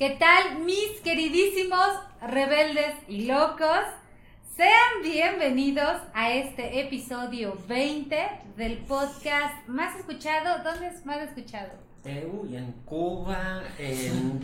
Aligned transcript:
¿Qué 0.00 0.16
tal 0.18 0.64
mis 0.64 0.98
queridísimos 1.04 1.86
rebeldes 2.26 2.94
y 3.06 3.26
locos? 3.26 3.84
Sean 4.56 5.02
bienvenidos 5.02 6.00
a 6.14 6.32
este 6.32 6.80
episodio 6.80 7.58
20 7.68 8.16
del 8.56 8.78
podcast 8.78 9.68
más 9.68 9.94
escuchado. 9.98 10.64
¿Dónde 10.64 10.86
es 10.86 11.04
más 11.04 11.18
escuchado? 11.18 11.72
Eh, 12.06 12.26
uy, 12.32 12.56
en 12.56 12.72
Cuba, 12.86 13.62
en... 13.78 14.40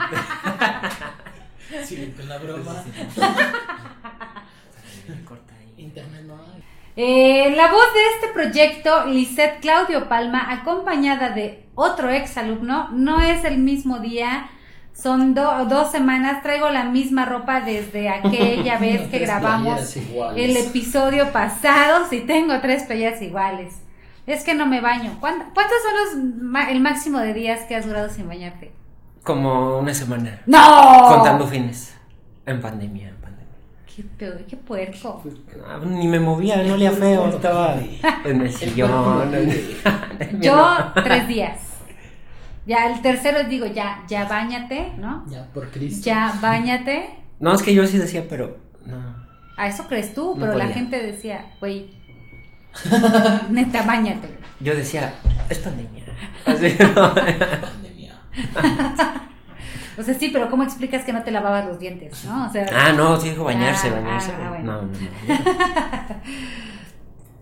Sí, 1.86 2.12
con 2.14 2.28
la 2.28 2.36
broma. 2.36 2.74
Corta 5.24 5.54
ahí. 5.54 5.72
Internet 5.78 6.24
no 6.26 6.34
hay. 6.34 6.62
Eh, 6.96 7.54
la 7.56 7.72
voz 7.72 7.94
de 7.94 8.04
este 8.14 8.28
proyecto, 8.34 9.06
Lisette 9.06 9.62
Claudio 9.62 10.06
Palma, 10.06 10.52
acompañada 10.52 11.30
de 11.30 11.66
otro 11.74 12.10
ex 12.10 12.36
alumno, 12.36 12.90
no 12.90 13.22
es 13.22 13.42
el 13.46 13.56
mismo 13.56 14.00
día, 14.00 14.50
son 15.00 15.34
do- 15.34 15.66
dos 15.66 15.90
semanas, 15.92 16.42
traigo 16.42 16.70
la 16.70 16.84
misma 16.84 17.24
ropa 17.26 17.60
desde 17.60 18.08
aquella 18.08 18.78
vez 18.80 19.02
que 19.10 19.18
grabamos 19.18 19.96
el 20.36 20.56
episodio 20.56 21.30
pasado, 21.32 22.06
si 22.08 22.20
tengo 22.20 22.60
tres 22.60 22.84
playas 22.84 23.20
iguales. 23.22 23.74
Es 24.26 24.42
que 24.42 24.54
no 24.54 24.66
me 24.66 24.80
baño. 24.80 25.16
¿Cuánto- 25.20 25.44
¿Cuántos 25.54 25.76
son 25.82 26.22
los 26.54 26.68
el 26.70 26.80
máximo 26.80 27.18
de 27.20 27.32
días 27.34 27.60
que 27.68 27.76
has 27.76 27.86
durado 27.86 28.08
sin 28.08 28.26
bañarte? 28.26 28.72
Como 29.22 29.78
una 29.78 29.92
semana. 29.94 30.40
¡No! 30.46 31.04
Contando 31.08 31.46
fines. 31.46 31.94
En 32.46 32.60
pandemia, 32.60 33.08
en 33.08 33.16
pandemia. 33.16 33.46
Qué, 33.94 34.02
peor, 34.02 34.38
qué 34.48 34.56
puerco. 34.56 35.22
Ah, 35.68 35.78
Ni 35.84 36.06
me 36.08 36.18
movía, 36.20 36.56
no 36.62 36.74
olía 36.74 36.90
feo. 36.92 37.26
Estaba 37.28 37.74
en 38.24 38.40
el 38.40 38.52
sillón. 38.56 39.32
Yo, 40.40 40.76
tres 41.04 41.28
días. 41.28 41.58
Ya 42.66 42.90
el 42.92 43.00
tercero 43.00 43.44
digo, 43.44 43.66
ya, 43.66 44.02
ya 44.08 44.24
bañate, 44.24 44.92
¿no? 44.98 45.24
Ya, 45.28 45.46
por 45.54 45.70
Cristo. 45.70 46.04
Ya 46.04 46.34
bañate. 46.42 47.10
No, 47.38 47.54
es 47.54 47.62
que 47.62 47.72
yo 47.74 47.86
sí 47.86 47.96
decía, 47.98 48.26
pero 48.28 48.58
no. 48.84 49.24
A 49.56 49.68
eso 49.68 49.86
crees 49.88 50.12
tú, 50.14 50.34
No 50.34 50.40
pero 50.46 50.58
la 50.58 50.66
gente 50.68 51.00
decía, 51.00 51.52
güey, 51.60 51.90
neta, 53.50 53.82
bañate. 53.82 54.28
Yo 54.60 54.74
decía, 54.74 55.14
es 55.48 55.58
pandemia. 55.58 56.04
Así, 56.44 56.76
¿no? 56.80 57.14
Pandemia. 57.14 58.14
O 59.98 60.02
sea, 60.02 60.12
sí, 60.12 60.28
pero 60.30 60.50
¿cómo 60.50 60.62
explicas 60.62 61.04
que 61.04 61.12
no 61.14 61.22
te 61.22 61.30
lavabas 61.30 61.64
los 61.64 61.78
dientes, 61.78 62.22
no? 62.26 62.46
O 62.46 62.52
sea, 62.52 62.66
Ah, 62.70 62.92
no, 62.92 63.18
sí 63.18 63.30
dijo 63.30 63.44
bañarse, 63.44 63.88
Ah, 63.88 63.92
bañarse. 63.98 64.30
ah, 64.38 64.48
bueno. 64.50 64.72
No, 64.72 64.82
no, 64.82 64.88
no. 64.92 64.96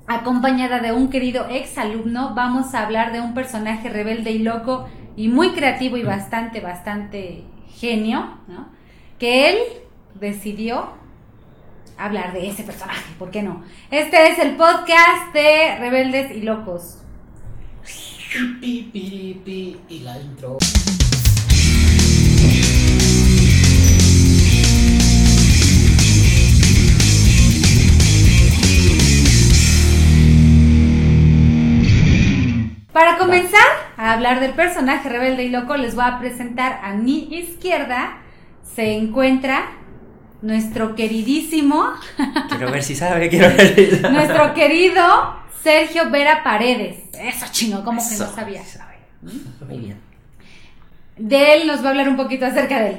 acompañada 0.06 0.78
de 0.80 0.92
un 0.92 1.08
querido 1.10 1.46
ex 1.50 1.76
alumno, 1.78 2.32
vamos 2.36 2.72
a 2.74 2.84
hablar 2.84 3.12
de 3.12 3.20
un 3.20 3.34
personaje 3.34 3.88
rebelde 3.88 4.30
y 4.30 4.38
loco 4.40 4.86
y 5.16 5.28
muy 5.28 5.52
creativo 5.52 5.96
y 5.96 6.02
bastante, 6.02 6.60
bastante 6.60 7.44
genio, 7.68 8.38
¿no? 8.48 8.68
Que 9.18 9.50
él 9.50 9.58
decidió 10.14 10.88
hablar 11.96 12.32
de 12.32 12.48
ese 12.48 12.64
personaje, 12.64 13.04
¿por 13.18 13.30
qué 13.30 13.42
no? 13.42 13.62
Este 13.90 14.28
es 14.28 14.38
el 14.38 14.56
podcast 14.56 15.32
de 15.32 15.76
Rebeldes 15.78 16.36
y 16.36 16.42
Locos. 16.42 16.98
Y 18.60 20.00
la 20.02 20.20
intro. 20.20 20.58
Para 32.94 33.18
comenzar 33.18 33.60
a 33.96 34.12
hablar 34.14 34.38
del 34.40 34.52
personaje 34.52 35.08
rebelde 35.08 35.42
y 35.44 35.48
loco, 35.50 35.76
les 35.76 35.94
voy 35.96 36.04
a 36.06 36.18
presentar 36.20 36.78
a 36.82 36.94
mi 36.94 37.24
izquierda. 37.34 38.18
Se 38.74 38.92
encuentra 38.94 39.66
nuestro 40.42 40.94
queridísimo, 40.94 41.84
Quiero 42.48 42.70
ver 42.70 42.82
si 42.84 42.94
sabe, 42.94 43.28
quiero 43.28 43.48
ver 43.56 43.74
si 43.74 43.96
sabe. 43.96 44.14
nuestro 44.14 44.54
querido 44.54 45.02
Sergio 45.62 46.08
Vera 46.10 46.42
Paredes. 46.44 46.98
Eso 47.12 47.46
chino, 47.50 47.84
como 47.84 48.00
que 48.00 48.16
no 48.16 48.26
sabía. 48.26 48.62
sabe. 48.64 48.94
Muy 49.68 49.78
bien. 49.78 49.98
De 51.18 51.54
él 51.54 51.66
nos 51.66 51.82
va 51.82 51.88
a 51.88 51.90
hablar 51.90 52.08
un 52.08 52.16
poquito 52.16 52.46
acerca 52.46 52.80
de 52.80 52.90
él. 52.90 52.96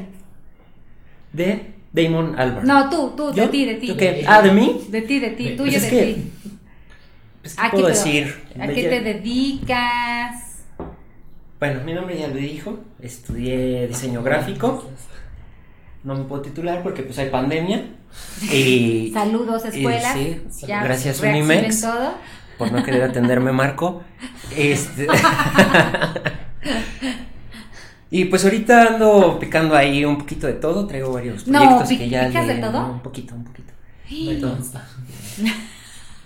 De 1.31 1.73
Damon 1.93 2.37
Albarn. 2.37 2.67
No, 2.67 2.89
tú, 2.89 3.13
tú, 3.15 3.31
de 3.31 3.47
ti, 3.47 3.65
de 3.65 3.75
ti. 3.75 3.87
¿Tú 3.87 3.97
qué? 3.97 4.25
Ah, 4.27 4.41
¿de 4.41 4.51
mí? 4.51 4.81
De 4.89 5.01
ti, 5.03 5.19
de 5.19 5.29
ti, 5.31 5.43
Pues 5.43 5.57
tuyo 5.57 5.79
de 5.79 5.89
que- 5.89 6.13
ti. 6.13 6.31
Pues, 7.45 7.53
¿qué 7.55 7.61
¿A 7.61 7.65
qué, 7.65 7.71
puedo 7.77 7.85
pero- 7.85 7.95
decir? 7.95 8.43
¿A 8.59 8.67
qué 8.67 8.83
te 8.85 9.01
dedicas? 9.01 10.63
Bueno, 11.59 11.81
mi 11.85 11.93
nombre 11.93 12.17
ya 12.17 12.27
lo 12.27 12.33
dijo. 12.37 12.79
Estudié 12.99 13.87
diseño 13.87 14.23
gráfico. 14.23 14.89
No 16.03 16.15
me 16.15 16.23
puedo 16.23 16.41
titular 16.41 16.81
porque 16.81 17.03
pues 17.03 17.19
hay 17.19 17.29
pandemia. 17.29 17.85
Y 18.51 19.11
Saludos, 19.13 19.61
y 19.65 19.67
escuelas. 19.77 20.13
sí, 20.17 20.41
ya 20.67 20.83
gracias 20.83 21.19
Unimex 21.21 21.81
todo. 21.81 22.15
por 22.57 22.71
no 22.71 22.81
querer 22.83 23.03
atenderme 23.03 23.51
Marco. 23.51 24.01
Este 24.55 25.05
Y 28.09 28.25
pues 28.25 28.43
ahorita 28.43 28.93
ando 28.95 29.37
picando 29.39 29.75
ahí 29.75 30.03
un 30.03 30.17
poquito 30.17 30.47
de 30.47 30.53
todo, 30.53 30.87
traigo 30.87 31.11
varios 31.13 31.45
No, 31.47 31.59
proyectos 31.59 31.89
¿pic- 31.91 31.97
que 31.99 32.09
ya 32.09 32.27
picas 32.27 32.47
de 32.47 32.55
le- 32.55 32.61
todo? 32.61 32.71
no, 32.71 32.91
un 32.93 32.99
poquito, 33.01 33.35
un 33.35 33.43
poquito. 33.43 33.71
Me 34.09 34.39
consta. 34.39 34.87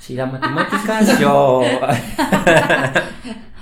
Si 0.10 0.16
da 0.16 0.26
matemáticas, 0.26 1.20
yo 1.20 1.62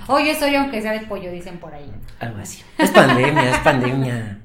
Oye, 0.08 0.34
soy 0.34 0.54
aunque 0.56 0.80
sea 0.80 0.92
de 0.92 1.00
pollo, 1.00 1.30
dicen 1.30 1.58
por 1.58 1.74
ahí. 1.74 1.84
Algo 2.20 2.38
así. 2.38 2.62
Es 2.78 2.90
pandemia, 2.90 3.50
es 3.50 3.58
pandemia. 3.58 4.38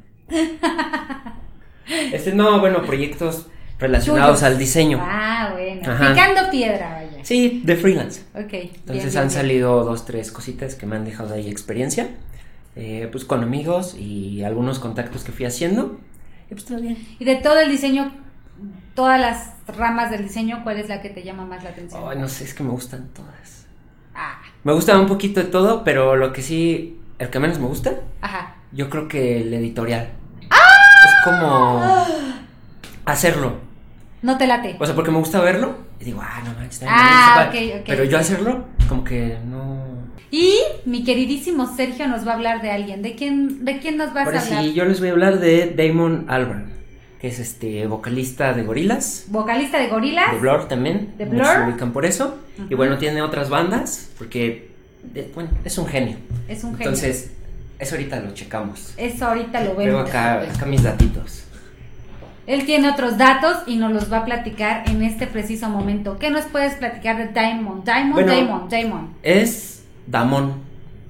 Este, 2.12 2.34
no, 2.34 2.59
bueno, 2.59 2.84
proyectos 2.84 3.47
relacionados 3.80 4.40
Tuyos. 4.40 4.44
al 4.52 4.59
diseño. 4.59 5.00
Ah, 5.02 5.52
bueno. 5.53 5.81
Ajá. 5.90 6.09
Picando 6.09 6.50
piedra, 6.52 6.96
vaya. 6.96 7.24
Sí, 7.24 7.62
de 7.63 7.75
freelance. 7.78 8.24
Ok. 8.36 8.52
bien, 8.52 8.72
Entonces 8.75 9.06
bien, 9.13 9.18
han 9.19 9.28
bien. 9.30 9.31
salido 9.31 9.84
dos, 9.86 10.03
tres 10.06 10.30
cositas 10.34 10.75
que 10.75 10.86
me 10.86 10.97
han 10.97 11.06
dejado 11.06 11.34
ahí 11.36 11.47
experiencia. 11.50 12.09
eh, 12.75 13.08
pues 13.12 13.24
con 13.24 13.44
amigos 13.44 13.96
y 13.97 14.44
algunos 14.44 14.80
contactos 14.80 15.24
que 15.24 15.31
fui 15.31 15.46
haciendo. 15.46 15.97
Y 16.52 16.56
pues 16.56 16.66
todo 16.66 16.81
bien. 16.81 16.97
Y 17.19 17.24
de 17.24 17.36
todo 17.38 17.58
el 17.62 17.69
diseño, 17.69 18.12
todas 18.96 19.19
las 19.19 19.53
ramas 19.78 20.12
del 20.12 20.24
diseño, 20.24 20.62
¿cuál 20.63 20.78
es 20.79 20.90
la 20.90 21.01
que 21.01 21.09
te 21.09 21.24
llama 21.24 21.46
más 21.46 21.63
la 21.63 21.69
atención? 21.72 22.19
No 22.19 22.28
sé, 22.28 22.44
es 22.44 22.53
que 22.53 22.63
me 22.63 22.69
gustan 22.72 23.09
todas. 23.13 23.66
Ah, 24.16 24.40
Me 24.63 24.74
gusta 24.74 24.97
un 25.00 25.07
poquito 25.07 25.40
de 25.41 25.47
todo, 25.47 25.84
pero 25.84 26.16
lo 26.16 26.31
que 26.34 26.41
sí, 26.41 27.00
el 27.19 27.29
que 27.29 27.40
menos 27.40 27.59
me 27.59 27.68
gusta, 27.68 27.94
ajá. 28.22 28.56
yo 28.72 28.90
creo 28.90 29.07
que 29.07 29.41
el 29.41 29.53
editorial. 29.53 30.09
¡Ah! 30.50 30.57
Es 31.06 31.25
como 31.25 32.06
hacerlo. 33.06 33.57
No 34.22 34.38
te 34.38 34.47
late. 34.47 34.78
O 34.80 34.85
sea, 34.85 34.95
porque 34.95 35.12
me 35.12 35.18
gusta 35.18 35.41
verlo 35.41 35.75
y 36.00 36.06
digo, 36.06 36.22
ah, 36.24 36.41
no 36.45 36.53
manches, 36.53 36.74
está 36.81 36.85
bien, 36.85 36.95
Ah, 36.97 37.30
está 37.30 37.45
padre". 37.47 37.69
ok, 37.74 37.80
ok. 37.81 37.85
Pero 37.88 38.03
yo 38.06 38.18
hacerlo, 38.18 38.66
como 38.88 39.03
que 39.03 39.38
no. 39.45 39.84
Y 40.31 40.56
mi 40.85 41.03
queridísimo 41.03 41.68
Sergio 41.75 42.07
nos 42.07 42.25
va 42.25 42.31
a 42.31 42.35
hablar 42.35 42.62
de 42.62 42.72
alguien. 42.72 43.01
¿De 43.01 43.16
quién, 43.16 43.66
de 43.66 43.80
quién 43.80 43.97
nos 43.97 44.13
vas 44.13 44.25
Ahora 44.28 44.40
a 44.40 44.44
hablar? 44.44 44.63
sí, 44.63 44.74
yo 44.74 44.85
les 44.85 45.00
voy 45.00 45.09
a 45.09 45.12
hablar 45.12 45.40
de 45.40 45.74
Damon 45.75 46.25
Albarn, 46.30 46.72
que 47.23 47.29
es 47.29 47.39
este 47.39 47.88
vocalista 47.88 48.51
de 48.51 48.63
Gorilas, 48.63 49.28
Vocalista 49.29 49.79
de 49.79 49.88
Gorilas. 49.88 50.34
de 50.34 50.39
Blur 50.39 50.67
también. 50.67 51.13
¿De 51.17 51.23
Blur? 51.23 51.41
lo 51.59 51.69
ubican 51.69 51.94
por 51.94 52.06
eso. 52.06 52.35
Y 52.69 52.75
bueno, 52.75 52.97
tiene 52.97 53.22
otras 53.22 53.50
bandas, 53.50 54.09
porque, 54.17 54.72
eh, 55.16 55.31
bueno, 55.33 55.50
es 55.63 55.78
un 55.78 55.88
genio. 55.88 56.17
Es 56.50 56.66
un 56.66 56.72
genio. 56.75 56.89
Entonces, 56.89 57.31
eso 57.79 57.95
ahorita 57.95 58.19
lo 58.19 58.33
checamos. 58.33 58.94
Eso 58.97 59.25
ahorita 59.25 59.62
lo 59.63 59.73
Veo 59.78 59.95
vemos. 60.00 60.09
acá, 60.09 60.41
acá 60.41 60.66
mis 60.66 60.83
datitos. 60.83 61.45
Él 62.45 62.66
tiene 62.66 62.89
otros 62.89 63.17
datos 63.17 63.56
y 63.67 63.78
nos 63.78 63.94
los 63.94 64.12
va 64.12 64.17
a 64.17 64.25
platicar 64.25 64.83
en 64.89 65.01
este 65.01 65.25
preciso 65.25 65.69
momento. 65.69 66.17
¿Qué 66.19 66.29
nos 66.29 66.44
puedes 66.47 66.73
platicar 66.75 67.17
de 67.17 67.28
Diamond? 67.29 67.85
Diamond, 67.85 68.12
Bueno. 68.16 68.33
Diamond, 68.33 68.69
Diamond. 68.69 69.07
Es 69.23 69.85
Damon, 70.07 70.56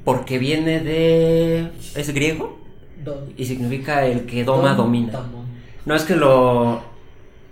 porque 0.04 0.38
viene 0.38 0.80
de. 0.80 1.72
es 1.96 2.14
griego 2.14 2.60
Don- 3.04 3.34
y 3.36 3.46
significa 3.46 4.06
el 4.06 4.28
que 4.28 4.44
doma, 4.44 4.76
Don 4.76 4.86
domina. 4.86 5.14
Damon. 5.14 5.43
No 5.86 5.96
es 5.96 6.04
que 6.04 6.16
lo, 6.16 6.84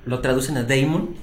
lo 0.05 0.19
traducen 0.19 0.57
a 0.57 0.63
Damon, 0.63 1.15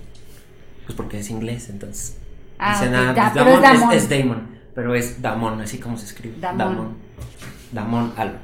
pues 0.87 0.97
porque 0.97 1.21
es 1.21 1.31
inglés, 1.31 1.69
entonces. 1.71 2.17
Ah, 2.59 2.73
dicen, 2.73 2.95
ah, 2.95 3.13
da- 3.13 3.33
pues 3.33 3.45
pero 3.45 3.57
es 3.57 3.63
Damon 3.63 3.73
es, 3.73 3.81
Damon. 3.81 3.93
es 3.93 4.09
Damon, 4.09 4.59
pero 4.75 4.95
es 4.95 5.23
Damon, 5.23 5.61
así 5.61 5.79
como 5.79 5.97
se 5.97 6.07
escribe. 6.07 6.37
Damon. 6.41 6.59
Damon. 6.59 6.97
Damon 7.73 8.13
Alba. 8.17 8.39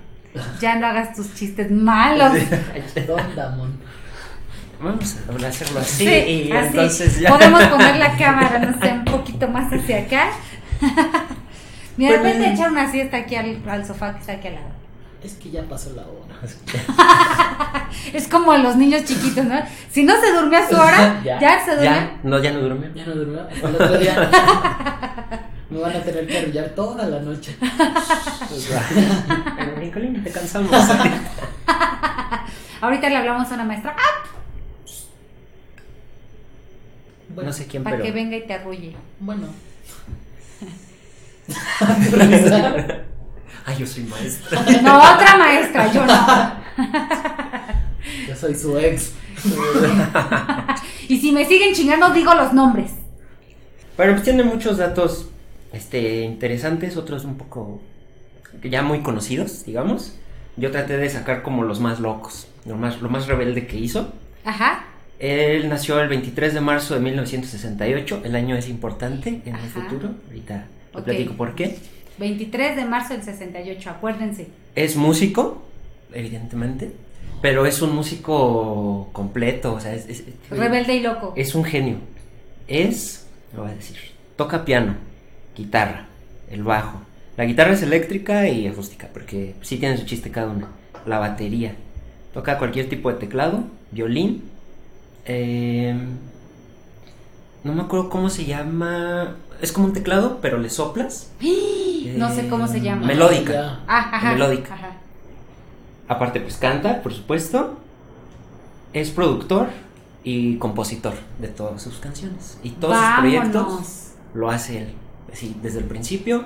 Ya 0.60 0.76
no 0.76 0.86
hagas 0.86 1.14
tus 1.14 1.32
chistes 1.34 1.70
malos. 1.70 2.32
Don 3.06 3.36
Damon. 3.36 3.78
Vamos 4.82 5.16
a 5.44 5.48
hacerlo 5.48 5.80
así 5.80 6.04
Sí, 6.04 6.10
y 6.48 6.52
así. 6.52 6.66
entonces 6.68 7.20
ya. 7.20 7.30
Podemos 7.30 7.62
poner 7.68 7.96
la 7.96 8.16
cámara, 8.16 8.58
no 8.58 8.78
sé, 8.80 8.92
un 8.92 9.04
poquito 9.04 9.48
más 9.48 9.72
hacia 9.72 10.00
acá. 10.00 10.30
Mira, 11.96 12.20
vete 12.20 12.44
a 12.46 12.52
echar 12.52 12.70
una 12.70 12.90
siesta 12.90 13.18
aquí 13.18 13.36
al, 13.36 13.62
al 13.68 13.86
sofá 13.86 14.14
que 14.14 14.20
está 14.20 14.32
aquí 14.32 14.48
al 14.48 14.54
lado. 14.54 14.66
Es 15.24 15.32
que 15.34 15.50
ya 15.50 15.62
pasó 15.62 15.90
la 15.96 16.02
hora. 16.02 16.34
Es 18.12 18.28
como 18.30 18.54
los 18.58 18.76
niños 18.76 19.04
chiquitos, 19.04 19.44
¿no? 19.46 19.54
Si 19.90 20.02
no 20.04 20.20
se 20.20 20.32
durmió 20.34 20.58
a 20.58 20.68
su 20.68 20.74
hora, 20.76 21.20
ya, 21.24 21.40
Ya. 21.40 21.64
se 21.64 21.70
durmió. 21.72 21.90
Ya, 21.90 22.18
no, 22.22 22.42
ya 22.42 22.52
no 22.52 22.60
durmió. 22.60 22.92
Ya 22.94 23.06
no 23.06 23.14
durmió. 23.14 23.48
El 23.48 23.74
otro 23.74 23.98
día 23.98 24.30
me 25.70 25.80
van 25.80 25.96
a 25.96 26.00
tener 26.02 26.26
que 26.26 26.38
arrullar 26.38 26.68
toda 26.76 27.06
la 27.08 27.20
noche. 27.20 27.56
Pues 27.58 28.70
va. 28.70 28.82
Bueno, 29.56 29.80
Nicolín, 29.80 30.22
te 30.22 30.30
cansamos. 30.30 30.70
Ahorita 32.82 33.08
le 33.08 33.16
hablamos 33.16 33.50
a 33.50 33.54
una 33.54 33.64
maestra. 33.64 33.96
¡Ah! 33.98 34.28
Bueno, 37.30 37.48
no 37.48 37.52
sé 37.56 37.66
quién, 37.66 37.82
Para 37.82 37.96
pero. 37.96 38.04
que 38.04 38.12
venga 38.12 38.36
y 38.36 38.46
te 38.46 38.52
arrulle. 38.52 38.94
Bueno. 39.20 39.48
Ay, 43.66 43.76
yo 43.78 43.86
soy 43.86 44.02
maestra. 44.04 44.60
No, 44.82 44.98
otra 44.98 45.36
maestra, 45.38 45.92
yo 45.92 46.04
no. 46.06 46.64
Yo 48.28 48.36
soy 48.36 48.54
su 48.54 48.78
ex. 48.78 49.12
Y 51.08 51.18
si 51.20 51.32
me 51.32 51.44
siguen 51.44 51.74
chingando, 51.74 52.10
digo 52.14 52.34
los 52.34 52.52
nombres. 52.54 52.92
Bueno, 53.96 54.12
pues 54.12 54.24
tiene 54.24 54.42
muchos 54.42 54.78
datos 54.78 55.28
este, 55.72 56.22
interesantes, 56.22 56.96
otros 56.96 57.24
un 57.24 57.36
poco 57.36 57.80
ya 58.62 58.82
muy 58.82 59.00
conocidos, 59.00 59.64
digamos. 59.66 60.14
Yo 60.56 60.70
traté 60.70 60.96
de 60.96 61.10
sacar 61.10 61.42
como 61.42 61.62
los 61.64 61.80
más 61.80 62.00
locos, 62.00 62.46
lo 62.64 62.76
más, 62.76 63.02
lo 63.02 63.08
más 63.10 63.26
rebelde 63.26 63.66
que 63.66 63.76
hizo. 63.78 64.12
Ajá. 64.44 64.84
Él 65.18 65.68
nació 65.68 66.00
el 66.00 66.08
23 66.08 66.54
de 66.54 66.60
marzo 66.60 66.94
de 66.94 67.00
1968, 67.00 68.22
el 68.24 68.34
año 68.34 68.56
es 68.56 68.68
importante 68.68 69.42
en 69.44 69.54
el 69.56 69.68
futuro, 69.68 70.10
ahorita 70.26 70.66
te 70.92 70.98
Ok. 70.98 71.04
platico 71.04 71.34
por 71.34 71.54
qué. 71.54 71.78
23 72.18 72.76
de 72.76 72.84
marzo 72.84 73.14
del 73.14 73.22
68, 73.22 73.90
acuérdense. 73.90 74.48
Es 74.74 74.96
músico, 74.96 75.62
evidentemente, 76.12 76.92
pero 77.42 77.66
es 77.66 77.82
un 77.82 77.94
músico 77.94 79.08
completo, 79.12 79.74
o 79.74 79.80
sea, 79.80 79.94
es, 79.94 80.08
es- 80.08 80.24
Rebelde 80.50 80.94
y 80.94 81.00
loco. 81.00 81.32
es 81.36 81.54
un 81.54 81.64
genio. 81.64 81.96
Es, 82.68 83.26
lo 83.54 83.62
voy 83.62 83.72
a 83.72 83.74
decir, 83.74 83.96
toca 84.36 84.64
piano, 84.64 84.94
guitarra, 85.56 86.06
el 86.50 86.62
bajo. 86.62 87.00
La 87.36 87.44
guitarra 87.44 87.72
es 87.72 87.82
eléctrica 87.82 88.48
y 88.48 88.66
acústica, 88.68 89.08
porque 89.12 89.54
sí 89.60 89.76
tiene 89.78 89.96
su 89.96 90.04
chiste 90.06 90.30
cada 90.30 90.50
una. 90.50 90.68
La 91.04 91.18
batería. 91.18 91.74
Toca 92.32 92.58
cualquier 92.58 92.88
tipo 92.88 93.12
de 93.12 93.18
teclado, 93.18 93.64
violín. 93.90 94.44
eh, 95.26 95.94
no 97.64 97.72
me 97.72 97.82
acuerdo 97.82 98.08
cómo 98.10 98.28
se 98.30 98.44
llama. 98.44 99.36
Es 99.60 99.72
como 99.72 99.86
un 99.86 99.92
teclado, 99.92 100.38
pero 100.42 100.58
le 100.58 100.70
soplas. 100.70 101.30
No 102.16 102.32
sé 102.32 102.48
cómo 102.48 102.68
se 102.68 102.76
Eh, 102.78 102.80
llama. 102.82 103.06
Melódica. 103.06 103.52
Ya. 103.52 103.80
Ah, 103.88 104.10
ajá. 104.12 104.32
melódica. 104.34 104.74
Ajá. 104.74 104.90
Aparte, 106.06 106.40
pues 106.40 106.56
canta, 106.58 107.02
por 107.02 107.12
supuesto. 107.14 107.78
Es 108.92 109.10
productor 109.10 109.68
y 110.22 110.56
compositor 110.58 111.14
de 111.38 111.48
todas 111.48 111.82
sus 111.82 111.98
canciones. 111.98 112.58
Y 112.62 112.70
todos 112.70 112.96
sus 112.96 113.06
proyectos 113.20 114.12
lo 114.34 114.50
hace 114.50 114.78
él. 114.82 114.88
Así, 115.32 115.56
desde 115.62 115.78
el 115.80 115.86
principio, 115.86 116.44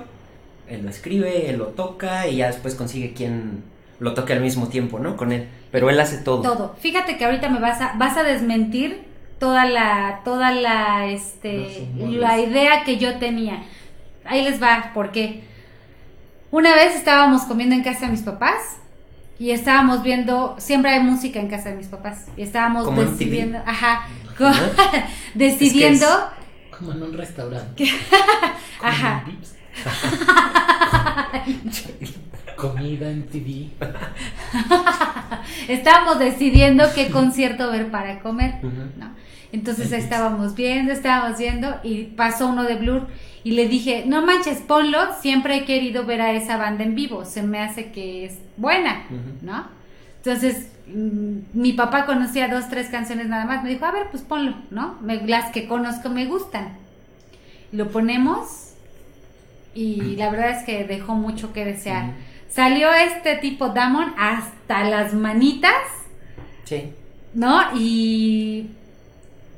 él 0.67 0.83
lo 0.83 0.89
escribe, 0.89 1.49
él 1.49 1.57
lo 1.57 1.67
toca 1.67 2.27
y 2.27 2.37
ya 2.37 2.47
después 2.47 2.73
consigue 2.73 3.13
quien 3.13 3.63
lo 3.99 4.13
toque 4.13 4.33
al 4.33 4.41
mismo 4.41 4.67
tiempo, 4.69 4.97
¿no? 4.97 5.15
Con 5.17 5.31
él. 5.31 5.47
Pero 5.71 5.89
él 5.91 5.99
hace 5.99 6.17
todo. 6.19 6.41
Todo. 6.41 6.75
Fíjate 6.79 7.17
que 7.17 7.25
ahorita 7.25 7.49
me 7.49 7.59
vas 7.59 7.79
a, 7.81 7.93
vas 7.97 8.17
a 8.17 8.23
desmentir 8.23 9.03
toda 9.39 9.65
la, 9.65 10.21
toda 10.23 10.51
la, 10.51 11.07
este, 11.07 11.87
la 11.97 12.39
idea 12.39 12.83
que 12.83 12.97
yo 12.97 13.17
tenía. 13.17 13.63
Ahí 14.25 14.43
les 14.43 14.61
va, 14.61 14.91
porque 14.93 15.43
una 16.51 16.75
vez 16.75 16.95
estábamos 16.95 17.43
comiendo 17.43 17.75
en 17.75 17.83
casa 17.83 18.05
de 18.05 18.11
mis 18.11 18.21
papás 18.21 18.77
y 19.39 19.51
estábamos 19.51 20.03
viendo, 20.03 20.55
siempre 20.59 20.91
hay 20.91 20.99
música 20.99 21.39
en 21.39 21.47
casa 21.47 21.69
de 21.69 21.75
mis 21.75 21.87
papás 21.87 22.25
y 22.35 22.43
estábamos 22.43 22.85
Como 22.85 23.01
decidiendo, 23.01 23.59
ajá, 23.65 24.07
¿No? 24.37 24.51
decidiendo, 25.33 26.05
Como 26.77 26.91
en 26.91 27.03
un 27.03 27.13
restaurante. 27.13 27.85
Ajá. 28.81 29.25
Comida 32.55 33.09
en 33.09 33.25
TV. 33.27 33.69
estábamos 35.67 36.19
decidiendo 36.19 36.85
qué 36.93 37.09
concierto 37.09 37.71
ver 37.71 37.89
para 37.91 38.19
comer. 38.19 38.55
¿no? 38.63 39.13
Entonces 39.51 39.91
estábamos 39.91 40.53
viendo, 40.55 40.91
estábamos 40.93 41.37
viendo 41.39 41.75
y 41.83 42.03
pasó 42.03 42.47
uno 42.47 42.63
de 42.63 42.75
Blur 42.75 43.07
y 43.43 43.51
le 43.51 43.67
dije, 43.67 44.03
no 44.05 44.21
manches, 44.23 44.59
ponlo, 44.59 44.99
siempre 45.21 45.55
he 45.57 45.65
querido 45.65 46.05
ver 46.05 46.21
a 46.21 46.33
esa 46.33 46.57
banda 46.57 46.83
en 46.83 46.93
vivo, 46.93 47.25
se 47.25 47.41
me 47.41 47.59
hace 47.59 47.91
que 47.91 48.25
es 48.25 48.37
buena. 48.57 49.03
¿no? 49.41 49.65
Entonces 50.17 50.67
mm, 50.87 51.37
mi 51.53 51.73
papá 51.73 52.05
conocía 52.05 52.47
dos, 52.47 52.69
tres 52.69 52.89
canciones 52.89 53.27
nada 53.27 53.45
más, 53.45 53.63
me 53.63 53.69
dijo, 53.69 53.85
a 53.85 53.91
ver, 53.91 54.07
pues 54.11 54.21
ponlo, 54.23 54.55
¿no? 54.69 54.97
Me- 55.01 55.25
las 55.25 55.51
que 55.51 55.67
conozco 55.67 56.09
me 56.09 56.25
gustan. 56.27 56.77
Lo 57.71 57.89
ponemos 57.89 58.73
y 59.73 60.15
la 60.15 60.29
verdad 60.29 60.49
es 60.51 60.63
que 60.65 60.83
dejó 60.83 61.15
mucho 61.15 61.53
que 61.53 61.65
desear. 61.65 62.13
Salió 62.49 62.91
este 62.93 63.35
tipo 63.37 63.69
Damon 63.69 64.13
hasta 64.17 64.83
las 64.83 65.13
manitas. 65.13 65.73
Sí. 66.65 66.91
¿no? 67.33 67.61
Y 67.77 68.67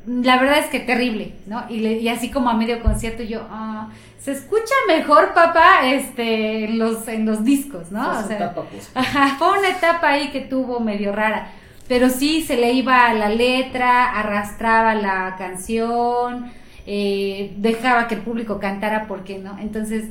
la 0.05 0.37
verdad 0.39 0.59
es 0.59 0.65
que 0.67 0.79
terrible, 0.79 1.33
¿no? 1.47 1.63
Y, 1.69 1.79
le- 1.79 1.99
y 1.99 2.09
así 2.09 2.29
como 2.29 2.49
a 2.49 2.53
medio 2.55 2.81
concierto 2.81 3.23
yo, 3.23 3.45
ah, 3.49 3.89
se 4.19 4.31
escucha 4.31 4.73
mejor, 4.87 5.33
papá, 5.33 5.87
este, 5.87 6.65
en 6.65 6.79
los, 6.79 7.07
en 7.07 7.25
los 7.25 7.43
discos, 7.43 7.91
¿no? 7.91 8.03
Fue 8.03 8.23
O 8.23 8.27
sea, 8.27 8.35
etapa, 8.37 8.63
pues. 8.63 8.91
ajá, 8.93 9.35
fue 9.37 9.57
una 9.59 9.69
etapa 9.69 10.09
ahí 10.09 10.29
que 10.29 10.41
tuvo 10.41 10.79
medio 10.79 11.11
rara, 11.11 11.51
pero 11.87 12.09
sí 12.09 12.41
se 12.43 12.57
le 12.57 12.71
iba 12.73 13.13
la 13.13 13.29
letra, 13.29 14.11
arrastraba 14.19 14.95
la 14.95 15.35
canción, 15.37 16.51
eh, 16.87 17.53
dejaba 17.57 18.07
que 18.07 18.15
el 18.15 18.21
público 18.21 18.59
cantara, 18.59 19.07
¿por 19.07 19.23
qué 19.23 19.37
no? 19.39 19.57
Entonces, 19.59 20.05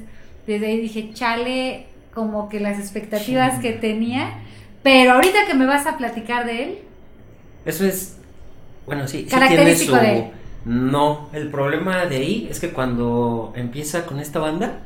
desde 0.47 0.67
ahí 0.67 0.81
dije, 0.81 1.11
chale, 1.13 1.87
como 2.15 2.49
que 2.49 2.59
las 2.61 2.79
expectativas 2.79 3.61
que 3.61 3.73
tenía, 3.73 4.31
pero 4.83 5.13
ahorita 5.13 5.47
que 5.47 5.55
me 5.55 5.67
vas 5.67 5.87
a 5.87 5.97
platicar 5.97 6.45
de 6.47 6.63
él, 6.65 6.79
Eso 7.65 7.85
es. 7.85 8.17
Bueno, 8.91 9.07
sí. 9.07 9.27
sí 9.29 9.37
tiene 9.49 9.77
su-. 9.77 9.93
No, 10.65 11.29
el 11.33 11.49
problema 11.49 12.05
de 12.07 12.17
ahí 12.17 12.49
es 12.51 12.59
que 12.59 12.71
cuando 12.71 13.53
empieza 13.55 14.05
con 14.05 14.19
esta 14.19 14.41
banda, 14.41 14.81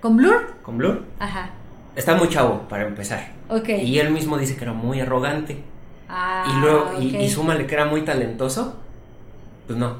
con 0.00 0.16
Blur, 0.16 0.54
con 0.62 0.78
Blur, 0.78 1.04
ajá, 1.18 1.50
está 1.94 2.14
muy 2.14 2.28
chavo 2.30 2.62
para 2.70 2.86
empezar. 2.86 3.28
ok. 3.50 3.68
Y 3.82 3.98
él 3.98 4.10
mismo 4.12 4.38
dice 4.38 4.56
que 4.56 4.64
era 4.64 4.72
muy 4.72 4.98
arrogante. 5.00 5.58
Ah, 6.08 6.44
y 6.50 6.60
luego, 6.60 6.90
y, 7.00 7.14
ok. 7.16 7.20
y 7.22 7.28
súmale 7.28 7.66
que 7.66 7.74
era 7.74 7.84
muy 7.84 8.00
talentoso, 8.00 8.76
pues 9.66 9.78
no. 9.78 9.96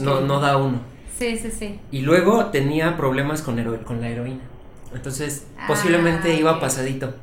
No, 0.00 0.20
no 0.22 0.40
da 0.40 0.56
uno. 0.56 0.80
Sí, 1.18 1.36
sí, 1.36 1.50
sí. 1.50 1.78
Y 1.92 2.00
luego 2.00 2.46
tenía 2.46 2.96
problemas 2.96 3.42
con, 3.42 3.58
hero- 3.58 3.84
con 3.84 4.00
la 4.00 4.08
heroína. 4.08 4.40
Entonces, 4.94 5.46
Ah, 5.58 5.66
posiblemente 5.68 6.34
iba 6.34 6.52
ok. 6.54 6.60
pasadito. 6.60 7.14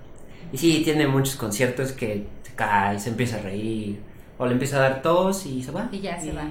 Y 0.54 0.58
sí, 0.60 0.82
tiene 0.86 1.08
muchos 1.08 1.36
conciertos 1.36 1.92
que 1.94 2.28
se 2.44 2.54
cae, 2.54 3.00
se 3.00 3.10
empieza 3.10 3.38
a 3.38 3.42
reír. 3.42 4.00
O 4.44 4.46
le 4.46 4.52
empieza 4.54 4.76
a 4.76 4.82
dar 4.82 5.02
tos 5.02 5.46
y 5.46 5.64
se 5.64 5.72
va. 5.72 5.88
Y 5.90 6.02
ya 6.02 6.20
se 6.20 6.34
va. 6.34 6.44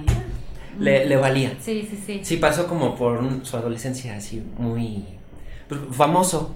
Le, 0.79 1.05
le 1.05 1.15
valía. 1.15 1.55
Sí, 1.61 1.87
sí, 1.87 2.01
sí. 2.03 2.21
Sí, 2.23 2.37
pasó 2.37 2.65
como 2.67 2.95
por 2.95 3.19
un- 3.19 3.45
su 3.45 3.55
adolescencia 3.55 4.15
así 4.15 4.41
muy 4.57 5.05
pues, 5.69 5.79
famoso, 5.91 6.55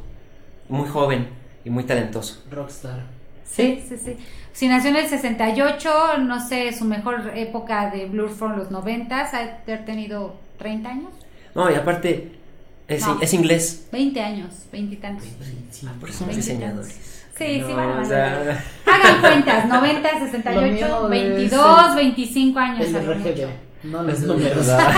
muy 0.68 0.88
joven 0.90 1.28
y 1.64 1.70
muy 1.70 1.84
talentoso. 1.84 2.44
Rockstar. 2.50 3.04
Sí, 3.46 3.84
sí, 3.88 3.96
sí. 4.04 4.18
Si 4.52 4.68
nació 4.68 4.90
en 4.90 4.96
el 4.96 5.08
68, 5.08 6.18
no 6.26 6.40
sé, 6.46 6.74
su 6.74 6.86
mejor 6.86 7.32
época 7.36 7.92
de 7.92 8.08
Blur 8.08 8.30
fueron 8.32 8.58
los 8.58 8.72
90, 8.72 9.20
ha 9.22 9.32
de 9.32 9.52
haber 9.74 9.86
tenido 9.86 10.36
30 10.58 10.90
años, 10.90 11.12
No, 11.54 11.70
y 11.72 11.76
aparte 11.76 12.32
es, 12.88 13.06
No. 13.06 13.20
es 13.22 13.34
inglés. 13.36 13.88
20 13.92 14.20
años, 14.22 14.54
20 14.72 14.96
y 14.96 14.98
tantos. 14.98 15.28
Sí, 15.72 15.88
Por 16.00 16.10
eso 16.10 16.26
diseñadores. 16.26 17.17
Sí, 17.38 17.60
No, 17.60 17.68
sí, 17.68 17.74
van 17.74 17.84
a 17.86 17.92
o 17.92 17.96
valer. 17.96 18.08
sea, 18.08 18.64
Hagan 18.88 19.22
cuentas, 19.22 19.66
90, 19.68 20.12
Lo 20.14 20.20
68, 20.26 20.74
mío 20.74 21.08
22, 21.10 21.90
es 21.90 21.96
25 21.96 22.60
años. 22.60 22.88
El 22.88 22.96
RGB. 22.96 23.48
No 23.84 24.04
los 24.04 24.20
números. 24.22 24.66
verdad. 24.68 24.92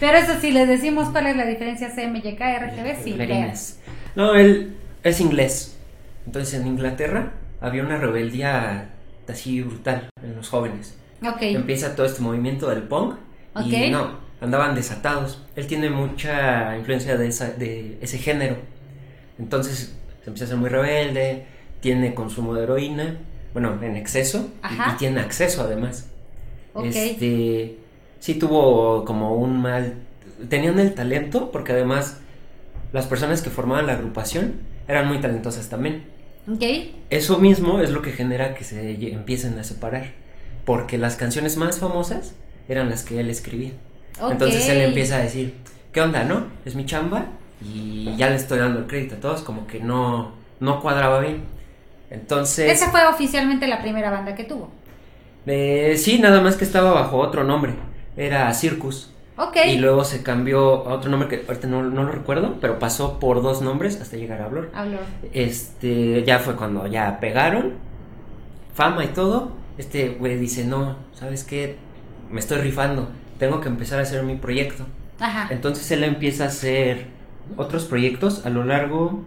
Pero 0.00 0.16
eso 0.18 0.32
sí, 0.40 0.52
les 0.52 0.68
decimos 0.68 1.08
cuál 1.10 1.26
es 1.26 1.36
la 1.36 1.44
diferencia 1.44 1.90
CMYK 1.94 2.40
y 2.40 2.58
RGB, 2.58 3.02
sí. 3.04 3.12
Clarines. 3.14 3.80
No, 4.14 4.34
él 4.34 4.76
es 5.02 5.20
inglés. 5.20 5.76
Entonces 6.26 6.54
en 6.60 6.66
Inglaterra 6.66 7.32
había 7.60 7.82
una 7.82 7.96
rebeldía 7.96 8.90
así 9.28 9.60
brutal 9.62 10.08
en 10.22 10.36
los 10.36 10.48
jóvenes. 10.48 10.96
Ok, 11.26 11.38
Empieza 11.42 11.96
todo 11.96 12.06
este 12.06 12.22
movimiento 12.22 12.70
del 12.70 12.84
punk 12.84 13.16
y 13.64 13.74
Ok. 13.74 13.90
no, 13.90 14.10
andaban 14.40 14.74
desatados. 14.76 15.44
Él 15.56 15.66
tiene 15.66 15.90
mucha 15.90 16.76
influencia 16.78 17.16
de, 17.16 17.26
esa, 17.26 17.48
de 17.50 17.98
ese 18.00 18.18
género. 18.18 18.56
Entonces 19.38 19.96
se 20.28 20.42
empieza 20.42 20.44
a 20.44 20.48
ser 20.48 20.56
muy 20.58 20.68
rebelde, 20.68 21.44
tiene 21.80 22.14
consumo 22.14 22.54
de 22.54 22.64
heroína, 22.64 23.16
bueno, 23.52 23.78
en 23.82 23.96
exceso, 23.96 24.48
y- 24.70 24.96
tiene 24.98 25.20
acceso 25.20 25.62
además. 25.62 26.06
ok. 26.74 26.84
Este, 26.84 27.76
sí 28.20 28.34
tuvo 28.34 29.04
como 29.04 29.34
un 29.36 29.60
mal, 29.60 29.94
tenían 30.48 30.78
el 30.78 30.94
talento 30.94 31.50
porque 31.50 31.72
además 31.72 32.18
las 32.92 33.06
personas 33.06 33.42
que 33.42 33.50
formaban 33.50 33.86
la 33.86 33.94
agrupación 33.94 34.54
eran 34.86 35.08
muy 35.08 35.18
talentosas 35.20 35.68
también. 35.68 36.04
Ok, 36.50 36.62
Eso 37.10 37.38
mismo 37.38 37.80
es 37.80 37.90
lo 37.90 38.00
que 38.02 38.12
genera 38.12 38.54
que 38.54 38.64
se 38.64 38.92
empiecen 39.12 39.58
a 39.58 39.64
separar, 39.64 40.12
porque 40.64 40.96
las 40.98 41.16
canciones 41.16 41.56
más 41.56 41.78
famosas 41.78 42.34
eran 42.68 42.88
las 42.90 43.02
que 43.02 43.18
él 43.20 43.30
escribía. 43.30 43.72
ok. 44.20 44.32
Entonces 44.32 44.68
él 44.68 44.80
empieza 44.82 45.16
a 45.16 45.20
decir, 45.20 45.54
¿qué 45.92 46.00
onda, 46.00 46.24
no? 46.24 46.46
Es 46.64 46.74
mi 46.74 46.84
chamba 46.86 47.26
y 47.62 48.14
ya 48.16 48.28
le 48.30 48.36
estoy 48.36 48.58
dando 48.58 48.80
el 48.80 48.86
crédito 48.86 49.16
a 49.16 49.20
todos, 49.20 49.42
como 49.42 49.66
que 49.66 49.80
no, 49.80 50.32
no 50.60 50.80
cuadraba 50.80 51.20
bien. 51.20 51.42
Entonces, 52.10 52.70
Esa 52.72 52.90
fue 52.90 53.06
oficialmente 53.06 53.66
la 53.66 53.80
primera 53.80 54.10
banda 54.10 54.34
que 54.34 54.44
tuvo. 54.44 54.70
eh, 55.46 55.96
sí, 55.98 56.18
nada 56.18 56.40
más 56.40 56.56
que 56.56 56.64
estaba 56.64 56.92
bajo 56.92 57.18
otro 57.18 57.44
nombre. 57.44 57.74
Era 58.16 58.52
Circus. 58.54 59.12
Ok. 59.36 59.56
Y 59.66 59.78
luego 59.78 60.04
se 60.04 60.22
cambió 60.22 60.88
a 60.88 60.94
otro 60.94 61.10
nombre 61.10 61.28
que 61.28 61.44
ahorita 61.46 61.68
no, 61.68 61.82
no 61.82 62.02
lo 62.02 62.10
recuerdo, 62.10 62.56
pero 62.60 62.78
pasó 62.78 63.20
por 63.20 63.40
dos 63.42 63.62
nombres 63.62 64.00
hasta 64.00 64.16
llegar 64.16 64.40
a 64.42 64.48
Blur. 64.48 64.70
Habló. 64.74 64.98
Este, 65.32 66.24
ya 66.24 66.40
fue 66.40 66.56
cuando 66.56 66.86
ya 66.88 67.20
pegaron, 67.20 67.74
fama 68.74 69.04
y 69.04 69.08
todo. 69.08 69.52
Este 69.76 70.08
güey 70.08 70.36
dice, 70.38 70.64
no, 70.64 70.96
¿sabes 71.12 71.44
qué? 71.44 71.76
Me 72.30 72.40
estoy 72.40 72.58
rifando, 72.58 73.10
tengo 73.38 73.60
que 73.60 73.68
empezar 73.68 74.00
a 74.00 74.02
hacer 74.02 74.24
mi 74.24 74.34
proyecto. 74.34 74.84
Ajá. 75.20 75.46
Entonces 75.50 75.88
él 75.92 76.02
empieza 76.02 76.44
a 76.44 76.48
hacer 76.48 77.06
otros 77.56 77.84
proyectos 77.84 78.44
a 78.46 78.50
lo 78.50 78.64
largo. 78.64 79.22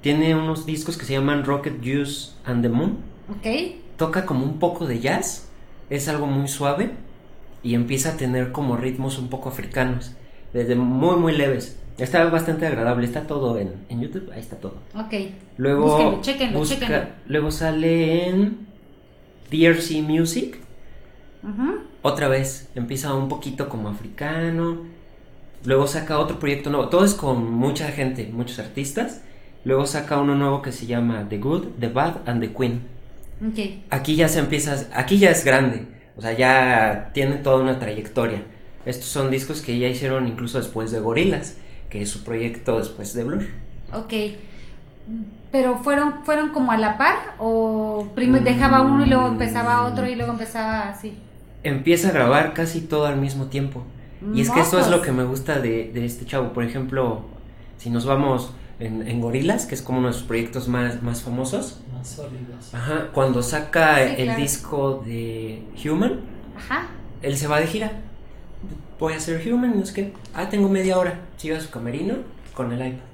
Tiene 0.00 0.34
unos 0.34 0.64
discos 0.66 0.96
que 0.96 1.04
se 1.04 1.12
llaman 1.14 1.44
Rocket 1.44 1.78
Juice 1.82 2.32
and 2.44 2.62
the 2.62 2.68
Moon. 2.68 2.98
Ok. 3.30 3.46
Toca 3.96 4.24
como 4.26 4.44
un 4.44 4.58
poco 4.58 4.86
de 4.86 5.00
jazz, 5.00 5.48
es 5.90 6.08
algo 6.08 6.26
muy 6.26 6.46
suave 6.48 6.92
y 7.64 7.74
empieza 7.74 8.10
a 8.10 8.16
tener 8.16 8.52
como 8.52 8.76
ritmos 8.76 9.18
un 9.18 9.28
poco 9.28 9.48
africanos, 9.48 10.12
desde 10.52 10.76
muy 10.76 11.16
muy 11.16 11.36
leves. 11.36 11.76
Está 11.98 12.24
bastante 12.26 12.64
agradable, 12.64 13.04
está 13.06 13.26
todo 13.26 13.58
en, 13.58 13.72
en 13.88 14.00
YouTube, 14.00 14.30
ahí 14.32 14.38
está 14.38 14.54
todo. 14.56 14.74
Ok. 14.94 15.14
Luego, 15.56 15.86
Búsquenlo, 15.86 16.20
chéquenlo, 16.22 16.58
busca- 16.60 16.74
chéquenlo. 16.78 17.06
luego 17.26 17.50
sale 17.50 18.28
en 18.28 18.68
DRC 19.50 20.00
Music. 20.02 20.58
Ujú. 21.42 21.78
Otra 22.02 22.28
vez, 22.28 22.68
empieza 22.76 23.12
un 23.14 23.28
poquito 23.28 23.68
como 23.68 23.88
africano. 23.88 24.82
Luego 25.64 25.86
saca 25.86 26.18
otro 26.18 26.38
proyecto 26.38 26.70
nuevo. 26.70 26.88
Todo 26.88 27.04
es 27.04 27.14
con 27.14 27.50
mucha 27.52 27.88
gente, 27.88 28.28
muchos 28.32 28.58
artistas. 28.58 29.22
Luego 29.64 29.86
saca 29.86 30.18
uno 30.20 30.34
nuevo 30.34 30.62
que 30.62 30.72
se 30.72 30.86
llama 30.86 31.26
The 31.28 31.38
Good, 31.38 31.66
The 31.80 31.88
Bad 31.88 32.28
and 32.28 32.40
The 32.40 32.52
Queen. 32.54 32.82
Ok. 33.46 33.58
Aquí 33.90 34.16
ya 34.16 34.28
se 34.28 34.40
empieza, 34.40 34.88
aquí 34.94 35.18
ya 35.18 35.30
es 35.30 35.44
grande. 35.44 35.86
O 36.16 36.22
sea, 36.22 36.32
ya 36.32 37.10
tiene 37.14 37.36
toda 37.36 37.58
una 37.62 37.78
trayectoria. 37.78 38.44
Estos 38.84 39.06
son 39.08 39.30
discos 39.30 39.62
que 39.62 39.78
ya 39.78 39.88
hicieron 39.88 40.26
incluso 40.26 40.58
después 40.58 40.90
de 40.90 41.00
Gorillaz, 41.00 41.56
que 41.88 42.02
es 42.02 42.10
su 42.10 42.24
proyecto 42.24 42.78
después 42.78 43.12
de 43.14 43.24
Blur. 43.24 43.46
Ok. 43.92 44.12
Pero 45.50 45.78
fueron, 45.78 46.24
fueron 46.24 46.50
como 46.50 46.72
a 46.72 46.76
la 46.76 46.98
par 46.98 47.34
o 47.38 48.12
primero 48.14 48.44
dejaba 48.44 48.82
uno 48.82 49.04
y 49.04 49.08
luego 49.08 49.26
empezaba 49.28 49.84
otro 49.86 50.06
y 50.08 50.14
luego 50.14 50.32
empezaba 50.32 50.88
así. 50.88 51.18
empieza 51.62 52.08
a 52.08 52.12
grabar 52.12 52.52
casi 52.54 52.80
todo 52.82 53.06
al 53.06 53.16
mismo 53.16 53.46
tiempo. 53.48 53.84
Y 54.34 54.40
es 54.40 54.50
que 54.50 54.60
esto 54.60 54.78
es 54.80 54.88
lo 54.88 55.00
que 55.02 55.12
me 55.12 55.24
gusta 55.24 55.60
de, 55.60 55.90
de 55.92 56.04
este 56.04 56.24
chavo. 56.26 56.52
Por 56.52 56.64
ejemplo, 56.64 57.22
si 57.76 57.90
nos 57.90 58.04
vamos 58.06 58.52
en, 58.80 59.06
en 59.06 59.20
Gorilas, 59.20 59.66
que 59.66 59.74
es 59.74 59.82
como 59.82 59.98
uno 59.98 60.08
de 60.08 60.14
sus 60.14 60.22
proyectos 60.24 60.68
más, 60.68 61.02
más 61.02 61.22
famosos. 61.22 61.80
Más 61.92 62.08
sólidos. 62.08 62.74
Ajá, 62.74 63.08
cuando 63.12 63.42
saca 63.42 63.96
Sí, 63.96 64.14
el 64.18 64.24
claro. 64.26 64.40
disco 64.40 65.02
de 65.06 65.62
Human, 65.84 66.20
Ajá. 66.56 66.88
él 67.22 67.36
se 67.36 67.46
va 67.46 67.60
de 67.60 67.66
gira. 67.66 67.92
Voy 68.98 69.12
a 69.12 69.16
hacer 69.16 69.40
Human, 69.52 69.78
no 69.78 69.86
sé 69.86 69.94
qué. 69.94 70.12
Ah, 70.34 70.48
tengo 70.48 70.68
media 70.68 70.98
hora. 70.98 71.20
Se 71.36 71.46
iba 71.48 71.56
a 71.58 71.60
su 71.60 71.70
camerino 71.70 72.14
con 72.54 72.72
el 72.72 72.80
iPad. 72.84 73.04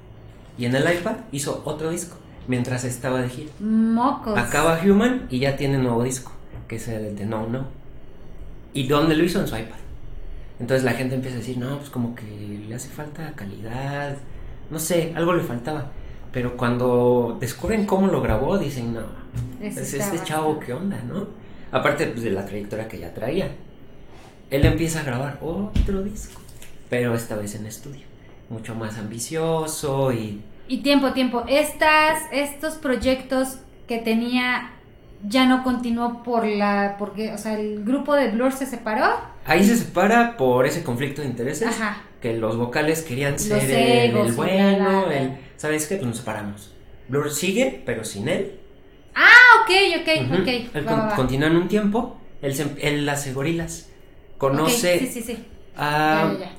Y 0.57 0.65
en 0.65 0.75
el 0.75 0.83
iPad 0.91 1.17
hizo 1.31 1.61
otro 1.65 1.91
disco 1.91 2.17
mientras 2.47 2.83
estaba 2.83 3.21
de 3.21 3.29
gira. 3.29 3.51
Mocos. 3.59 4.37
Acaba 4.37 4.79
Human 4.83 5.27
y 5.29 5.39
ya 5.39 5.55
tiene 5.57 5.77
nuevo 5.77 6.03
disco, 6.03 6.31
que 6.67 6.77
es 6.77 6.87
el 6.87 7.15
de 7.15 7.25
No 7.25 7.45
No. 7.47 7.65
¿Y 8.73 8.87
dónde 8.87 9.15
lo 9.15 9.23
hizo? 9.23 9.39
En 9.39 9.47
su 9.47 9.55
iPad. 9.55 9.77
Entonces 10.59 10.83
la 10.83 10.93
gente 10.93 11.15
empieza 11.15 11.37
a 11.37 11.39
decir, 11.39 11.57
no, 11.57 11.77
pues 11.77 11.89
como 11.89 12.15
que 12.15 12.23
le 12.67 12.73
hace 12.73 12.89
falta 12.89 13.33
calidad, 13.35 14.17
no 14.69 14.79
sé, 14.79 15.13
algo 15.15 15.33
le 15.33 15.43
faltaba. 15.43 15.91
Pero 16.31 16.57
cuando 16.57 17.37
descubren 17.39 17.85
cómo 17.85 18.07
lo 18.07 18.21
grabó, 18.21 18.57
dicen, 18.57 18.93
no, 18.93 19.01
es 19.61 19.77
está 19.77 20.15
este 20.15 20.25
chavo. 20.25 20.59
¿qué 20.59 20.73
onda, 20.73 21.01
no? 21.07 21.27
Aparte 21.71 22.07
pues, 22.07 22.23
de 22.23 22.31
la 22.31 22.45
trayectoria 22.45 22.87
que 22.87 22.99
ya 22.99 23.13
traía. 23.13 23.51
Él 24.49 24.65
empieza 24.65 25.01
a 25.01 25.03
grabar 25.03 25.39
otro 25.41 26.03
disco, 26.03 26.39
pero 26.89 27.15
esta 27.15 27.35
vez 27.35 27.55
en 27.55 27.65
estudio. 27.65 28.05
Mucho 28.49 28.75
más 28.75 28.97
ambicioso 28.97 30.11
y 30.13 30.41
Y 30.67 30.83
tiempo, 30.83 31.13
tiempo. 31.13 31.43
Estas, 31.47 32.19
estos 32.31 32.75
proyectos 32.75 33.57
que 33.87 33.97
tenía 33.97 34.71
ya 35.27 35.47
no 35.47 35.63
continuó 35.63 36.21
por 36.23 36.45
la, 36.45 36.95
porque, 36.99 37.33
o 37.33 37.37
sea, 37.37 37.57
el 37.59 37.83
grupo 37.83 38.13
de 38.13 38.29
Blur 38.29 38.51
se 38.51 38.65
separó. 38.65 39.34
Ahí 39.45 39.63
se 39.63 39.77
separa 39.77 40.37
por 40.37 40.65
ese 40.65 40.83
conflicto 40.83 41.21
de 41.21 41.27
intereses. 41.27 41.67
Ajá. 41.67 42.01
Que 42.21 42.33
los 42.35 42.57
vocales 42.57 43.03
querían 43.03 43.37
ser 43.37 43.63
el, 43.63 44.09
egos 44.11 44.27
el 44.27 44.33
y 44.33 44.35
bueno, 44.35 45.11
el... 45.11 45.37
¿Sabes 45.57 45.85
qué? 45.87 45.95
Pues 45.97 46.07
nos 46.07 46.17
separamos. 46.17 46.73
Blur 47.07 47.31
sigue, 47.31 47.83
pero 47.85 48.03
sin 48.03 48.27
él. 48.27 48.59
Ah, 49.13 49.61
ok, 49.63 50.01
ok, 50.01 50.31
Ujú. 50.33 50.41
ok. 50.41 50.47
Él 50.73 50.87
Va, 50.87 50.91
con- 50.91 50.99
va, 51.09 51.15
continúan 51.15 51.55
un 51.55 51.67
tiempo. 51.67 52.19
Él, 52.41 52.55
se- 52.55 52.75
él 52.81 53.07
hace 53.07 53.33
gorilas. 53.33 53.89
Conoce 54.37 54.99
Sí, 54.99 55.07
sí, 55.07 55.21
sí. 55.21 55.45
a... 55.77 56.33
Ya, 56.33 56.45
ya, 56.45 56.51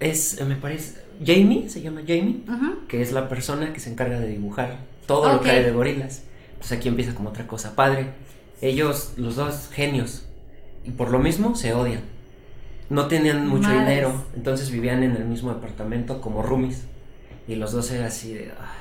Es, 0.00 0.40
me 0.44 0.56
parece... 0.56 1.00
Jamie, 1.24 1.68
se 1.68 1.82
llama 1.82 2.00
Jamie. 2.00 2.40
Ujú. 2.48 2.86
Que 2.88 3.02
es 3.02 3.12
la 3.12 3.28
persona 3.28 3.72
que 3.72 3.80
se 3.80 3.90
encarga 3.90 4.18
de 4.18 4.26
dibujar 4.28 4.78
todo 5.06 5.32
lo 5.32 5.40
que 5.42 5.50
hay 5.50 5.62
de 5.62 5.70
gorilas. 5.72 6.24
Entonces 6.54 6.78
aquí 6.78 6.88
empieza 6.88 7.14
como 7.14 7.28
otra 7.28 7.46
cosa 7.46 7.76
padre. 7.76 8.06
Ellos, 8.62 9.12
los 9.16 9.36
dos 9.36 9.68
genios. 9.72 10.26
Y 10.90 10.92
por 10.92 11.10
lo 11.12 11.20
mismo 11.20 11.54
se 11.54 11.72
odian. 11.72 12.00
No 12.88 13.06
tenían 13.06 13.46
mucho 13.46 13.68
Madres. 13.68 13.86
dinero. 13.88 14.24
Entonces 14.34 14.70
vivían 14.72 15.04
en 15.04 15.12
el 15.14 15.24
mismo 15.24 15.54
departamento 15.54 16.20
como 16.20 16.42
roomies. 16.42 16.82
Y 17.46 17.54
los 17.54 17.70
dos 17.72 17.90
eran 17.92 18.06
así 18.06 18.34
de... 18.34 18.50
"Ah". 18.58 18.72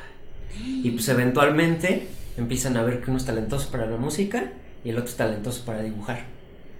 Y 0.65 0.89
pues 0.91 1.07
eventualmente 1.09 2.07
empiezan 2.37 2.75
a 2.77 2.81
ver 2.81 3.01
que 3.01 3.11
uno 3.11 3.17
es 3.19 3.25
talentoso 3.25 3.69
para 3.71 3.85
la 3.85 3.97
música 3.97 4.51
y 4.83 4.89
el 4.89 4.97
otro 4.97 5.09
es 5.09 5.15
talentoso 5.17 5.63
para 5.65 5.83
dibujar. 5.83 6.21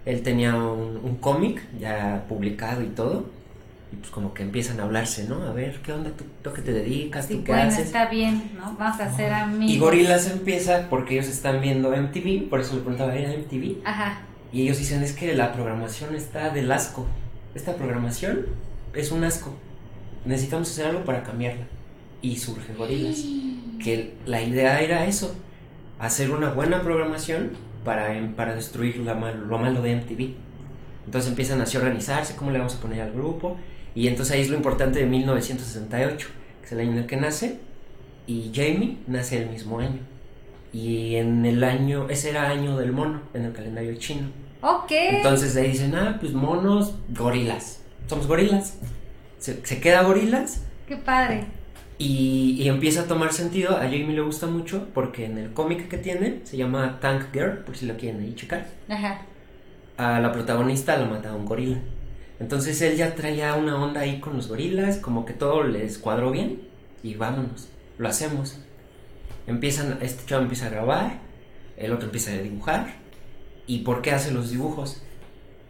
Él 0.06 0.24
tenía 0.24 0.56
un, 0.56 0.98
un 1.04 1.16
cómic 1.18 1.62
ya 1.80 2.26
publicado 2.28 2.82
y 2.82 2.88
todo. 2.88 3.30
Y 3.92 3.96
pues 3.98 4.10
como 4.12 4.34
que 4.34 4.44
empiezan 4.44 4.80
a 4.80 4.84
hablarse, 4.84 5.28
¿no? 5.28 5.44
A 5.44 5.52
ver, 5.52 5.80
¿qué 5.84 5.92
onda? 5.94 6.12
¿Tú, 6.12 6.24
tú 6.44 6.50
a 6.50 6.54
qué 6.54 6.62
te 6.62 6.72
dedicas? 6.74 7.26
Sí, 7.28 7.36
¿Tú 7.38 7.44
qué 7.44 7.52
bueno, 7.52 7.68
haces? 7.70 7.86
está 7.88 8.08
bien, 8.08 8.52
¿no? 8.56 8.76
Vamos 8.78 9.00
a 9.02 9.16
ser 9.16 9.34
amigos. 9.34 9.72
Y 9.76 9.80
Gorilas 9.80 10.30
empieza 10.32 10.88
porque 10.90 11.16
ellos 11.16 11.28
están 11.28 11.60
viendo 11.62 11.90
MTV, 11.96 12.50
por 12.50 12.60
eso 12.60 12.76
le 12.76 12.82
preguntaba, 12.82 13.16
¿era 13.16 13.32
MTV? 13.34 13.82
Ajá. 13.86 14.22
Y 14.52 14.64
ellos 14.64 14.78
dicen, 14.80 15.04
es 15.04 15.14
que 15.14 15.36
la 15.36 15.54
programación 15.54 16.16
está 16.16 16.50
del 16.50 16.72
asco. 16.72 17.06
Esta 17.56 17.76
programación 17.76 18.46
es 18.94 19.12
un 19.12 19.24
asco. 19.24 19.54
Necesitamos 20.26 20.70
hacer 20.72 20.88
algo 20.88 21.04
para 21.04 21.24
cambiarla. 21.24 21.66
Y 22.22 22.38
surge 22.38 22.74
Gorilas. 22.74 23.24
Que 23.84 24.16
la 24.26 24.42
idea 24.42 24.82
era 24.82 25.06
eso, 25.06 25.34
hacer 26.00 26.32
una 26.32 26.52
buena 26.52 26.82
programación 26.82 27.52
para, 27.86 28.18
em, 28.18 28.34
para 28.34 28.56
destruir 28.56 28.98
la 28.98 29.14
mal- 29.16 29.48
lo 29.48 29.58
malo 29.58 29.82
de 29.82 29.92
MTV. 29.94 30.36
Entonces 31.06 31.30
empiezan 31.30 31.62
así 31.62 31.78
a 31.78 31.80
organizarse, 31.80 32.36
cómo 32.36 32.52
le 32.52 32.58
vamos 32.58 32.76
a 32.76 32.82
poner 32.82 33.02
al 33.02 33.12
grupo. 33.14 33.58
Y 33.96 34.08
entonces 34.08 34.36
ahí 34.36 34.42
es 34.42 34.50
lo 34.50 34.58
importante 34.58 35.00
de 35.00 35.06
1968, 35.06 36.28
que 36.60 36.66
es 36.66 36.72
el 36.74 36.80
año 36.82 36.92
en 36.92 36.98
el 37.00 37.06
que 37.06 37.18
nace. 37.18 37.60
Y 38.28 38.52
Jamie 38.54 38.98
nace 39.08 39.42
el 39.42 39.50
mismo 39.50 39.80
año. 39.80 40.00
Y 40.72 41.16
en 41.16 41.46
el 41.46 41.64
año, 41.64 42.08
ese 42.10 42.30
era 42.30 42.50
año 42.50 42.78
del 42.78 42.92
mono 42.92 43.22
en 43.34 43.46
el 43.46 43.54
calendario 43.54 43.96
chino. 43.96 44.28
Ok. 44.62 44.92
Entonces 44.92 45.56
ahí 45.56 45.72
dicen, 45.72 45.96
ah, 45.96 46.18
pues 46.20 46.34
monos, 46.34 46.96
gorilas. 47.10 47.82
Somos 48.08 48.28
gorilas. 48.28 48.78
Se, 49.40 49.66
se 49.66 49.80
queda 49.80 50.04
gorilas 50.04 50.64
Qué 50.88 50.98
padre. 50.98 51.46
y, 51.98 52.58
y 52.60 52.68
empieza 52.68 53.02
a 53.02 53.08
tomar 53.08 53.34
sentido. 53.34 53.78
A 53.78 53.84
Jamie 53.84 54.08
le 54.14 54.22
gusta 54.22 54.48
mucho 54.48 54.88
porque 54.94 55.26
en 55.26 55.38
el 55.38 55.54
cómic 55.54 55.88
que 55.88 55.98
tiene 55.98 56.42
se 56.44 56.58
llama 56.58 57.00
Tank 57.00 57.32
Girl, 57.34 57.60
por 57.60 57.76
si 57.78 57.86
lo 57.86 57.96
quieren 57.98 58.22
ahí 58.22 58.34
checar. 58.36 58.68
Ajá. 58.90 59.22
A 59.98 60.20
la 60.20 60.32
protagonista 60.32 60.98
la 60.98 61.06
mata 61.06 61.34
un 61.34 61.46
gorila. 61.46 61.78
Entonces 62.40 62.82
él 62.82 62.96
ya 62.96 63.16
traía 63.16 63.56
una 63.56 63.82
onda 63.82 64.02
ahí 64.02 64.20
con 64.20 64.36
los 64.36 64.48
gorilas, 64.48 64.98
como 64.98 65.26
que 65.26 65.34
todo 65.34 65.64
les 65.64 65.98
cuadró 65.98 66.32
bien 66.32 66.62
y 67.04 67.16
vámonos, 67.16 67.68
lo 67.98 68.08
hacemos. 68.08 68.60
Empiezan, 69.50 69.98
este 70.02 70.26
chavo 70.26 70.44
empieza 70.44 70.68
a 70.68 70.70
grabar, 70.70 71.20
el 71.78 71.92
otro 71.92 72.06
empieza 72.06 72.32
a 72.32 72.38
dibujar. 72.38 72.94
¿Y 73.68 73.80
por 73.80 74.02
qué 74.02 74.12
hace 74.12 74.32
los 74.32 74.50
dibujos? 74.52 75.02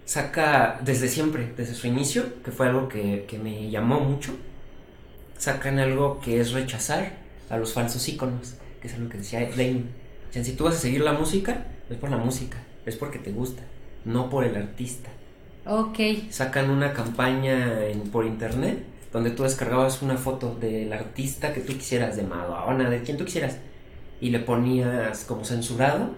Saca 0.06 0.80
desde 0.84 1.08
siempre, 1.08 1.54
desde 1.56 1.76
su 1.76 1.88
inicio, 1.88 2.42
que 2.44 2.52
fue 2.52 2.68
algo 2.68 2.88
que, 2.88 3.26
que 3.28 3.38
me 3.38 3.70
llamó 3.70 4.00
mucho, 4.00 4.36
sacan 5.38 5.80
algo 5.80 6.20
que 6.20 6.40
es 6.40 6.52
rechazar 6.52 7.14
a 7.50 7.58
los 7.58 7.74
falsos 7.74 8.08
íconos, 8.08 8.56
que 8.82 8.88
es 8.88 8.94
algo 8.96 9.10
que 9.10 9.18
decía 9.20 9.42
Damon. 9.42 9.90
Dicen, 10.28 10.46
si 10.46 10.54
tú 10.54 10.64
vas 10.66 10.76
a 10.76 10.80
seguir 10.80 11.02
la 11.02 11.14
música, 11.14 11.66
es 11.90 11.98
por 11.98 12.10
la 12.10 12.18
música, 12.18 12.58
es 12.86 12.96
porque 12.96 13.20
te 13.20 13.32
gusta, 13.32 13.64
no 14.06 14.30
por 14.30 14.44
el 14.44 14.56
artista. 14.56 15.10
Ok. 15.66 16.00
Sacan 16.30 16.70
una 16.70 16.94
campaña 16.94 17.86
en- 17.86 18.10
por 18.10 18.26
internet 18.26 18.80
donde 19.12 19.32
tú 19.32 19.44
descargabas 19.44 20.01
una 20.01 20.18
foto 20.18 20.56
del 20.56 20.92
artista 20.94 21.54
que 21.54 21.62
tú 21.62 21.74
quisieras, 21.74 22.16
de 22.16 22.24
Madonna, 22.24 22.89
de 22.89 23.01
quien 23.01 23.18
tú 23.18 23.25
quisieras, 23.25 23.58
y 24.22 24.30
le 24.30 24.39
ponías 24.39 25.24
como 25.25 25.46
censurado 25.46 26.12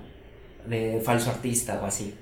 de 0.68 1.02
falso 1.04 1.30
artista 1.30 1.80
o 1.82 1.86
así. 1.86 2.16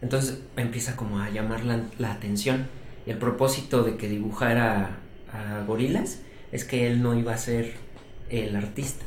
Entonces 0.00 0.40
empieza 0.56 0.96
como 0.96 1.20
a 1.20 1.30
llamar 1.30 1.64
la, 1.64 1.84
la 1.98 2.12
atención. 2.12 2.66
Y 3.06 3.10
el 3.10 3.18
propósito 3.18 3.82
de 3.82 3.96
que 3.96 4.08
dibujara 4.08 4.98
a 5.32 5.64
gorilas 5.66 6.20
es 6.50 6.64
que 6.64 6.86
él 6.86 7.02
no 7.02 7.18
iba 7.18 7.34
a 7.34 7.38
ser 7.38 7.72
el 8.28 8.56
artista, 8.56 9.04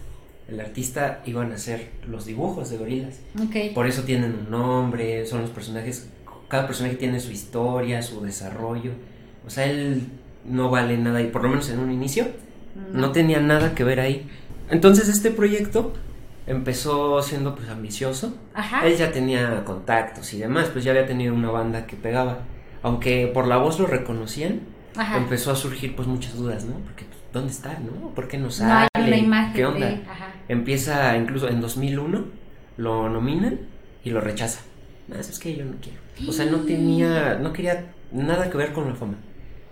el 0.47 0.59
artista, 0.59 1.21
iban 1.25 1.51
a 1.51 1.55
hacer 1.55 1.89
los 2.07 2.25
dibujos 2.25 2.69
de 2.69 2.77
gorilas. 2.77 3.19
Por 3.73 3.87
eso 3.87 4.03
tienen 4.03 4.33
un 4.33 4.51
nombre, 4.51 5.25
son 5.25 5.41
los 5.41 5.49
personajes, 5.49 6.09
cada 6.47 6.67
personaje 6.67 6.95
tiene 6.95 7.19
su 7.19 7.31
historia, 7.31 8.01
su 8.01 8.21
desarrollo. 8.21 8.91
O 9.45 9.49
sea, 9.49 9.65
él 9.65 10.03
no 10.47 10.69
vale 10.69 10.97
nada 10.97 11.21
y 11.21 11.27
por 11.27 11.43
lo 11.43 11.49
menos 11.49 11.69
en 11.69 11.79
un 11.79 11.91
inicio 11.91 12.27
no 12.93 13.11
tenía 13.11 13.39
nada 13.39 13.73
que 13.75 13.83
ver 13.83 13.99
ahí. 13.99 14.27
Entonces 14.69 15.07
este 15.09 15.31
proyecto 15.31 15.93
empezó 16.47 17.21
siendo 17.21 17.55
pues 17.55 17.69
ambicioso. 17.69 18.35
Ajá. 18.53 18.85
Él 18.85 18.95
ya 18.97 19.11
tenía 19.11 19.63
contactos 19.65 20.33
y 20.33 20.39
demás, 20.39 20.69
pues 20.71 20.83
ya 20.85 20.91
había 20.91 21.05
tenido 21.07 21.33
una 21.33 21.49
banda 21.51 21.85
que 21.87 21.95
pegaba. 21.95 22.39
Aunque 22.83 23.29
por 23.33 23.47
la 23.47 23.57
voz 23.57 23.79
lo 23.79 23.87
reconocían, 23.87 24.59
Ajá. 24.95 25.17
empezó 25.17 25.51
a 25.51 25.55
surgir 25.55 25.95
pues 25.95 26.07
muchas 26.07 26.35
dudas, 26.35 26.65
¿no? 26.65 26.75
Porque 26.85 27.05
pues, 27.05 27.17
¿dónde 27.33 27.51
está, 27.51 27.79
no? 27.79 28.09
¿Por 28.09 28.27
qué 28.27 28.37
no 28.37 28.45
No 28.45 28.51
sale? 28.51 28.87
hay 28.93 29.03
una 29.07 29.17
imagen. 29.17 29.53
¿Qué 29.53 29.65
onda? 29.65 29.87
de- 29.87 30.03
ajá. 30.09 30.27
Empieza 30.47 31.17
incluso 31.17 31.49
en 31.49 31.61
2001, 31.61 32.25
lo 32.77 33.09
nominan 33.09 33.59
y 34.03 34.11
lo 34.11 34.21
rechaza. 34.21 34.61
No, 35.07 35.15
es 35.15 35.39
que 35.39 35.55
yo 35.55 35.65
no 35.65 35.73
quiero. 35.81 35.99
O 36.29 36.31
sea, 36.33 36.45
no 36.45 36.59
tenía, 36.67 37.39
no 37.41 37.51
quería 37.53 37.85
nada 38.11 38.49
que 38.49 38.57
ver 38.57 38.71
con 38.73 38.87
la 38.87 38.93
fama. 38.95 39.15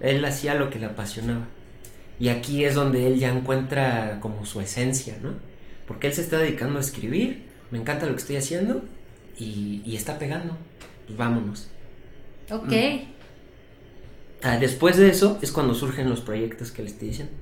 Él 0.04 0.24
hacía 0.24 0.54
lo 0.54 0.70
que 0.70 0.78
le 0.78 0.86
apasionaba. 0.86 1.48
Y 2.20 2.30
aquí 2.30 2.64
es 2.64 2.76
donde 2.76 3.08
él 3.08 3.18
ya 3.18 3.30
encuentra 3.30 4.20
como 4.20 4.46
su 4.46 4.62
esencia, 4.62 5.18
¿no? 5.24 5.32
Porque 5.88 6.08
él 6.08 6.14
se 6.14 6.22
está 6.22 6.38
dedicando 6.38 6.78
a 6.78 6.82
escribir, 6.82 7.44
me 7.72 7.80
encanta 7.80 8.06
lo 8.06 8.14
que 8.14 8.22
estoy 8.22 8.36
haciendo 8.36 8.84
y, 9.38 9.82
y 9.84 9.96
está 9.96 10.20
pegando. 10.20 10.56
Pues 11.08 11.18
vámonos. 11.18 11.70
Ok. 12.52 12.68
Mm. 12.68 13.14
Ah, 14.44 14.58
después 14.58 14.98
de 14.98 15.10
eso 15.10 15.40
es 15.42 15.52
cuando 15.52 15.74
surgen 15.74 16.10
los 16.10 16.22
proyectos 16.22 16.72
que 16.72 16.84
le 16.84 16.90
estoy 16.90 17.10
diciendo. 17.10 17.34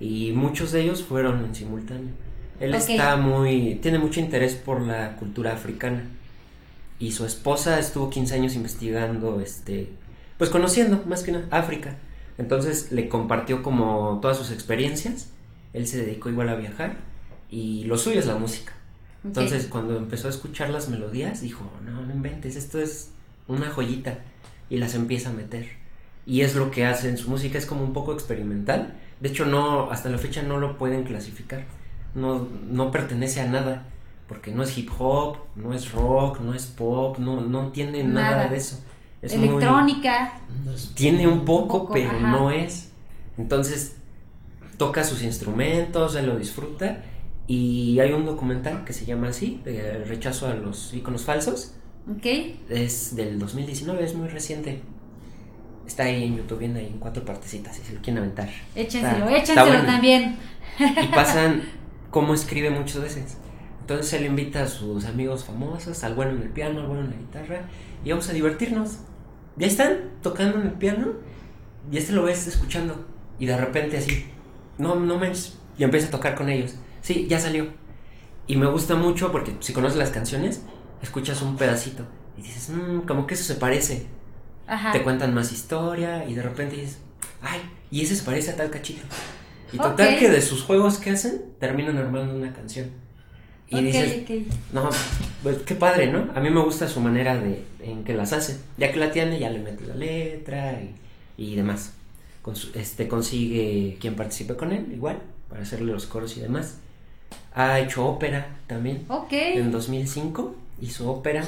Y 0.00 0.32
muchos 0.32 0.72
de 0.72 0.82
ellos 0.82 1.02
fueron 1.02 1.44
en 1.44 1.54
simultáneo. 1.54 2.14
Él 2.60 2.74
está 2.74 3.16
muy. 3.16 3.76
tiene 3.76 3.98
mucho 3.98 4.20
interés 4.20 4.54
por 4.54 4.80
la 4.80 5.16
cultura 5.16 5.52
africana. 5.52 6.04
Y 6.98 7.12
su 7.12 7.24
esposa 7.24 7.78
estuvo 7.78 8.10
15 8.10 8.34
años 8.34 8.54
investigando, 8.54 9.40
este. 9.40 9.90
Pues 10.38 10.50
conociendo, 10.50 11.02
más 11.06 11.22
que 11.22 11.32
nada, 11.32 11.46
África. 11.50 11.96
Entonces 12.38 12.92
le 12.92 13.08
compartió 13.08 13.62
como 13.62 14.18
todas 14.22 14.36
sus 14.38 14.50
experiencias. 14.50 15.30
Él 15.72 15.86
se 15.86 15.98
dedicó 16.04 16.30
igual 16.30 16.48
a 16.48 16.54
viajar. 16.54 16.96
Y 17.50 17.84
lo 17.84 17.98
suyo 17.98 18.20
es 18.20 18.26
la 18.26 18.36
música. 18.36 18.72
Entonces, 19.24 19.66
cuando 19.66 19.96
empezó 19.96 20.28
a 20.28 20.30
escuchar 20.30 20.70
las 20.70 20.88
melodías, 20.88 21.40
dijo, 21.40 21.68
no, 21.84 22.02
no 22.06 22.14
inventes, 22.14 22.54
esto 22.56 22.80
es 22.80 23.10
una 23.48 23.68
joyita. 23.68 24.18
Y 24.70 24.76
las 24.78 24.94
empieza 24.94 25.30
a 25.30 25.32
meter. 25.32 25.66
Y 26.24 26.42
es 26.42 26.54
lo 26.54 26.70
que 26.70 26.86
hace 26.86 27.08
en 27.08 27.16
su 27.18 27.28
música, 27.28 27.58
es 27.58 27.66
como 27.66 27.82
un 27.82 27.92
poco 27.92 28.12
experimental. 28.12 28.94
De 29.20 29.30
hecho, 29.30 29.44
no, 29.44 29.90
hasta 29.90 30.08
la 30.08 30.18
fecha 30.18 30.42
no 30.42 30.58
lo 30.58 30.78
pueden 30.78 31.02
clasificar. 31.04 31.64
No, 32.14 32.46
no 32.70 32.90
pertenece 32.90 33.40
a 33.40 33.46
nada. 33.48 33.86
Porque 34.28 34.52
no 34.52 34.62
es 34.62 34.76
hip 34.76 34.90
hop, 34.98 35.38
no 35.56 35.72
es 35.72 35.90
rock, 35.92 36.40
no 36.40 36.54
es 36.54 36.66
pop, 36.66 37.18
no, 37.18 37.40
no 37.40 37.68
tiene 37.72 38.04
nada, 38.04 38.36
Nada. 38.36 38.48
de 38.50 38.58
eso. 38.58 38.78
Es 39.22 39.36
muy- 39.36 39.48
Electrónica. 39.48 40.40
Es- 40.74 40.94
tiene 40.94 41.26
un 41.26 41.44
poco, 41.44 41.62
Un 41.76 41.82
poco, 41.82 41.92
pero 41.94 42.10
ajá. 42.10 42.30
no 42.30 42.50
es. 42.50 42.90
Entonces, 43.36 43.96
toca 44.76 45.02
sus 45.04 45.22
instrumentos, 45.22 46.14
él 46.16 46.26
lo 46.26 46.36
disfruta. 46.36 47.02
Y 47.46 47.98
hay 48.00 48.12
un 48.12 48.26
documental 48.26 48.84
que 48.84 48.92
se 48.92 49.06
llama 49.06 49.28
así, 49.28 49.60
El 49.64 50.06
rechazo 50.06 50.46
a 50.48 50.54
los 50.54 50.92
iconos 50.92 51.24
falsos. 51.24 51.72
Ok. 52.10 52.26
Es 52.68 53.16
del 53.16 53.38
2019, 53.38 54.04
es 54.04 54.14
muy 54.14 54.28
reciente. 54.28 54.82
Está 55.86 56.04
ahí 56.04 56.24
en 56.24 56.36
YouTube, 56.36 56.58
viene 56.58 56.80
ahí 56.80 56.86
en 56.86 56.98
cuatro 56.98 57.24
partecitas, 57.24 57.74
si 57.76 57.82
se 57.82 57.94
lo 57.94 58.00
quieren 58.02 58.18
aventar. 58.22 58.50
Échenselo, 58.74 59.24
Está- 59.24 59.36
échenselo 59.38 59.66
está 59.66 59.78
bueno. 59.78 59.86
también. 59.92 60.36
Y 61.02 61.06
pasan 61.14 61.62
cómo 62.10 62.34
escribe 62.34 62.68
muchas 62.70 63.00
veces. 63.02 63.38
Entonces 63.80 64.12
él 64.12 64.26
invita 64.26 64.64
a 64.64 64.68
sus 64.68 65.06
amigos 65.06 65.44
famosos, 65.44 66.04
al 66.04 66.14
bueno 66.14 66.32
en 66.32 66.42
el 66.42 66.50
piano, 66.50 66.80
al 66.80 66.86
bueno 66.88 67.04
en 67.04 67.10
la 67.10 67.16
guitarra, 67.16 67.62
y 68.04 68.10
vamos 68.10 68.28
a 68.28 68.34
divertirnos. 68.34 68.98
Ya 69.58 69.66
están 69.66 69.98
tocando 70.22 70.60
en 70.60 70.66
el 70.68 70.72
piano, 70.72 71.08
y 71.90 71.98
este 71.98 72.12
lo 72.12 72.22
ves 72.22 72.46
escuchando, 72.46 73.06
y 73.38 73.46
de 73.46 73.56
repente 73.56 73.98
así, 73.98 74.26
no, 74.78 74.94
no 74.96 75.18
manches, 75.18 75.58
y 75.76 75.84
empieza 75.84 76.08
a 76.08 76.10
tocar 76.10 76.34
con 76.34 76.48
ellos. 76.48 76.74
Sí, 77.02 77.26
ya 77.28 77.38
salió. 77.40 77.66
Y 78.46 78.56
me 78.56 78.66
gusta 78.66 78.94
mucho 78.94 79.30
porque 79.32 79.56
si 79.60 79.72
conoces 79.72 79.98
las 79.98 80.10
canciones, 80.10 80.62
escuchas 81.02 81.42
un 81.42 81.56
pedacito, 81.56 82.04
y 82.36 82.42
dices, 82.42 82.70
"Mm, 82.70 83.00
como 83.00 83.26
que 83.26 83.34
eso 83.34 83.44
se 83.44 83.56
parece. 83.56 84.06
Ajá. 84.66 84.92
Te 84.92 85.02
cuentan 85.02 85.34
más 85.34 85.50
historia, 85.52 86.24
y 86.28 86.34
de 86.34 86.42
repente 86.42 86.76
dices, 86.76 86.98
ay, 87.42 87.60
y 87.90 88.02
ese 88.02 88.14
se 88.16 88.22
parece 88.24 88.50
a 88.52 88.56
tal 88.56 88.70
cachito. 88.70 89.02
Y 89.72 89.78
total 89.78 90.18
que 90.18 90.30
de 90.30 90.40
sus 90.40 90.62
juegos 90.62 90.98
que 90.98 91.10
hacen, 91.10 91.42
terminan 91.58 91.98
armando 91.98 92.34
una 92.34 92.52
canción. 92.52 92.90
Y 93.70 93.76
Ok, 93.76 93.82
dices, 93.82 94.22
ok. 94.22 94.52
no, 94.72 94.88
pues 95.42 95.58
qué 95.58 95.74
padre, 95.74 96.10
¿no? 96.10 96.30
A 96.34 96.40
mí 96.40 96.48
me 96.50 96.62
gusta 96.62 96.88
su 96.88 97.00
manera 97.00 97.36
de 97.38 97.64
en 97.82 98.02
que 98.04 98.14
las 98.14 98.32
hace. 98.32 98.58
Ya 98.78 98.90
que 98.92 98.98
la 98.98 99.12
tiene, 99.12 99.38
ya 99.38 99.50
le 99.50 99.58
mete 99.58 99.86
la 99.86 99.94
letra 99.94 100.80
y, 100.80 100.94
y 101.36 101.54
demás. 101.56 101.92
Con 102.42 102.56
su- 102.56 102.70
este 102.78 103.08
consigue 103.08 103.98
quien 104.00 104.14
participe 104.16 104.56
con 104.56 104.72
él, 104.72 104.86
igual, 104.92 105.18
para 105.50 105.62
hacerle 105.62 105.92
los 105.92 106.06
coros 106.06 106.36
y 106.36 106.40
demás. 106.40 106.78
Ha 107.54 107.78
hecho 107.80 108.06
ópera 108.06 108.56
también. 108.66 109.04
Ok. 109.08 109.32
En 109.32 109.70
2005 109.70 110.56
hizo 110.80 111.10
ópera. 111.10 111.44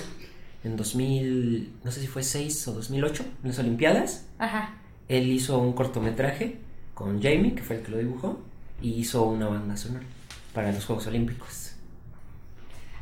En 0.63 0.77
2000, 0.77 1.73
no 1.85 1.91
sé 1.91 2.03
si 2.03 2.07
fue 2.07 2.23
6 2.23 2.69
o 2.69 2.73
2008, 2.75 3.25
en 3.43 3.49
las 3.49 3.59
Olimpiadas. 3.61 4.27
Ajá. 4.39 4.75
Él 5.09 5.27
hizo 5.33 5.59
un 5.59 5.73
cortometraje 5.73 6.59
con 6.93 7.23
Jamie, 7.23 7.55
que 7.55 7.63
fue 7.63 7.77
el 7.77 7.83
que 7.83 7.91
lo 7.93 7.97
dibujó, 7.97 8.39
y 8.83 8.91
hizo 8.93 9.23
una 9.23 9.49
banda 9.49 9.75
sonora 9.79 10.05
para 10.53 10.71
los 10.71 10.85
Juegos 10.85 11.07
Olímpicos. 11.07 11.70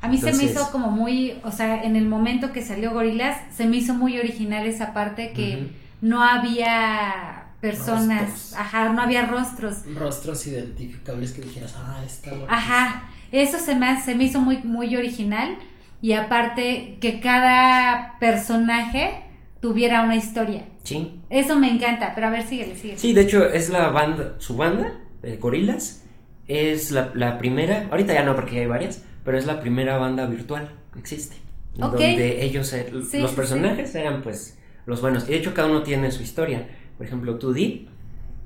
A 0.00 0.08
mí 0.08 0.18
se 0.18 0.32
me 0.32 0.44
hizo 0.44 0.70
como 0.70 0.90
muy, 0.90 1.38
o 1.44 1.50
sea, 1.50 1.82
en 1.82 1.96
el 1.96 2.06
momento 2.06 2.52
que 2.52 2.62
salió 2.62 2.92
Gorilas, 2.92 3.36
se 3.54 3.66
me 3.66 3.76
hizo 3.78 3.94
muy 3.94 4.18
original 4.18 4.66
esa 4.66 4.92
parte 4.92 5.32
que 5.32 5.70
no 6.00 6.22
había 6.22 7.46
personas, 7.60 8.30
Rostros. 8.30 8.54
ajá, 8.56 8.88
no 8.90 9.02
había 9.02 9.26
rostros. 9.26 9.78
Rostros 9.94 10.46
identificables 10.46 11.32
que 11.32 11.42
dijeras, 11.42 11.74
ah, 11.76 12.02
está 12.06 12.30
bueno. 12.30 12.46
Ajá, 12.48 13.10
eso 13.32 13.58
se 13.58 13.74
me, 13.74 14.00
se 14.00 14.14
me 14.14 14.24
hizo 14.24 14.40
muy, 14.40 14.58
muy 14.58 14.94
original 14.96 15.56
y 16.00 16.12
aparte 16.12 16.98
que 17.00 17.18
cada 17.20 18.16
personaje 18.20 19.24
tuviera 19.60 20.02
una 20.02 20.14
historia. 20.16 20.64
Sí. 20.84 21.20
Eso 21.28 21.58
me 21.58 21.68
encanta, 21.70 22.12
pero 22.14 22.28
a 22.28 22.30
ver, 22.30 22.46
síguele, 22.46 22.76
síguele. 22.76 22.98
Sí, 22.98 23.12
de 23.12 23.22
hecho 23.22 23.44
es 23.44 23.68
la 23.70 23.88
banda, 23.88 24.36
su 24.38 24.56
banda, 24.56 24.92
eh, 25.24 25.36
Gorilas, 25.40 26.04
es 26.46 26.92
la, 26.92 27.10
la 27.14 27.38
primera, 27.38 27.88
ahorita 27.90 28.14
ya 28.14 28.22
no 28.22 28.34
porque 28.36 28.60
hay 28.60 28.66
varias, 28.66 29.02
pero 29.28 29.36
es 29.36 29.44
la 29.44 29.60
primera 29.60 29.98
banda 29.98 30.24
virtual 30.24 30.70
que 30.90 31.00
existe. 31.00 31.36
Ok. 31.76 31.92
Donde 31.92 32.42
ellos, 32.46 32.72
eh, 32.72 32.86
Sí, 33.10 33.18
los 33.20 33.30
sí, 33.32 33.36
personajes 33.36 33.94
eran 33.94 34.22
pues 34.22 34.56
los 34.86 35.02
buenos. 35.02 35.24
Y 35.28 35.32
de 35.32 35.36
hecho 35.36 35.52
cada 35.52 35.68
uno 35.68 35.82
tiene 35.82 36.10
su 36.10 36.22
historia. 36.22 36.66
Por 36.96 37.04
ejemplo, 37.04 37.38
2D, 37.38 37.88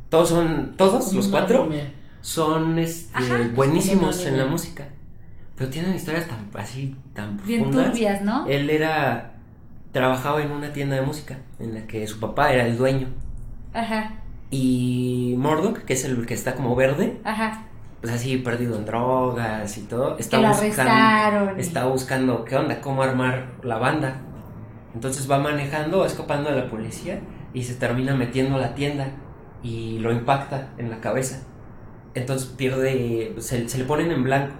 todos 0.08 0.30
son, 0.30 0.74
todos 0.76 1.12
los 1.12 1.28
cuatro 1.28 1.68
son 2.20 2.80
este, 2.80 3.16
Ajá. 3.16 3.48
buenísimos 3.54 4.26
en 4.26 4.38
la 4.38 4.46
música. 4.46 4.88
Pero 5.54 5.70
tienen 5.70 5.94
historias 5.94 6.26
tan 6.26 6.50
así, 6.60 6.96
tan 7.14 7.36
Bien 7.44 7.62
profundas. 7.62 7.92
turbias, 7.92 8.22
¿no? 8.22 8.44
Él 8.48 8.68
era, 8.68 9.34
trabajaba 9.92 10.42
en 10.42 10.50
una 10.50 10.72
tienda 10.72 10.96
de 10.96 11.02
música 11.02 11.38
en 11.60 11.74
la 11.74 11.86
que 11.86 12.04
su 12.08 12.18
papá 12.18 12.52
era 12.52 12.66
el 12.66 12.76
dueño. 12.76 13.06
Ajá, 13.72 14.24
Y 14.50 15.36
Murdoch, 15.38 15.78
que 15.84 15.92
es 15.94 16.04
el 16.04 16.26
que 16.26 16.34
está 16.34 16.56
como 16.56 16.74
verde, 16.74 17.20
ajá. 17.24 17.71
Pues 18.02 18.12
así 18.12 18.36
perdido 18.38 18.76
en 18.76 18.84
drogas 18.84 19.78
y 19.78 19.82
todo, 19.82 20.18
está 20.18 20.40
Que 20.40 20.66
buscando, 20.66 21.56
está 21.56 21.86
buscando 21.86 22.44
qué 22.44 22.56
onda, 22.56 22.80
cómo 22.80 23.04
armar 23.04 23.52
la 23.62 23.78
banda. 23.78 24.16
Entonces 24.92 25.30
va 25.30 25.38
manejando, 25.38 26.04
escapando 26.04 26.50
de 26.50 26.56
la 26.56 26.68
policía 26.68 27.20
y 27.54 27.62
se 27.62 27.74
termina 27.74 28.14
metiendo 28.16 28.56
a 28.56 28.60
la 28.60 28.74
tienda 28.74 29.12
y 29.62 30.00
lo 30.00 30.10
impacta 30.10 30.70
en 30.78 30.90
la 30.90 31.00
cabeza. 31.00 31.44
Entonces 32.14 32.48
pierde, 32.48 33.36
se, 33.38 33.68
se 33.68 33.78
le 33.78 33.84
ponen 33.84 34.10
en 34.10 34.24
blanco. 34.24 34.54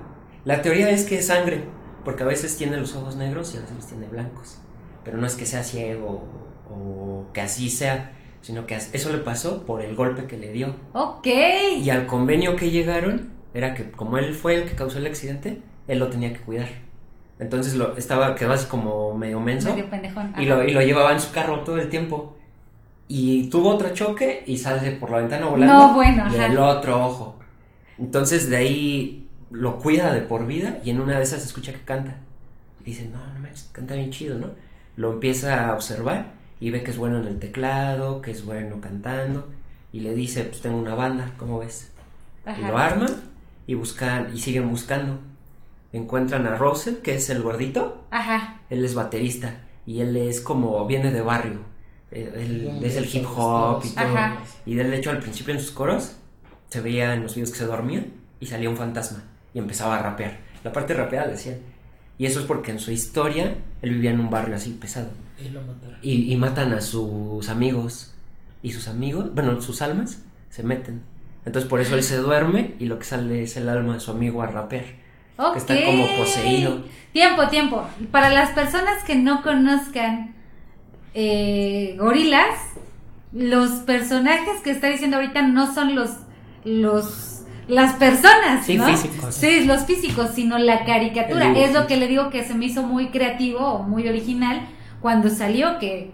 La 0.44 0.62
teoría 0.62 0.90
es 0.90 1.04
que 1.04 1.18
es 1.18 1.26
sangre, 1.26 1.64
porque 2.04 2.22
a 2.22 2.26
veces 2.26 2.56
tiene 2.56 2.76
los 2.76 2.94
ojos 2.94 3.16
negros 3.16 3.52
y 3.54 3.58
a 3.58 3.60
veces 3.62 3.74
los 3.74 3.86
tiene 3.88 4.06
blancos. 4.06 4.58
Pero 5.04 5.18
no 5.18 5.26
es 5.26 5.34
que 5.34 5.46
sea 5.46 5.64
ciego 5.64 6.22
o 6.70 7.26
que 7.32 7.40
así 7.40 7.70
sea, 7.70 8.12
sino 8.42 8.66
que 8.66 8.74
eso 8.76 9.10
le 9.12 9.18
pasó 9.18 9.64
por 9.64 9.80
el 9.80 9.94
golpe 9.94 10.26
que 10.26 10.36
le 10.36 10.52
dio. 10.52 10.74
Ok. 10.92 11.26
Y 11.78 11.88
al 11.90 12.06
convenio 12.06 12.56
que 12.56 12.70
llegaron 12.70 13.30
era 13.54 13.74
que 13.74 13.90
como 13.90 14.18
él 14.18 14.34
fue 14.34 14.56
el 14.56 14.64
que 14.68 14.74
causó 14.74 14.98
el 14.98 15.06
accidente, 15.06 15.62
él 15.88 15.98
lo 15.98 16.08
tenía 16.08 16.32
que 16.32 16.40
cuidar. 16.40 16.68
Entonces 17.38 17.74
lo 17.74 17.96
estaba 17.96 18.34
quedó 18.34 18.52
así 18.52 18.66
como 18.66 19.14
medio 19.16 19.40
menso 19.40 19.70
Medio 19.70 19.88
pendejón. 19.90 20.32
y 20.38 20.44
lo, 20.44 20.62
y 20.62 20.72
lo 20.72 20.80
llevaba 20.82 21.12
en 21.12 21.20
su 21.20 21.32
carro 21.32 21.60
todo 21.60 21.78
el 21.78 21.88
tiempo. 21.88 22.36
Y 23.08 23.48
tuvo 23.50 23.70
otro 23.70 23.90
choque 23.90 24.42
y 24.46 24.58
sale 24.58 24.92
por 24.92 25.10
la 25.10 25.18
ventana 25.18 25.46
volando. 25.46 25.74
No, 25.74 25.94
bueno, 25.94 26.24
y 26.32 26.36
ajá. 26.36 26.46
el 26.46 26.58
otro 26.58 27.04
ojo. 27.06 27.38
Entonces 27.98 28.48
de 28.48 28.56
ahí 28.56 29.28
lo 29.50 29.78
cuida 29.78 30.12
de 30.12 30.22
por 30.22 30.46
vida 30.46 30.78
y 30.84 30.90
en 30.90 31.00
una 31.00 31.16
de 31.18 31.22
esas 31.24 31.44
escucha 31.44 31.72
que 31.72 31.80
canta. 31.80 32.16
Y 32.80 32.84
dice, 32.84 33.08
no, 33.12 33.18
no 33.34 33.40
manches, 33.40 33.68
canta 33.72 33.94
bien 33.94 34.10
chido, 34.10 34.38
¿no? 34.38 34.48
Lo 34.96 35.12
empieza 35.12 35.68
a 35.68 35.74
observar 35.74 36.32
y 36.62 36.70
ve 36.70 36.84
que 36.84 36.92
es 36.92 36.96
bueno 36.96 37.18
en 37.18 37.26
el 37.26 37.40
teclado, 37.40 38.22
que 38.22 38.30
es 38.30 38.44
bueno 38.44 38.80
cantando. 38.80 39.48
Y 39.92 39.98
le 39.98 40.14
dice, 40.14 40.44
pues 40.44 40.60
tengo 40.60 40.76
una 40.78 40.94
banda, 40.94 41.32
¿cómo 41.36 41.58
ves? 41.58 41.90
Y 42.56 42.60
lo 42.60 42.78
arma 42.78 43.08
y 43.66 43.74
buscan 43.74 44.30
y 44.32 44.38
siguen 44.38 44.70
buscando. 44.70 45.18
Encuentran 45.92 46.46
a 46.46 46.54
Russell, 46.54 46.98
que 47.02 47.16
es 47.16 47.28
el 47.30 47.42
gordito. 47.42 48.04
Ajá. 48.12 48.60
Él 48.70 48.84
es 48.84 48.94
baterista 48.94 49.62
y 49.86 50.02
él 50.02 50.16
es 50.16 50.40
como 50.40 50.86
viene 50.86 51.10
de 51.10 51.20
barrio. 51.20 51.62
Él, 52.12 52.30
él 52.36 52.80
es 52.84 52.94
el 52.94 53.06
hip 53.12 53.26
hop 53.26 53.82
y 53.84 53.88
todo. 53.88 54.04
Ajá. 54.04 54.36
Y 54.64 54.76
de 54.76 54.96
hecho 54.96 55.10
al 55.10 55.18
principio 55.18 55.54
en 55.54 55.60
sus 55.60 55.72
coros 55.72 56.14
se 56.68 56.80
veía 56.80 57.12
en 57.12 57.24
los 57.24 57.34
videos 57.34 57.50
que 57.50 57.58
se 57.58 57.66
dormían 57.66 58.06
y 58.38 58.46
salía 58.46 58.70
un 58.70 58.76
fantasma 58.76 59.24
y 59.52 59.58
empezaba 59.58 59.98
a 59.98 60.02
rapear. 60.04 60.38
La 60.62 60.72
parte 60.72 60.94
rapeada 60.94 61.26
decían. 61.26 61.58
Y 62.22 62.26
eso 62.26 62.38
es 62.38 62.46
porque 62.46 62.70
en 62.70 62.78
su 62.78 62.92
historia 62.92 63.56
él 63.82 63.94
vivía 63.94 64.12
en 64.12 64.20
un 64.20 64.30
barrio 64.30 64.54
así 64.54 64.70
pesado. 64.70 65.08
Y 65.44 65.48
lo 65.48 65.60
mataron. 65.60 65.98
Y, 66.02 66.32
y 66.32 66.36
matan 66.36 66.72
a 66.72 66.80
sus 66.80 67.48
amigos. 67.48 68.14
Y 68.62 68.70
sus 68.70 68.86
amigos, 68.86 69.34
bueno, 69.34 69.60
sus 69.60 69.82
almas 69.82 70.22
se 70.48 70.62
meten. 70.62 71.02
Entonces 71.44 71.68
por 71.68 71.80
eso 71.80 71.96
él 71.96 72.04
se 72.04 72.18
duerme 72.18 72.76
y 72.78 72.86
lo 72.86 73.00
que 73.00 73.06
sale 73.06 73.42
es 73.42 73.56
el 73.56 73.68
alma 73.68 73.94
de 73.94 73.98
su 73.98 74.12
amigo 74.12 74.40
a 74.40 74.46
rapear. 74.46 74.84
Ok. 75.36 75.54
Que 75.54 75.58
está 75.58 75.84
como 75.84 76.06
poseído. 76.16 76.84
Tiempo, 77.12 77.48
tiempo. 77.48 77.88
Para 78.12 78.30
las 78.30 78.50
personas 78.50 79.02
que 79.02 79.16
no 79.16 79.42
conozcan 79.42 80.36
eh, 81.14 81.96
gorilas, 81.98 82.56
los 83.32 83.80
personajes 83.80 84.60
que 84.62 84.70
está 84.70 84.86
diciendo 84.86 85.16
ahorita 85.16 85.42
no 85.42 85.74
son 85.74 85.96
los 85.96 86.10
los 86.64 87.31
las 87.68 87.94
personas, 87.94 88.64
Sí, 88.66 88.76
¿no? 88.76 88.86
físicos. 88.86 89.34
Sí, 89.34 89.64
los 89.64 89.84
físicos, 89.84 90.30
sino 90.34 90.58
la 90.58 90.84
caricatura. 90.84 91.52
Es 91.56 91.72
lo 91.72 91.86
que 91.86 91.96
le 91.96 92.08
digo 92.08 92.30
que 92.30 92.44
se 92.44 92.54
me 92.54 92.66
hizo 92.66 92.82
muy 92.82 93.08
creativo 93.08 93.60
o 93.60 93.82
muy 93.82 94.08
original 94.08 94.62
cuando 95.00 95.28
salió 95.30 95.78
que 95.78 96.10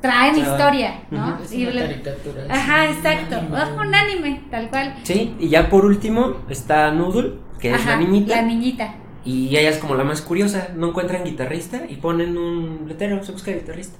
traen 0.00 0.36
historia, 0.36 1.02
¿no? 1.10 1.38
Es 1.42 1.52
una 1.52 1.80
caricatura. 1.82 2.44
es 2.44 2.50
Ajá, 2.50 2.84
un 2.90 2.96
exacto. 2.96 3.36
anime. 3.36 3.56
Ah, 3.56 3.76
un 3.80 3.94
anime, 3.94 4.42
tal 4.50 4.68
cual. 4.68 4.94
Sí, 5.04 5.34
y 5.38 5.48
ya 5.48 5.70
por 5.70 5.84
último 5.84 6.36
está 6.48 6.90
Noodle, 6.90 7.34
que 7.60 7.72
es 7.72 7.86
la 7.86 7.96
niñita. 7.96 8.36
La 8.36 8.42
niñita. 8.42 8.94
Y 9.24 9.56
ella 9.56 9.70
es 9.70 9.78
como 9.78 9.94
la 9.94 10.02
más 10.02 10.20
curiosa, 10.20 10.68
no 10.74 10.88
encuentran 10.88 11.22
guitarrista 11.24 11.82
y 11.88 11.96
ponen 11.96 12.36
un 12.36 12.86
letrero, 12.88 13.22
se 13.22 13.30
busca 13.30 13.52
guitarrista. 13.52 13.96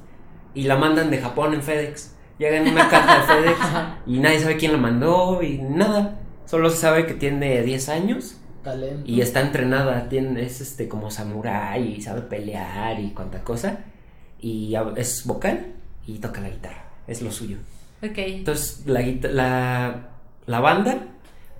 Y 0.54 0.64
la 0.64 0.76
mandan 0.76 1.10
de 1.10 1.18
Japón 1.18 1.54
en 1.54 1.62
FedEx. 1.62 2.16
Llega 2.38 2.56
en 2.56 2.68
una 2.68 2.88
caja 2.88 3.20
de 3.20 3.26
FedEx 3.26 3.58
y 4.06 4.18
nadie 4.18 4.40
sabe 4.40 4.56
quién 4.56 4.72
la 4.72 4.78
mandó 4.78 5.42
y 5.42 5.58
nada. 5.58 6.18
Solo 6.46 6.70
se 6.70 6.76
sabe 6.76 7.06
que 7.06 7.14
tiene 7.14 7.62
10 7.62 7.88
años 7.88 8.36
Talento. 8.62 9.02
y 9.06 9.20
está 9.20 9.40
entrenada, 9.40 10.08
tiene, 10.08 10.42
es 10.42 10.60
este 10.60 10.88
como 10.88 11.10
samurái 11.10 11.94
y 11.94 12.00
sabe 12.02 12.22
pelear 12.22 12.98
y 13.00 13.10
cuanta 13.10 13.42
cosa. 13.42 13.80
Y 14.40 14.74
es 14.96 15.24
vocal 15.26 15.66
y 16.06 16.18
toca 16.18 16.40
la 16.40 16.48
guitarra, 16.48 16.84
es 17.06 17.22
lo 17.22 17.30
suyo. 17.30 17.58
Ok. 18.02 18.18
Entonces 18.18 18.82
la, 18.86 19.00
la, 19.30 20.08
la 20.46 20.60
banda 20.60 20.98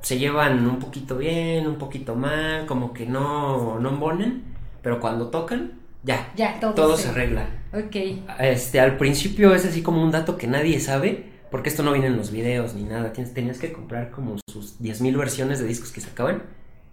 se 0.03 0.19
llevan 0.19 0.67
un 0.69 0.79
poquito 0.79 1.17
bien, 1.17 1.67
un 1.67 1.77
poquito 1.77 2.17
mal, 2.17 2.67
como 2.67 2.93
que 2.93 3.07
no, 3.07 3.79
no 3.79 3.89
embonen, 3.89 4.43
pero 4.83 5.01
cuando 5.01 5.29
tocan, 5.29 5.82
ya, 6.05 6.33
Ya, 6.37 6.59
todo, 6.61 6.75
todo 6.75 6.97
se- 6.97 7.09
arregla. 7.09 7.47
Ok. 7.73 7.97
Este, 8.41 8.81
al 8.81 8.97
principio 8.97 9.55
es 9.55 9.65
así 9.65 9.83
como 9.83 10.03
un 10.03 10.11
dato 10.11 10.37
que 10.37 10.47
nadie 10.47 10.79
sabe, 10.81 11.31
porque 11.51 11.69
esto 11.69 11.83
no 11.83 11.93
viene 11.93 12.09
en 12.09 12.17
los 12.17 12.31
videos 12.31 12.75
ni 12.75 12.85
nada, 12.85 13.13
tienes, 13.13 13.35
tenías 13.35 13.59
que 13.59 13.73
comprar 13.73 14.11
como 14.11 14.37
sus 14.51 14.79
10.000 14.81 15.17
versiones 15.17 15.59
de 15.61 15.67
discos 15.67 15.93
que 15.93 16.01
sacaban 16.01 16.43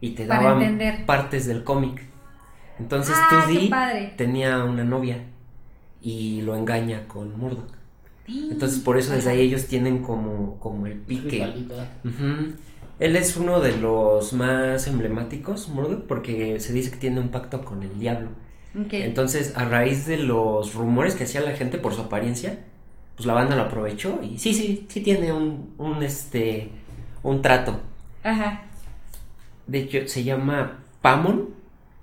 y 0.01 0.11
te 0.11 0.25
Para 0.25 0.43
daban 0.43 0.61
entender. 0.61 1.05
partes 1.05 1.45
del 1.47 1.63
cómic. 1.63 2.01
Entonces 2.79 3.15
Ah, 3.17 3.45
qué 3.47 3.53
2D 3.59 3.69
padre. 3.69 4.13
tenía 4.15 4.63
una 4.63 4.83
novia 4.85 5.17
y 6.01 6.41
lo 6.41 6.55
engaña 6.55 7.07
con 7.07 7.37
Murdoch. 7.37 7.73
Sí. 8.25 8.47
Entonces 8.51 8.79
por 8.79 8.97
eso 8.97 9.11
desde 9.13 9.31
ahí 9.31 9.41
ellos 9.41 9.65
tienen 9.65 10.01
como, 10.03 10.57
como 10.59 10.85
el 10.87 10.93
pique. 10.99 11.41
Ujú. 12.05 12.53
Él 12.99 13.15
es 13.15 13.35
uno 13.37 13.59
de 13.59 13.77
los 13.77 14.33
más 14.33 14.87
emblemáticos, 14.87 15.67
Murdoch, 15.69 16.05
porque 16.05 16.59
se 16.59 16.71
dice 16.73 16.91
que 16.91 16.97
tiene 16.97 17.19
un 17.19 17.29
pacto 17.29 17.63
con 17.65 17.81
el 17.83 17.97
diablo. 17.99 18.29
Entonces, 18.73 19.57
a 19.57 19.65
raíz 19.65 20.05
de 20.05 20.17
los 20.17 20.75
rumores 20.75 21.15
que 21.15 21.23
hacía 21.23 21.41
la 21.41 21.51
gente 21.51 21.77
por 21.77 21.93
su 21.93 22.01
apariencia, 22.01 22.59
pues 23.15 23.25
la 23.25 23.33
banda 23.33 23.55
lo 23.55 23.63
aprovechó 23.63 24.19
y 24.23 24.37
sí, 24.37 24.53
sí, 24.53 24.85
sí 24.87 25.01
tiene 25.01 25.33
un, 25.33 25.73
un 25.77 26.03
este, 26.03 26.69
un 27.23 27.41
trato. 27.41 27.79
Ajá. 28.23 28.63
De 29.67 29.79
hecho, 29.79 30.07
se 30.07 30.23
llama 30.23 30.79
Pamon, 31.01 31.49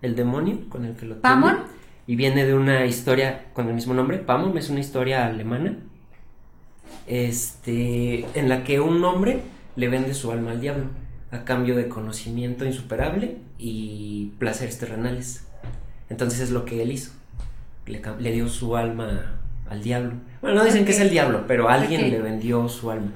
el 0.02 0.14
demonio 0.16 0.68
con 0.68 0.85
el 0.85 0.94
que 0.94 1.07
lo 1.07 1.14
tiene. 1.16 1.22
¿Pamon? 1.22 1.59
Y 2.07 2.16
viene 2.16 2.44
de 2.44 2.55
una 2.55 2.85
historia 2.87 3.46
con 3.52 3.68
el 3.68 3.74
mismo 3.74 3.94
nombre. 3.94 4.18
Pamon 4.18 4.57
es 4.59 4.70
una 4.70 4.81
historia 4.81 5.26
alemana. 5.26 5.79
Este, 7.07 8.26
en 8.35 8.48
la 8.48 8.64
que 8.64 8.81
un 8.81 9.05
hombre 9.05 9.40
le 9.76 9.88
vende 9.88 10.14
su 10.14 10.31
alma 10.33 10.52
al 10.52 10.61
diablo 10.61 10.87
a 11.31 11.44
cambio 11.44 11.76
de 11.76 11.88
conocimiento 11.88 12.64
insuperable 12.64 13.38
y 13.59 14.33
placeres 14.38 14.79
terrenales. 14.79 15.46
Entonces 16.09 16.40
es 16.40 16.51
lo 16.51 16.64
que 16.64 16.83
él 16.83 16.92
hizo. 16.92 17.12
Le, 17.87 18.33
dio 18.33 18.49
su 18.49 18.77
alma 18.77 19.38
al 19.71 19.83
diablo. 19.83 20.14
Bueno, 20.40 20.59
no 20.59 20.64
dicen 20.64 20.85
que 20.85 20.92
es 20.92 21.01
el 21.01 21.11
diablo, 21.11 21.45
pero 21.47 21.69
alguien 21.69 22.11
le 22.11 22.21
vendió 22.21 22.69
su 22.69 22.90
alma. 22.90 23.12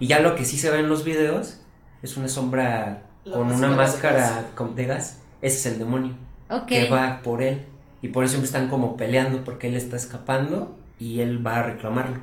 Y 0.00 0.06
ya 0.06 0.20
lo 0.20 0.34
que 0.36 0.44
sí 0.44 0.56
se 0.58 0.70
ve 0.70 0.80
en 0.80 0.88
los 0.88 1.04
videos 1.04 1.60
es 2.02 2.16
una 2.16 2.28
sombra 2.28 3.02
La 3.24 3.36
con 3.36 3.46
máscara 3.48 3.58
una 3.58 3.68
de 3.70 3.76
máscara 3.76 4.44
gas. 4.56 4.74
de 4.76 4.84
gas. 4.86 5.18
Ese 5.42 5.56
es 5.56 5.66
el 5.74 5.78
demonio 5.78 6.14
Ok. 6.50 6.66
que 6.66 6.88
va 6.90 7.20
por 7.22 7.42
él. 7.42 7.62
Y 8.02 8.08
por 8.08 8.24
eso 8.24 8.32
siempre 8.32 8.46
están 8.46 8.68
como 8.68 8.96
peleando 8.96 9.42
porque 9.44 9.68
él 9.68 9.74
está 9.74 9.96
escapando 9.96 10.76
y 10.98 11.20
él 11.20 11.44
va 11.46 11.56
a 11.56 11.62
reclamarlo. 11.64 12.16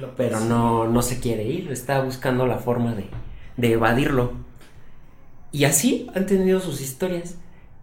Lo 0.00 0.14
Pero 0.16 0.30
persigue. 0.30 0.48
no, 0.48 0.86
no 0.88 1.02
se 1.02 1.20
quiere 1.20 1.44
ir, 1.44 1.70
está 1.70 2.00
buscando 2.00 2.46
la 2.46 2.58
forma 2.58 2.94
de, 2.94 3.08
de 3.56 3.72
evadirlo. 3.72 4.32
Y 5.52 5.64
así 5.64 6.08
han 6.14 6.26
tenido 6.26 6.60
sus 6.60 6.80
historias. 6.80 7.36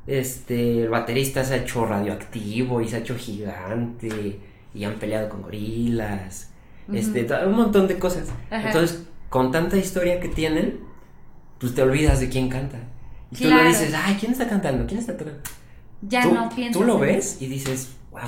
Este, 0.07 0.83
el 0.83 0.89
baterista 0.89 1.43
se 1.43 1.55
ha 1.55 1.57
hecho 1.57 1.85
radioactivo 1.85 2.81
y 2.81 2.87
se 2.87 2.97
ha 2.97 2.99
hecho 2.99 3.15
gigante 3.15 4.39
y 4.73 4.83
han 4.83 4.95
peleado 4.95 5.29
con 5.29 5.41
gorilas. 5.41 6.49
Este, 6.93 7.25
un 7.47 7.55
montón 7.55 7.87
de 7.87 7.97
cosas. 7.97 8.27
Ajá. 8.51 8.67
Entonces, 8.67 9.03
con 9.29 9.51
tanta 9.51 9.77
historia 9.77 10.19
que 10.19 10.27
tienen, 10.27 10.79
pues 11.59 11.73
te 11.73 11.81
olvidas 11.81 12.19
de 12.19 12.29
quién 12.29 12.49
canta. 12.49 12.77
Y 13.31 13.37
tú 13.37 13.49
le 13.49 13.63
dices, 13.67 13.93
ay, 13.95 14.15
¿quién 14.19 14.31
está 14.33 14.47
cantando? 14.47 14.85
¿Quién 14.85 14.99
está 14.99 15.17
tocando? 15.17 15.39
Ya 16.01 16.21
tú, 16.23 16.33
no 16.33 16.49
piensas. 16.49 16.79
tú 16.79 16.85
lo 16.85 16.95
en- 16.95 17.01
ves 17.01 17.37
y 17.41 17.47
dices, 17.47 17.95
wow, 18.11 18.21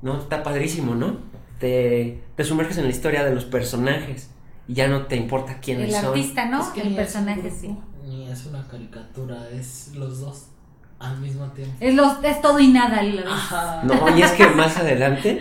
no, 0.00 0.18
está 0.20 0.42
padrísimo, 0.42 0.94
¿no? 0.94 1.18
Te, 1.58 2.22
te 2.36 2.44
sumerges 2.44 2.78
en 2.78 2.84
la 2.84 2.90
historia 2.90 3.22
de 3.24 3.34
los 3.34 3.44
personajes 3.44 4.30
y 4.66 4.72
ya 4.72 4.88
no 4.88 5.06
te 5.06 5.16
importa 5.16 5.58
quiénes 5.60 5.92
El 5.94 6.00
son. 6.00 6.06
artista, 6.06 6.46
¿no? 6.46 6.62
Es 6.62 6.68
que 6.68 6.80
el 6.80 6.88
es 6.88 6.94
personaje, 6.94 7.50
sí. 7.50 7.76
Ni 8.08 8.30
es 8.30 8.46
una 8.46 8.66
caricatura, 8.66 9.50
es 9.50 9.90
los 9.94 10.20
dos 10.20 10.46
al 11.00 11.18
mismo 11.18 11.46
tiempo. 11.48 11.74
Es, 11.80 11.94
los, 11.94 12.22
es 12.22 12.40
todo 12.40 12.60
y 12.60 12.68
nada. 12.68 13.02
lo- 13.02 13.28
Ajá. 13.28 13.82
No, 13.82 14.16
y 14.16 14.22
es 14.22 14.30
que 14.32 14.46
más 14.48 14.76
adelante, 14.76 15.40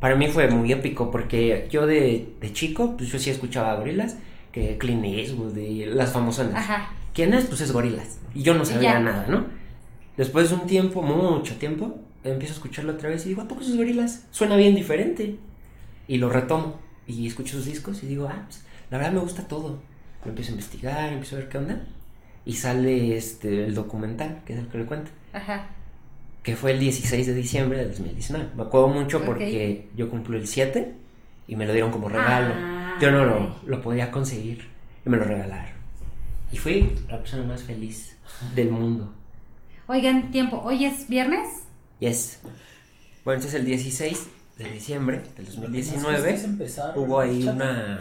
para 0.00 0.14
mí 0.14 0.28
fue 0.28 0.48
muy 0.48 0.70
épico 0.70 1.10
porque 1.10 1.66
yo 1.70 1.86
de, 1.86 2.34
de 2.40 2.52
chico, 2.52 2.96
pues 2.96 3.10
yo 3.10 3.18
sí 3.18 3.30
escuchaba 3.30 3.72
a 3.72 3.76
gorilas, 3.76 4.16
que 4.52 4.78
Clint 4.78 5.04
Eastwood 5.04 5.56
y 5.56 5.86
las 5.86 6.12
famosas. 6.12 6.54
Ajá. 6.54 6.90
¿Quién 7.14 7.34
es? 7.34 7.46
Pues 7.46 7.60
es 7.62 7.72
gorilas. 7.72 8.18
Y 8.34 8.42
yo 8.42 8.54
no 8.54 8.64
sabía 8.64 8.92
ya. 8.94 9.00
nada, 9.00 9.26
¿no? 9.28 9.46
Después 10.16 10.50
de 10.50 10.56
un 10.56 10.66
tiempo, 10.66 11.02
mucho 11.02 11.56
tiempo, 11.56 11.98
empiezo 12.24 12.52
a 12.54 12.56
escucharlo 12.56 12.92
otra 12.92 13.08
vez 13.08 13.24
y 13.26 13.30
digo, 13.30 13.42
¿a 13.42 13.48
poco 13.48 13.62
esos 13.62 13.76
gorilas? 13.76 14.24
Suena 14.30 14.56
bien 14.56 14.74
diferente. 14.74 15.36
Y 16.06 16.18
lo 16.18 16.28
retomo 16.30 16.76
y 17.06 17.26
escucho 17.26 17.56
sus 17.56 17.66
discos 17.66 18.02
y 18.02 18.06
digo, 18.06 18.28
ah, 18.30 18.42
pues, 18.46 18.64
la 18.90 18.98
verdad 18.98 19.12
me 19.12 19.20
gusta 19.20 19.46
todo. 19.48 19.78
Lo 20.24 20.30
empiezo 20.30 20.50
a 20.50 20.54
investigar, 20.54 21.12
empiezo 21.12 21.36
a 21.36 21.38
ver 21.40 21.48
qué 21.48 21.58
onda. 21.58 21.80
Y 22.44 22.54
sale 22.54 23.16
este, 23.16 23.64
el 23.66 23.74
documental, 23.74 24.40
que 24.46 24.54
es 24.54 24.58
el 24.58 24.68
que 24.68 24.78
le 24.78 24.86
cuento, 24.86 25.10
Ajá. 25.32 25.66
que 26.42 26.56
fue 26.56 26.72
el 26.72 26.80
16 26.80 27.26
de 27.26 27.34
diciembre 27.34 27.78
de 27.78 27.88
2019. 27.88 28.48
Me 28.56 28.62
acuerdo 28.62 28.88
mucho 28.88 29.22
porque 29.24 29.88
yo 29.96 30.08
cumplo 30.08 30.38
el 30.38 30.46
7 30.46 30.94
y 31.46 31.56
me 31.56 31.66
lo 31.66 31.72
dieron 31.72 31.90
como 31.90 32.08
regalo. 32.08 32.54
Yo 33.00 33.10
no 33.10 33.24
lo, 33.24 33.56
lo 33.66 33.82
podía 33.82 34.10
conseguir 34.10 34.66
y 35.04 35.08
me 35.10 35.18
lo 35.18 35.24
regalaron. 35.24 35.72
Y 36.50 36.56
fui 36.56 36.90
la 37.08 37.18
persona 37.18 37.44
más 37.44 37.62
feliz 37.62 38.16
del 38.54 38.70
mundo. 38.70 39.12
Oigan, 39.86 40.30
tiempo. 40.30 40.60
¿Hoy 40.64 40.84
es 40.86 41.08
viernes? 41.08 41.46
Yes. 42.00 42.40
Bueno, 43.24 43.40
entonces 43.40 43.54
el 43.60 43.66
16 43.66 44.26
de 44.56 44.70
diciembre 44.70 45.22
del 45.36 45.44
Nos 45.46 45.56
2019 45.56 46.28
quisiste 46.30 46.46
empezar, 46.50 46.92
hubo 46.98 47.20
ahí 47.20 47.40
chata. 47.44 47.52
una... 47.56 48.00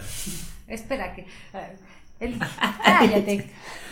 Espera 0.67 1.13
que. 1.13 1.25
el- 2.19 2.39
cállate. 2.83 3.49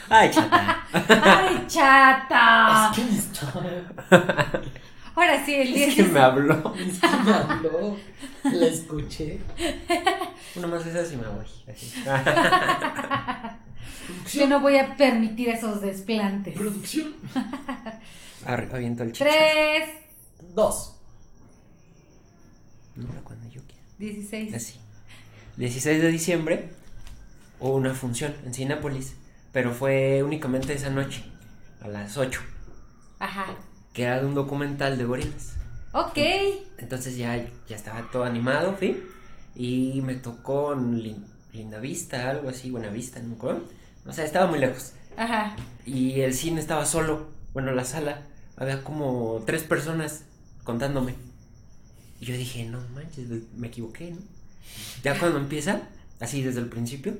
¡Ay, 0.09 0.31
chata! 0.31 0.87
¡Ay, 0.93 1.65
chata! 1.67 2.91
Es 2.91 2.95
que 2.97 3.03
me 3.11 3.17
está. 3.17 4.61
Ahora 5.15 5.45
sí, 5.45 5.53
el 5.55 5.73
Es 5.75 5.95
que 5.95 6.01
10. 6.03 6.11
me 6.13 6.19
habló. 6.19 6.73
Es 6.75 6.99
que 6.99 7.07
me 7.07 7.31
habló. 7.33 7.97
La 8.43 8.65
escuché. 8.67 9.39
Una 10.55 10.67
más 10.67 10.83
de 10.85 10.91
esas 10.91 11.11
y 11.13 11.17
me 11.17 11.27
voy. 11.27 11.45
Así. 11.71 11.93
Yo 14.37 14.47
no 14.47 14.59
voy 14.59 14.77
a 14.77 14.95
permitir 14.95 15.49
esos 15.49 15.81
desplantes. 15.81 16.53
Producción. 16.55 17.15
Aviento 18.45 19.03
el 19.03 19.11
chicho. 19.13 19.25
Tres, 19.25 19.89
Dos. 20.53 20.95
No, 22.95 23.07
cuando 23.23 23.49
yo 23.49 23.61
quiera. 23.65 23.81
dieciséis. 23.97 24.53
Así. 24.53 24.79
16 25.57 26.01
de 26.01 26.07
diciembre 26.09 26.69
hubo 27.59 27.75
una 27.75 27.93
función 27.93 28.33
en 28.45 28.53
Cinépolis 28.53 29.15
pero 29.55 29.71
fue 29.71 30.21
únicamente 30.21 30.73
esa 30.73 30.89
noche, 30.89 31.23
a 31.81 31.87
las 31.87 32.17
8, 32.17 32.41
Ajá. 33.19 33.45
que 33.93 34.03
era 34.03 34.19
de 34.19 34.25
un 34.25 34.35
documental 34.35 34.97
de 34.97 35.05
gorilas. 35.05 35.53
Ok. 35.93 36.17
Entonces 36.77 37.15
ya, 37.15 37.37
ya 37.65 37.75
estaba 37.77 38.11
todo 38.11 38.25
animado, 38.25 38.75
fui, 38.77 39.01
y 39.55 40.01
me 40.01 40.15
tocó 40.15 40.73
en 40.73 41.01
Lin- 41.01 41.25
Linda 41.53 41.79
Vista, 41.79 42.29
algo 42.29 42.49
así, 42.49 42.69
Buena 42.69 42.89
Vista, 42.89 43.21
no 43.21 43.29
me 43.29 43.35
acuerdo. 43.35 43.63
O 44.05 44.11
sea, 44.11 44.25
estaba 44.25 44.47
muy 44.47 44.59
lejos. 44.59 44.91
Ajá. 45.15 45.55
Y 45.85 46.19
el 46.19 46.33
cine 46.33 46.59
estaba 46.59 46.85
solo, 46.85 47.29
bueno, 47.53 47.71
la 47.71 47.85
sala, 47.85 48.23
había 48.57 48.83
como 48.83 49.41
tres 49.45 49.63
personas 49.63 50.25
contándome. 50.65 51.15
Y 52.19 52.25
yo 52.25 52.35
dije, 52.35 52.65
no 52.65 52.81
manches, 52.93 53.29
me 53.55 53.67
equivoqué, 53.67 54.11
¿no? 54.11 54.17
Ya 55.01 55.17
cuando 55.17 55.39
empieza, 55.39 55.83
así 56.19 56.41
desde 56.41 56.59
el 56.59 56.67
principio, 56.67 57.13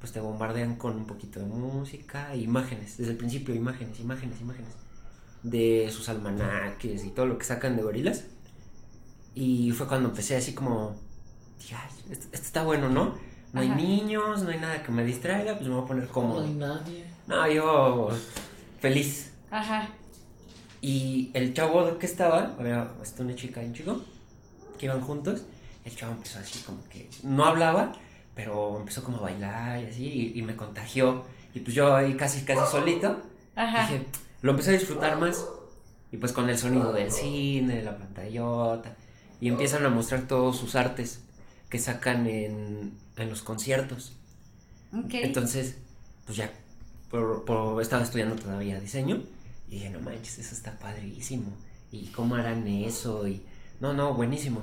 pues 0.00 0.12
te 0.12 0.20
bombardean 0.20 0.76
con 0.76 0.96
un 0.96 1.06
poquito 1.06 1.40
de 1.40 1.46
música, 1.46 2.34
imágenes, 2.36 2.96
desde 2.98 3.12
el 3.12 3.16
principio, 3.16 3.54
imágenes, 3.54 3.98
imágenes, 4.00 4.40
imágenes, 4.40 4.72
de 5.42 5.88
sus 5.90 6.08
almanaques 6.08 7.04
y 7.04 7.10
todo 7.10 7.26
lo 7.26 7.38
que 7.38 7.44
sacan 7.44 7.76
de 7.76 7.82
gorilas. 7.82 8.24
Y 9.34 9.70
fue 9.72 9.86
cuando 9.86 10.08
empecé 10.10 10.36
así 10.36 10.54
como, 10.54 10.96
dije, 11.58 11.74
"Ay, 11.74 11.90
esto, 12.12 12.26
esto 12.32 12.46
está 12.46 12.62
bueno, 12.64 12.88
¿no? 12.88 13.14
No 13.52 13.60
hay 13.60 13.68
Ajá. 13.68 13.76
niños, 13.76 14.42
no 14.42 14.50
hay 14.50 14.58
nada 14.58 14.82
que 14.82 14.92
me 14.92 15.04
distraiga, 15.04 15.54
pues 15.54 15.68
me 15.68 15.74
voy 15.74 15.84
a 15.84 15.86
poner 15.86 16.04
No 16.04 16.12
cómodo. 16.12 16.44
hay 16.44 16.52
nadie. 16.54 17.04
No, 17.26 17.50
yo 17.50 18.08
feliz. 18.80 19.32
Ajá. 19.50 19.88
Y 20.82 21.30
el 21.34 21.54
chavo 21.54 21.98
que 21.98 22.06
estaba, 22.06 22.54
había 22.58 22.90
este, 23.02 23.22
una 23.22 23.34
chica 23.34 23.62
y 23.62 23.66
un 23.66 23.72
chico, 23.74 24.00
que 24.78 24.86
iban 24.86 25.00
juntos, 25.00 25.42
el 25.84 25.96
chavo 25.96 26.12
empezó 26.12 26.38
así 26.38 26.58
como 26.64 26.82
que 26.88 27.08
no 27.22 27.44
hablaba, 27.44 27.92
pero 28.36 28.78
empezó 28.78 29.02
como 29.02 29.16
a 29.16 29.22
bailar 29.22 29.82
y 29.82 29.86
así, 29.86 30.04
y, 30.34 30.38
y 30.38 30.42
me 30.42 30.54
contagió. 30.54 31.24
Y 31.54 31.60
pues 31.60 31.74
yo 31.74 31.96
ahí 31.96 32.14
casi, 32.14 32.44
casi 32.44 32.70
solito, 32.70 33.20
Ajá. 33.56 33.88
dije, 33.90 34.06
lo 34.42 34.52
empecé 34.52 34.70
a 34.70 34.74
disfrutar 34.74 35.18
más. 35.18 35.44
Y 36.12 36.18
pues 36.18 36.32
con 36.32 36.48
el 36.48 36.56
sonido 36.56 36.92
del 36.92 37.10
cine, 37.10 37.76
de 37.76 37.82
la 37.82 37.98
pantallota, 37.98 38.94
y 39.40 39.48
empiezan 39.48 39.84
a 39.84 39.88
mostrar 39.88 40.28
todos 40.28 40.56
sus 40.56 40.76
artes 40.76 41.20
que 41.68 41.80
sacan 41.80 42.28
en, 42.28 42.92
en 43.16 43.28
los 43.28 43.42
conciertos. 43.42 44.12
Ok. 44.96 45.14
Entonces, 45.14 45.78
pues 46.24 46.38
ya, 46.38 46.52
por, 47.10 47.44
por- 47.44 47.82
estaba 47.82 48.04
estudiando 48.04 48.36
todavía 48.36 48.78
diseño 48.78 49.22
y 49.68 49.76
dije, 49.76 49.90
no 49.90 49.98
manches, 50.00 50.38
eso 50.38 50.54
está 50.54 50.78
padrísimo. 50.78 51.50
¿Y 51.90 52.06
cómo 52.08 52.36
harán 52.36 52.68
eso? 52.68 53.26
Y 53.26 53.42
no, 53.80 53.92
no, 53.92 54.14
buenísimo. 54.14 54.62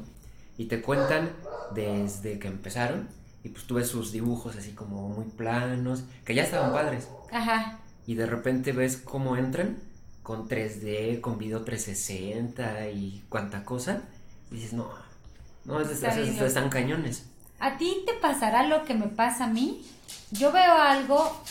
Y 0.57 0.65
te 0.65 0.81
cuentan 0.81 1.31
desde 1.75 2.39
que 2.39 2.47
empezaron 2.47 3.09
y 3.43 3.49
pues 3.49 3.65
tú 3.65 3.75
ves 3.75 3.87
sus 3.89 4.11
dibujos 4.11 4.55
así 4.55 4.71
como 4.71 5.09
muy 5.09 5.25
planos, 5.25 6.03
que 6.25 6.33
ya 6.35 6.43
estaban 6.43 6.71
padres. 6.71 7.07
Ajá. 7.31 7.79
Y 8.07 8.15
de 8.15 8.25
repente 8.25 8.71
ves 8.71 8.97
cómo 8.97 9.35
entran 9.37 9.77
con 10.23 10.47
3D, 10.47 11.19
con 11.21 11.37
video 11.37 11.63
360 11.63 12.89
y 12.89 13.23
cuánta 13.29 13.63
cosa. 13.65 14.01
Y 14.51 14.55
dices, 14.55 14.73
no, 14.73 14.89
no, 15.65 15.79
es- 15.81 15.89
Está 15.89 16.09
es- 16.19 16.39
están 16.41 16.69
cañones. 16.69 17.25
¿A 17.59 17.77
ti 17.77 18.03
te 18.05 18.13
pasará 18.15 18.67
lo 18.67 18.83
que 18.85 18.93
me 18.93 19.07
pasa 19.07 19.45
a 19.45 19.47
mí? 19.47 19.85
Yo 20.31 20.51
veo 20.51 20.73
algo. 20.73 21.41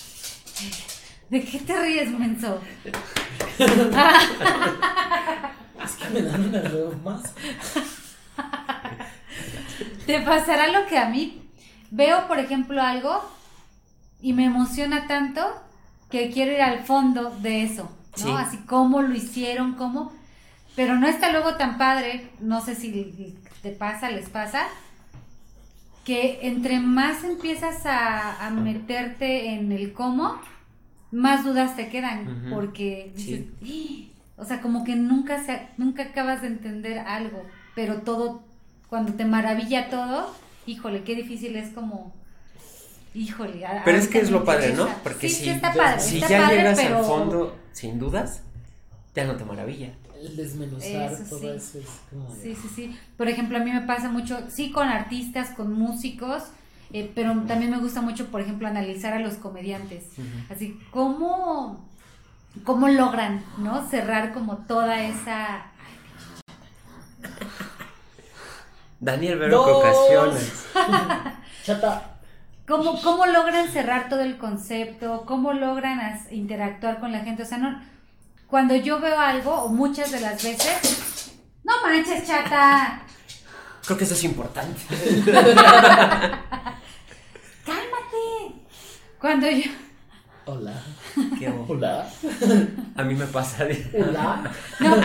¿De 1.31 1.43
qué 1.45 1.59
te 1.61 1.81
ríes, 1.81 2.11
menso? 2.11 2.61
Es 5.85 5.93
que 5.97 6.09
me 6.11 6.23
dan 6.23 6.49
una 6.49 6.63
más. 7.03 7.23
¿Te 10.07 10.21
pasará 10.21 10.69
lo 10.69 10.87
que 10.87 10.99
a 10.99 11.09
mí? 11.09 11.42
Veo, 11.95 12.27
por 12.27 12.39
ejemplo, 12.39 12.81
algo 12.81 13.23
y 14.23 14.33
me 14.33 14.47
emociona 14.47 15.07
tanto 15.07 15.43
que 16.11 16.31
quiero 16.31 16.53
ir 16.53 16.63
al 16.63 16.85
fondo 16.85 17.31
de 17.43 17.65
eso, 17.65 17.83
¿no? 17.83 18.17
Sí. 18.17 18.33
Así 18.39 18.57
cómo 18.67 19.03
lo 19.03 19.15
hicieron, 19.15 19.75
cómo. 19.75 20.11
Pero 20.75 20.97
no 20.97 21.07
está 21.07 21.31
luego 21.31 21.57
tan 21.57 21.77
padre, 21.77 22.31
no 22.41 22.63
sé 22.65 22.75
si 22.77 23.37
te 23.61 23.73
pasa, 23.73 24.11
les 24.11 24.31
pasa, 24.31 24.65
que 26.07 26.39
entre 26.49 26.81
más 26.81 27.25
empiezas 27.25 27.85
a, 27.85 28.47
a 28.47 28.51
meterte 28.51 29.51
en 29.51 29.71
el 29.71 29.93
cómo, 29.93 30.41
más 31.11 31.45
dudas 31.45 31.77
te 31.77 31.89
quedan, 31.91 32.47
porque 32.51 33.13
dices, 33.15 33.45
"Ih", 33.61 34.13
o 34.39 34.47
sea, 34.47 34.63
como 34.63 34.83
que 34.83 34.97
nunca, 34.97 35.45
se, 35.45 35.69
nunca 35.77 36.05
acabas 36.05 36.41
de 36.41 36.47
entender 36.49 37.01
algo, 37.01 37.45
pero 37.75 38.01
todo, 38.01 38.43
cuando 38.89 39.13
te 39.13 39.27
maravilla 39.27 39.91
todo, 39.91 40.35
híjole, 40.67 41.03
qué 41.05 41.15
difícil 41.15 41.57
es 41.57 41.71
como, 41.71 42.13
híjole. 43.15 43.65
a- 43.67 43.83
Pero 43.85 43.99
es 43.99 44.09
que 44.09 44.19
es 44.21 44.31
lo 44.31 44.45
padre, 44.45 44.75
¿no? 44.75 44.89
Porque 45.03 45.29
sí, 45.29 45.35
si, 45.37 45.45
sí 45.45 45.51
está 45.51 45.73
padre, 45.73 46.01
si 46.01 46.17
está 46.17 46.29
ya 46.29 46.43
padre, 46.43 46.57
llegas 46.57 46.81
pero... 46.81 46.99
al 46.99 47.05
fondo 47.05 47.57
sin 47.73 47.99
dudas, 47.99 48.43
ya 49.15 49.25
no 49.25 49.37
te 49.37 49.45
maravilla. 49.45 49.93
El 50.23 50.37
desmenuzar 50.37 51.13
Eso 51.13 51.25
todo 51.31 51.41
sí. 51.41 51.47
eso 51.49 51.79
es 51.81 51.87
como. 52.09 52.33
Sí, 52.41 52.55
sí, 52.55 52.69
sí. 52.75 52.99
Por 53.17 53.29
ejemplo, 53.29 53.59
a 53.59 53.61
mí 53.61 53.73
me 53.73 53.81
pasa 53.81 54.09
mucho, 54.09 54.39
sí, 54.49 54.71
con 54.71 54.87
artistas, 54.87 55.51
con 55.51 55.73
músicos, 55.73 56.45
eh, 56.93 57.11
pero 57.15 57.33
también 57.49 57.73
me 57.73 57.79
gusta 57.81 58.03
mucho, 58.03 58.27
por 58.29 58.41
ejemplo, 58.41 58.69
analizar 58.69 59.15
a 59.15 59.19
los 59.19 59.35
comediantes. 59.35 60.05
Así, 60.49 60.79
¿cómo, 60.93 61.89
cómo 62.63 62.87
logran, 62.87 63.43
¿no? 63.59 63.89
Cerrar 63.89 64.33
como 64.33 64.59
toda 64.59 65.03
esa... 65.03 65.72
Daniel 69.03 69.37
Vero 69.39 69.59
Dos. 69.59 69.69
ocasiones. 69.79 70.65
Chata. 71.65 72.19
¿Cómo, 72.69 73.03
¿Cómo 73.03 73.27
logran 73.27 73.69
cerrar 73.69 74.09
todo 74.09 74.21
el 74.21 74.39
concepto? 74.39 75.25
¿Cómo 75.27 75.53
logran 75.53 75.99
as- 75.99 76.31
interactuar 76.31 77.01
con 77.01 77.11
la 77.11 77.19
gente? 77.21 77.43
O 77.43 77.47
sea, 77.47 77.59
no, 77.59 77.83
cuando 78.47 78.77
yo 78.77 79.01
veo 79.01 79.19
algo, 79.19 79.53
o 79.65 79.69
muchas 79.69 80.13
de 80.13 80.21
las 80.21 80.43
veces, 80.43 81.33
no 81.65 81.73
manches, 81.83 82.27
chata, 82.27 83.03
Creo 83.85 83.99
que 83.99 84.05
eso 84.05 84.15
es 84.15 84.23
importante. 84.23 84.81
cálmate. 87.67 88.63
Cuando 89.21 89.51
yo... 89.51 89.71
Hola. 90.47 90.81
Qué 91.39 91.53
Hola. 91.69 92.09
A 92.97 93.03
mí 93.03 93.15
me 93.15 93.27
pasa. 93.27 93.67
Hola. 93.95 94.51
No, 94.81 94.97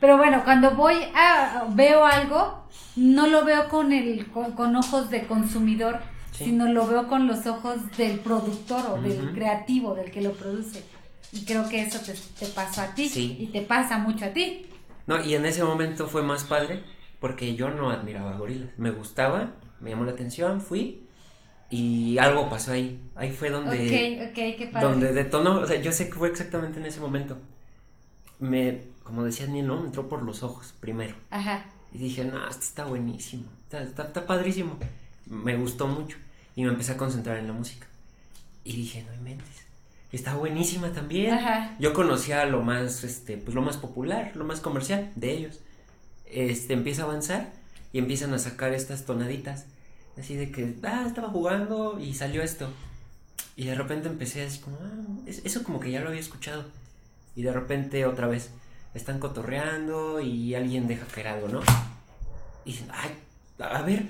pero 0.00 0.16
bueno, 0.16 0.42
cuando 0.44 0.72
voy 0.72 0.96
a 1.14 1.64
veo 1.70 2.04
algo, 2.04 2.66
no 2.96 3.26
lo 3.26 3.44
veo 3.44 3.68
con 3.68 3.92
el 3.92 4.26
con, 4.30 4.52
con 4.52 4.76
ojos 4.76 5.10
de 5.10 5.26
consumidor, 5.26 6.00
Sí. 6.32 6.44
sino 6.46 6.66
lo 6.66 6.86
veo 6.86 7.06
con 7.08 7.26
los 7.26 7.46
ojos 7.46 7.76
del 7.96 8.18
productor 8.20 8.84
o 8.92 9.00
del 9.00 9.24
Ujú. 9.24 9.34
creativo, 9.34 9.94
del 9.94 10.10
que 10.10 10.20
lo 10.20 10.32
produce. 10.32 10.84
Y 11.32 11.46
creo 11.46 11.66
que 11.66 11.80
eso 11.82 11.98
te, 12.00 12.12
te 12.38 12.46
pasó 12.52 12.82
a 12.82 12.94
ti 12.94 13.08
Sí. 13.08 13.36
y 13.40 13.46
te 13.46 13.62
pasa 13.62 13.96
mucho 13.98 14.26
a 14.26 14.28
ti. 14.28 14.66
No, 15.06 15.22
y 15.24 15.34
en 15.34 15.46
ese 15.46 15.64
momento 15.64 16.06
fue 16.08 16.22
más 16.22 16.44
padre 16.44 16.84
porque 17.20 17.54
yo 17.54 17.70
no 17.70 17.90
admiraba 17.90 18.32
a 18.34 18.36
gorilas. 18.38 18.68
Me 18.76 18.90
gustaba, 18.90 19.52
me 19.80 19.90
llamó 19.90 20.04
la 20.04 20.12
atención, 20.12 20.60
fui 20.60 21.05
y 21.70 22.18
algo 22.18 22.48
pasó 22.48 22.72
ahí. 22.72 23.00
Ahí 23.14 23.32
fue 23.32 23.50
donde... 23.50 23.76
ok, 23.76 24.30
ok, 24.30 24.58
qué 24.58 24.70
padre. 24.72 24.88
donde 24.88 25.12
detonó, 25.12 25.60
o 25.60 25.66
sea, 25.66 25.80
yo 25.80 25.92
sé 25.92 26.08
que 26.08 26.14
fue 26.14 26.28
exactamente 26.28 26.78
en 26.78 26.86
ese 26.86 27.00
momento. 27.00 27.38
Me, 28.38 28.82
como 29.02 29.24
decía 29.24 29.46
Neil, 29.46 29.66
¿no? 29.66 29.80
Me 29.80 29.86
entró 29.86 30.08
por 30.08 30.22
los 30.22 30.42
ojos 30.42 30.74
primero. 30.78 31.14
Ajá. 31.30 31.64
Y 31.92 31.98
dije, 31.98 32.24
no, 32.24 32.46
esto 32.48 32.62
está 32.62 32.84
buenísimo, 32.84 33.44
está, 33.64 33.82
está, 33.82 34.04
está 34.04 34.26
padrísimo. 34.26 34.78
Me 35.26 35.56
gustó 35.56 35.86
mucho. 35.86 36.18
Y 36.54 36.64
me 36.64 36.70
empecé 36.70 36.92
a 36.92 36.96
concentrar 36.96 37.38
en 37.38 37.48
la 37.48 37.52
música. 37.52 37.86
Y 38.64 38.76
dije, 38.76 39.04
no 39.04 39.14
inventes. 39.14 39.66
Está 40.12 40.34
buenísima 40.34 40.92
también. 40.92 41.34
Ajá. 41.34 41.76
Yo 41.78 41.92
conocía 41.92 42.44
lo 42.46 42.62
más, 42.62 43.04
este, 43.04 43.36
pues 43.36 43.54
lo 43.54 43.62
más 43.62 43.76
popular, 43.76 44.32
lo 44.34 44.44
más 44.44 44.60
comercial 44.60 45.12
de 45.16 45.32
ellos. 45.32 45.60
Este, 46.26 46.72
empieza 46.74 47.02
a 47.02 47.04
avanzar 47.06 47.52
y 47.92 47.98
empiezan 47.98 48.32
a 48.34 48.38
sacar 48.38 48.72
estas 48.72 49.04
tonaditas. 49.04 49.66
Así 50.18 50.34
de 50.36 50.50
que, 50.50 50.76
ah, 50.82 51.04
estaba 51.06 51.28
jugando 51.28 51.98
y 52.00 52.14
salió 52.14 52.42
esto. 52.42 52.68
Y 53.56 53.66
de 53.66 53.74
repente 53.74 54.08
empecé 54.08 54.44
así 54.44 54.60
como, 54.60 54.78
ah, 54.82 55.20
es- 55.26 55.42
eso 55.44 55.62
como 55.62 55.80
que 55.80 55.90
ya 55.90 56.00
lo 56.00 56.08
había 56.08 56.20
escuchado. 56.20 56.64
Y 57.34 57.42
de 57.42 57.52
repente 57.52 58.06
otra 58.06 58.26
vez, 58.26 58.50
están 58.94 59.18
cotorreando 59.18 60.20
y 60.20 60.54
alguien 60.54 60.86
deja 60.88 61.06
caer 61.06 61.28
algo, 61.28 61.48
¿no? 61.48 61.60
Y 62.64 62.72
dicen, 62.72 62.88
ay, 62.92 63.10
a 63.58 63.82
ver. 63.82 64.06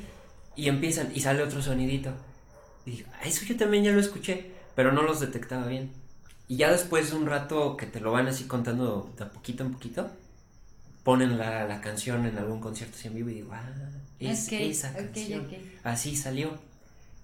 Y 0.56 0.68
empiezan, 0.68 1.10
y 1.14 1.20
sale 1.20 1.42
otro 1.42 1.60
sonidito. 1.62 2.10
Y 2.86 2.92
digo, 2.92 3.08
"Ah, 3.14 3.22
eso 3.26 3.44
yo 3.44 3.56
también 3.56 3.84
ya 3.84 3.92
lo 3.92 4.00
escuché, 4.00 4.52
pero 4.74 4.92
no 4.92 5.02
los 5.02 5.20
detectaba 5.20 5.66
bien. 5.66 5.90
Y 6.48 6.56
ya 6.56 6.70
después 6.70 7.10
de 7.10 7.16
un 7.16 7.26
rato 7.26 7.76
que 7.76 7.86
te 7.86 8.00
lo 8.00 8.12
van 8.12 8.28
así 8.28 8.44
contando 8.44 9.12
de 9.18 9.26
poquito 9.26 9.64
en 9.64 9.72
poquito, 9.72 10.08
ponen 11.04 11.38
la, 11.38 11.66
la 11.66 11.80
canción 11.80 12.26
en 12.26 12.38
algún 12.38 12.60
concierto 12.60 12.96
así 12.96 13.08
en 13.08 13.14
vivo 13.14 13.30
y 13.30 13.34
digo, 13.34 13.50
ah, 13.52 13.68
es 14.20 14.46
Ok, 14.46 14.52
esa 14.52 14.92
canción. 14.92 15.46
Así 15.84 16.16
salió. 16.16 16.58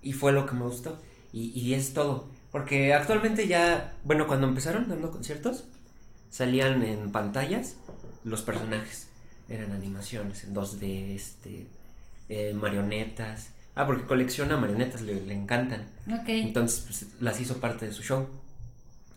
Y 0.02 0.12
fue 0.12 0.32
lo 0.32 0.46
que 0.46 0.54
me 0.54 0.62
gustó. 0.64 1.00
Y, 1.32 1.50
y 1.58 1.74
es 1.74 1.92
todo. 1.94 2.28
Porque 2.50 2.92
actualmente 2.94 3.48
ya, 3.48 3.94
bueno, 4.04 4.26
cuando 4.26 4.46
empezaron 4.46 4.88
dando 4.88 5.10
conciertos, 5.10 5.64
salían 6.30 6.82
en 6.82 7.10
pantallas 7.12 7.76
los 8.24 8.42
personajes. 8.42 9.08
Eran 9.48 9.72
animaciones 9.72 10.44
en 10.44 10.54
2D, 10.54 11.14
este, 11.14 11.66
eh, 12.28 12.54
marionetas. 12.54 13.50
Ah, 13.74 13.86
porque 13.86 14.04
colecciona 14.04 14.56
marionetas, 14.58 15.00
le, 15.02 15.20
le 15.22 15.34
encantan. 15.34 15.86
Ok. 16.06 16.28
Entonces, 16.28 16.80
pues, 16.86 17.06
las 17.20 17.40
hizo 17.40 17.58
parte 17.58 17.86
de 17.86 17.92
su 17.92 18.02
show. 18.02 18.28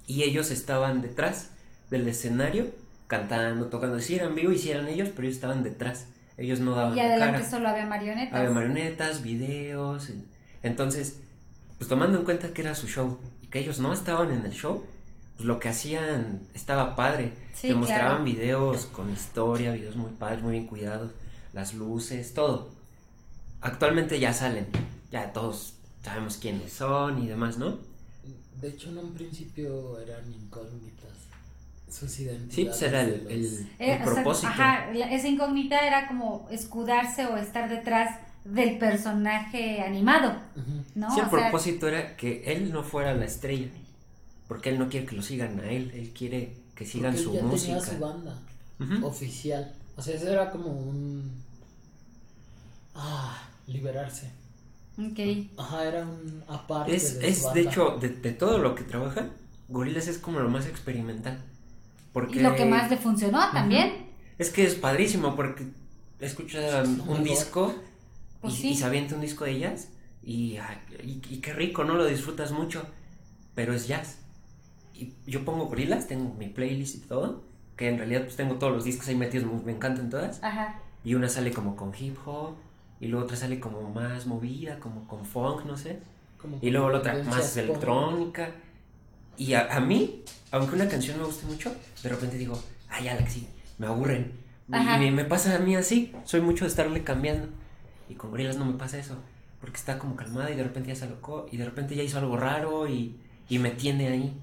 y 0.07 0.23
ellos 0.23 0.51
estaban 0.51 1.01
detrás 1.01 1.49
del 1.89 2.07
escenario 2.07 2.71
cantando, 3.07 3.67
tocando, 3.67 3.99
sí 3.99 4.15
eran 4.15 4.35
vivo 4.35 4.51
y 4.51 4.57
sí 4.57 4.71
ellos, 4.71 5.09
pero 5.09 5.23
ellos 5.27 5.35
estaban 5.35 5.63
detrás, 5.63 6.07
ellos 6.37 6.59
no 6.59 6.75
daban 6.75 6.93
Y 6.93 6.97
la 6.97 7.03
adelante 7.05 7.39
cara. 7.39 7.49
solo 7.49 7.69
había 7.69 7.85
marionetas. 7.85 8.33
Había 8.33 8.49
marionetas, 8.51 9.21
videos, 9.23 10.09
en- 10.09 10.25
entonces, 10.63 11.17
pues 11.77 11.87
tomando 11.89 12.17
en 12.17 12.25
cuenta 12.25 12.53
que 12.53 12.61
era 12.61 12.75
su 12.75 12.87
show 12.87 13.19
y 13.41 13.47
que 13.47 13.59
ellos 13.59 13.79
no 13.79 13.93
estaban 13.93 14.31
en 14.31 14.45
el 14.45 14.51
show, 14.51 14.83
pues 15.35 15.45
lo 15.45 15.59
que 15.59 15.69
hacían 15.69 16.41
estaba 16.53 16.95
padre, 16.95 17.33
Sí, 17.53 17.67
te 17.69 17.75
mostraban 17.75 18.23
claro. 18.23 18.23
videos 18.23 18.85
con 18.87 19.11
historia, 19.11 19.71
videos 19.73 19.95
muy 19.95 20.11
padres, 20.11 20.41
muy 20.41 20.53
bien 20.53 20.67
cuidados, 20.67 21.11
las 21.53 21.73
luces, 21.73 22.33
todo. 22.33 22.69
Actualmente 23.61 24.19
ya 24.19 24.33
salen, 24.33 24.67
ya 25.11 25.33
todos 25.33 25.73
sabemos 26.03 26.37
quiénes 26.37 26.71
son 26.73 27.21
y 27.23 27.27
demás, 27.27 27.57
¿no? 27.57 27.77
De 28.61 28.69
hecho, 28.69 28.89
en 28.89 28.97
un 28.99 29.13
principio 29.13 29.99
eran 29.99 30.31
incógnitas. 30.31 31.14
Sus 31.89 32.19
identidades. 32.19 32.53
Sí, 32.55 32.65
pues 32.65 32.81
era 32.81 33.01
el, 33.01 33.27
el- 33.29 33.69
Eh, 33.79 33.93
el 33.95 34.01
o 34.01 34.05
sea, 34.05 34.13
propósito. 34.13 34.47
ajá, 34.47 34.91
la- 34.93 35.11
esa 35.11 35.27
incógnita 35.27 35.85
era 35.87 36.07
como 36.07 36.47
escudarse 36.51 37.25
o 37.25 37.37
estar 37.37 37.69
detrás 37.69 38.19
del 38.43 38.77
personaje 38.77 39.81
animado. 39.81 40.35
¿no? 40.95 41.09
sí, 41.13 41.19
el 41.19 41.25
O 41.25 41.29
sea, 41.29 41.29
propósito 41.29 41.87
era 41.87 42.15
que 42.17 42.43
él 42.53 42.71
no 42.71 42.83
fuera 42.83 43.13
la 43.13 43.25
estrella, 43.25 43.69
porque 44.47 44.69
él 44.69 44.79
no 44.79 44.89
quiere 44.89 45.05
que 45.05 45.15
lo 45.15 45.21
sigan 45.21 45.59
a 45.59 45.69
él, 45.71 45.91
él 45.95 46.11
quiere 46.13 46.57
que 46.75 46.85
sigan 46.85 47.13
Porque 47.13 47.23
su 47.23 47.31
él 47.31 47.37
ya 47.37 47.43
música. 47.43 47.79
tenía 47.79 47.93
su 47.93 47.99
banda 47.99 48.39
oficial. 49.03 49.73
O 49.95 50.01
sea, 50.01 50.15
eso 50.15 50.29
era 50.29 50.51
como 50.51 50.67
un. 50.69 51.31
Ah, 52.93 53.47
liberarse. 53.67 54.29
ok. 54.97 55.19
Ajá, 55.57 55.85
era 55.85 56.03
un 56.03 56.43
aparte. 56.47 56.95
Es, 56.95 57.19
de, 57.19 57.27
es 57.27 57.53
de 57.53 57.61
hecho, 57.61 57.97
de, 57.99 58.09
de 58.09 58.31
todo 58.33 58.57
lo 58.57 58.75
que 58.75 58.83
trabaja, 58.83 59.29
Gorilas 59.69 60.07
es 60.07 60.17
como 60.17 60.39
lo 60.39 60.49
más 60.49 60.65
experimental. 60.65 61.39
Porque 62.15 62.39
Y 62.39 62.43
lo 62.43 62.55
que 62.55 62.65
más 62.65 62.89
le 62.89 62.97
funcionó 62.97 63.39
también. 63.51 64.07
Es 64.39 64.49
que 64.49 64.63
es 64.65 64.75
padrísimo 64.75 65.35
porque 65.35 65.67
escucha 66.19 66.81
Es 66.81 66.87
lo 66.97 67.03
un 67.03 67.23
mejor. 67.23 67.23
disco 67.23 67.75
Pues 68.41 68.53
y, 68.55 68.57
sí. 68.57 68.69
y 68.69 68.75
se 68.75 68.85
avienta 68.85 69.15
un 69.15 69.21
disco 69.21 69.45
de 69.45 69.59
jazz 69.59 69.89
y, 70.23 70.57
y, 71.03 71.21
y 71.29 71.37
qué 71.41 71.53
rico, 71.53 71.83
¿no? 71.83 71.93
Lo 71.95 72.05
disfrutas 72.05 72.51
mucho, 72.51 72.85
pero 73.53 73.73
es 73.73 73.87
jazz. 73.87 74.17
Y 74.93 75.13
yo 75.27 75.43
pongo 75.45 75.65
gorilas, 75.65 76.07
tengo 76.07 76.33
mi 76.39 76.47
playlist 76.47 76.95
y 76.95 76.99
todo, 76.99 77.43
que 77.75 77.89
en 77.89 77.97
realidad 77.97 78.23
pues 78.23 78.35
tengo 78.37 78.55
todos 78.55 78.73
los 78.73 78.85
discos 78.85 79.07
ahí 79.09 79.15
metidos, 79.15 79.45
me 79.65 79.73
encantan 79.73 80.09
todas. 80.09 80.41
Ajá. 80.43 80.79
Y 81.03 81.15
una 81.15 81.29
sale 81.29 81.51
como 81.51 81.75
con 81.75 81.91
hip 81.99 82.17
hop 82.25 82.55
y 82.99 83.07
luego 83.07 83.25
otra 83.25 83.37
sale 83.37 83.59
como 83.59 83.89
más 83.89 84.25
movida, 84.25 84.79
como 84.79 85.05
con 85.07 85.25
funk, 85.25 85.65
no 85.65 85.77
sé. 85.77 85.99
Como 86.41 86.57
Y 86.61 86.71
luego 86.71 86.89
la 86.89 86.99
otra 86.99 87.21
más 87.23 87.57
electrónica. 87.57 88.51
Y 89.37 89.53
a, 89.53 89.75
a 89.75 89.79
mí, 89.79 90.23
aunque 90.51 90.75
una 90.75 90.87
canción 90.87 91.17
me 91.19 91.25
guste 91.25 91.45
mucho, 91.45 91.75
de 92.03 92.09
repente 92.09 92.37
digo, 92.37 92.61
ay, 92.89 93.09
sigue, 93.27 93.47
me 93.77 93.87
aburren. 93.87 94.31
Y- 94.69 94.75
Ajá. 94.75 94.97
Y 94.97 94.99
me, 94.99 95.11
me 95.11 95.25
pasa 95.25 95.55
a 95.55 95.59
mí 95.59 95.75
así, 95.75 96.11
soy 96.23 96.41
mucho 96.41 96.65
de 96.65 96.69
estarle 96.69 97.03
cambiando. 97.03 97.47
Y 98.09 98.15
con 98.15 98.31
Gorilas 98.31 98.57
no 98.57 98.65
me 98.65 98.73
pasa 98.77 98.97
eso, 98.99 99.15
porque 99.59 99.77
está 99.77 99.97
como 99.99 100.15
calmada 100.15 100.51
y 100.51 100.55
de 100.55 100.63
repente 100.63 100.89
ya 100.89 100.95
se 100.95 101.05
alocó 101.05 101.47
y 101.51 101.57
de 101.57 101.65
repente 101.65 101.95
ya 101.95 102.03
hizo 102.03 102.17
algo 102.19 102.37
raro 102.37 102.87
y, 102.87 103.15
y 103.49 103.59
me 103.59 103.71
tiene 103.71 104.07
ahí. 104.07 104.33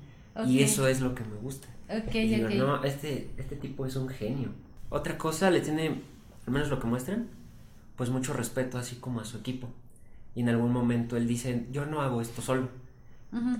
Y 0.46 0.56
Ok. 0.58 0.64
eso 0.64 0.88
es 0.88 1.00
lo 1.00 1.14
que 1.14 1.24
me 1.24 1.36
gusta. 1.36 1.68
Ok, 1.88 2.14
Y 2.14 2.28
digo, 2.34 2.46
ok. 2.48 2.54
no, 2.54 2.84
este, 2.84 3.30
este 3.36 3.56
tipo 3.56 3.84
es 3.86 3.96
un 3.96 4.08
genio. 4.08 4.48
Otra 4.90 5.16
cosa, 5.18 5.50
le 5.50 5.60
tiene, 5.60 6.00
al 6.46 6.52
menos 6.52 6.68
lo 6.70 6.80
que 6.80 6.86
muestran, 6.86 7.28
pues 7.96 8.10
mucho 8.10 8.32
respeto 8.32 8.78
así 8.78 8.96
como 8.96 9.20
a 9.20 9.24
su 9.24 9.38
equipo. 9.38 9.68
Y 10.34 10.40
en 10.40 10.48
algún 10.48 10.72
momento 10.72 11.16
él 11.16 11.26
dice, 11.28 11.66
yo 11.70 11.84
no 11.86 12.00
hago 12.00 12.20
esto 12.22 12.40
solo. 12.42 12.68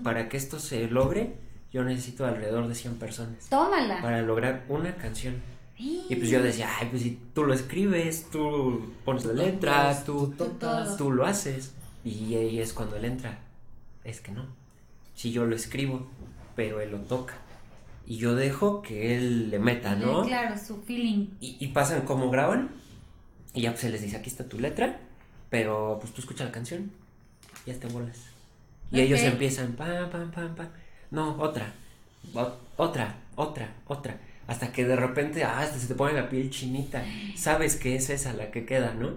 Para 0.03 0.29
que 0.29 0.37
esto 0.37 0.59
se 0.59 0.87
logre, 0.89 1.35
yo 1.73 1.83
necesito 1.83 2.27
alrededor 2.27 2.69
de 2.69 2.75
100 2.75 2.97
personas. 2.97 3.49
Tómala. 3.49 4.03
Para 4.03 4.23
lograr 4.23 4.65
una 4.69 4.95
canción. 4.97 5.37
Y 5.79 6.15
pues 6.15 6.31
yo 6.31 6.43
decía, 6.43 6.69
ay, 6.79 6.89
pues 6.91 7.03
si 7.03 7.19
tú 7.35 7.45
lo 7.45 7.55
escribes, 7.55 8.29
tú 8.31 8.93
pones 9.05 9.25
la 9.25 9.33
letra, 9.33 10.05
tú, 10.05 10.33
tocas. 10.37 10.97
tú 10.97 11.11
lo 11.11 11.27
haces. 11.27 11.73
Y 12.05 12.35
ahí 12.35 12.61
es 12.61 12.73
cuando 12.73 12.97
él 12.97 13.05
entra. 13.05 13.39
Es 14.05 14.21
que 14.21 14.33
no. 14.33 14.47
Si 15.15 15.33
yo 15.33 15.47
lo 15.47 15.57
escribo, 15.57 16.07
pero 16.55 16.81
él 16.81 16.91
lo 16.93 16.99
toca. 16.99 17.35
Y 18.07 18.17
yo 18.17 18.35
dejo 18.35 18.83
que 18.83 19.17
él 19.17 19.51
le 19.51 19.59
meta, 19.59 19.97
¿no? 19.97 20.25
Claro, 20.25 20.57
su 20.59 20.83
feeling. 20.83 21.29
Y, 21.41 21.57
y 21.59 21.69
pasan 21.69 22.03
como 22.03 22.31
graban. 22.31 22.71
Y 23.55 23.63
ya 23.63 23.71
pues 23.71 23.81
se 23.81 23.91
les 23.91 24.03
dice, 24.03 24.17
aquí 24.17 24.29
está 24.29 24.49
tu 24.49 24.59
letra. 24.59 25.01
Pero 25.51 25.99
pues 26.01 26.13
tú 26.13 26.21
escucha 26.21 26.45
la 26.45 26.53
canción. 26.53 26.91
Ya 27.67 27.75
te 27.75 27.87
bolas. 27.89 28.32
Y 28.92 28.96
Ok. 29.00 29.07
ellos 29.07 29.20
empiezan, 29.20 29.72
pam, 29.72 30.11
pam, 30.11 30.31
pam, 30.31 30.55
pam. 30.55 30.68
No, 31.11 31.37
otra. 31.38 31.72
o- 32.35 32.57
otra, 32.76 33.16
otra, 33.35 33.68
otra. 33.88 34.16
Hasta 34.46 34.70
que 34.72 34.85
de 34.85 34.94
repente, 34.96 35.44
ah, 35.44 35.61
hasta 35.61 35.78
se 35.78 35.87
te 35.88 35.94
pone 35.94 36.12
la 36.14 36.28
piel 36.28 36.50
chinita. 36.50 37.05
Sabes 37.37 37.76
que 37.76 37.96
es 37.96 38.11
esa 38.11 38.33
la 38.33 38.50
que 38.50 38.64
queda, 38.66 38.94
¿no? 38.94 39.14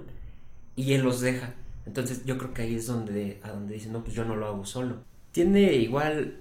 Y 0.75 0.93
él 0.93 1.01
los 1.03 1.21
deja. 1.21 1.53
Entonces 1.85 2.25
yo 2.25 2.37
creo 2.37 2.53
que 2.53 2.63
ahí 2.63 2.75
es 2.75 2.87
donde, 2.87 3.39
a 3.43 3.49
donde 3.49 3.73
dicen, 3.75 3.91
no, 3.93 4.03
pues 4.03 4.15
yo 4.15 4.25
no 4.25 4.35
lo 4.35 4.47
hago 4.47 4.65
solo. 4.65 5.03
Tiene 5.31 5.73
igual 5.73 6.37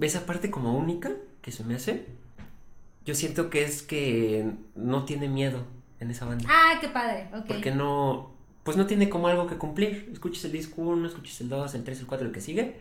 esa 0.00 0.24
parte 0.26 0.50
como 0.50 0.76
única 0.76 1.10
que 1.42 1.52
se 1.52 1.64
me 1.64 1.74
hace. 1.74 2.06
Yo 3.04 3.14
siento 3.14 3.50
que 3.50 3.64
es 3.64 3.82
que 3.82 4.50
no 4.74 5.04
tiene 5.04 5.28
miedo 5.28 5.64
en 6.00 6.10
esa 6.10 6.24
banda. 6.24 6.44
Ah, 6.48 6.78
qué 6.80 6.88
padre. 6.88 7.28
Ok. 7.34 7.46
Porque 7.48 7.70
no, 7.72 8.31
pues 8.64 8.76
no 8.76 8.86
tiene 8.86 9.08
como 9.08 9.28
algo 9.28 9.46
que 9.46 9.56
cumplir. 9.56 10.08
Escuches 10.12 10.44
el 10.44 10.52
disco 10.52 10.82
1, 10.82 11.06
escuches 11.08 11.40
el 11.40 11.48
2, 11.48 11.74
el 11.74 11.84
3, 11.84 12.00
el 12.00 12.06
4, 12.06 12.26
el 12.28 12.32
que 12.32 12.40
sigue. 12.40 12.76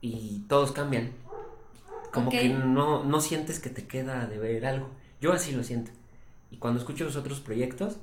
Y 0.00 0.40
todos 0.48 0.72
cambian. 0.72 1.10
Como 2.12 2.28
Ok. 2.28 2.34
que 2.34 2.48
no, 2.48 3.04
no 3.04 3.20
sientes 3.20 3.58
que 3.60 3.68
te 3.70 3.86
queda 3.86 4.26
de 4.26 4.38
ver 4.38 4.64
algo. 4.66 4.88
Yo 5.20 5.32
así 5.32 5.52
lo 5.52 5.62
siento. 5.64 5.90
Y 6.50 6.56
cuando 6.56 6.80
escucho 6.80 7.04
los 7.04 7.16
otros 7.16 7.40
proyectos, 7.40 7.96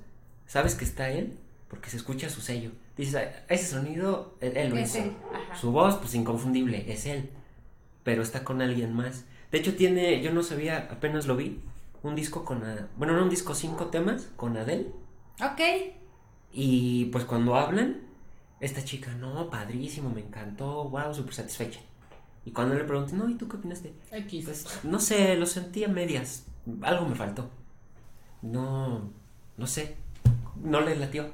sabes 0.45 0.75
que 0.75 0.85
está 0.85 1.09
él 1.09 1.37
porque 1.69 1.89
se 1.89 1.97
escucha 1.97 2.29
su 2.29 2.41
sello. 2.41 2.71
Dices, 2.95 3.15
"Ah, 3.15 3.43
ese 3.49 3.65
sonido, 3.65 4.35
él, 4.41 4.55
él 4.55 4.69
lo 4.69 4.77
Es 4.77 4.89
hizo. 4.95 5.03
él. 5.05 5.11
Su 5.59 5.71
voz, 5.71 5.95
pues 5.95 6.13
inconfundible, 6.13 6.85
es 6.91 7.05
él. 7.07 7.29
Pero 8.03 8.21
está 8.21 8.43
con 8.43 8.61
alguien 8.61 8.93
más. 8.93 9.25
De 9.51 9.57
hecho, 9.57 9.75
tiene, 9.75 10.21
yo 10.21 10.31
no 10.31 10.43
sabía, 10.43 10.87
apenas 10.91 11.25
lo 11.25 11.35
vi, 11.35 11.59
un 12.03 12.13
disco 12.13 12.45
con, 12.45 12.61
bueno, 12.97 13.13
no 13.15 13.23
un 13.23 13.29
disco, 13.29 13.55
cinco 13.55 13.87
temas 13.87 14.27
con 14.35 14.55
Adele. 14.57 14.87
Ok. 15.41 15.61
Y 16.57 17.05
pues 17.11 17.25
cuando 17.25 17.55
hablan, 17.55 17.97
esta 18.61 18.81
chica, 18.81 19.11
no, 19.19 19.49
padrísimo, 19.49 20.09
me 20.09 20.21
encantó, 20.21 20.85
wow, 20.89 21.13
súper 21.13 21.33
satisfecha. 21.33 21.81
Y 22.45 22.51
cuando 22.51 22.75
le 22.75 22.85
pregunté, 22.85 23.13
no, 23.13 23.27
¿y 23.27 23.33
tú 23.35 23.49
qué 23.49 23.57
opinaste? 23.57 23.93
X. 24.11 24.45
Pues 24.45 24.79
no 24.83 24.99
sé, 24.99 25.35
lo 25.35 25.45
sentí 25.45 25.83
a 25.83 25.89
medias, 25.89 26.45
algo 26.81 27.07
me 27.07 27.15
faltó. 27.15 27.49
No, 28.41 29.09
no 29.57 29.67
sé, 29.67 29.97
no 30.63 30.79
le 30.79 30.95
latió. 30.95 31.29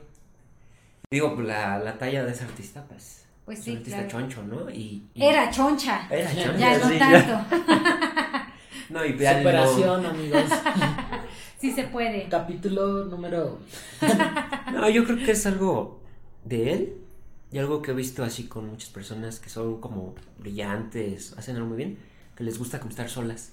Digo, 1.12 1.36
pues, 1.36 1.46
la, 1.46 1.78
la 1.78 1.98
talla 2.00 2.24
de 2.24 2.32
ese 2.32 2.46
artista, 2.46 2.84
pues, 2.88 3.26
Pues 3.46 3.60
es 3.60 3.66
sí, 3.66 3.72
un 3.72 3.78
artista 3.78 4.08
claro. 4.08 4.12
choncho, 4.28 4.44
¿no? 4.44 4.70
Y, 4.72 5.08
y- 5.14 5.24
Era 5.24 5.52
choncha. 5.52 6.08
Era 6.10 6.32
choncho, 6.34 6.58
Ya 6.58 6.78
no 6.80 6.90
sí, 6.90 6.98
tanto. 6.98 7.56
No, 8.90 9.06
y 9.06 9.18
ya 9.18 9.34
no- 9.34 9.40
Superación, 9.40 10.06
amigos. 10.06 10.44
Sí 11.62 11.72
se 11.72 11.84
puede. 11.84 12.28
Capítulo 12.28 13.06
número. 13.06 13.60
No, 14.74 14.90
yo 14.90 15.04
creo 15.06 15.18
que 15.18 15.32
es 15.32 15.46
algo 15.46 16.02
de 16.44 16.74
él 16.74 16.94
y 17.52 17.60
algo 17.60 17.82
que 17.84 17.92
he 17.92 17.94
visto 17.94 18.24
así 18.24 18.46
con 18.48 18.68
muchas 18.68 18.90
personas 18.90 19.40
que 19.40 19.50
son 19.50 19.80
como 19.80 20.16
brillantes, 20.40 21.34
hacen 21.38 21.58
algo 21.58 21.68
muy 21.68 21.78
bien, 21.78 22.00
que 22.36 22.44
les 22.44 22.58
gusta 22.58 22.80
como 22.80 22.90
estar 22.90 23.10
solas. 23.10 23.52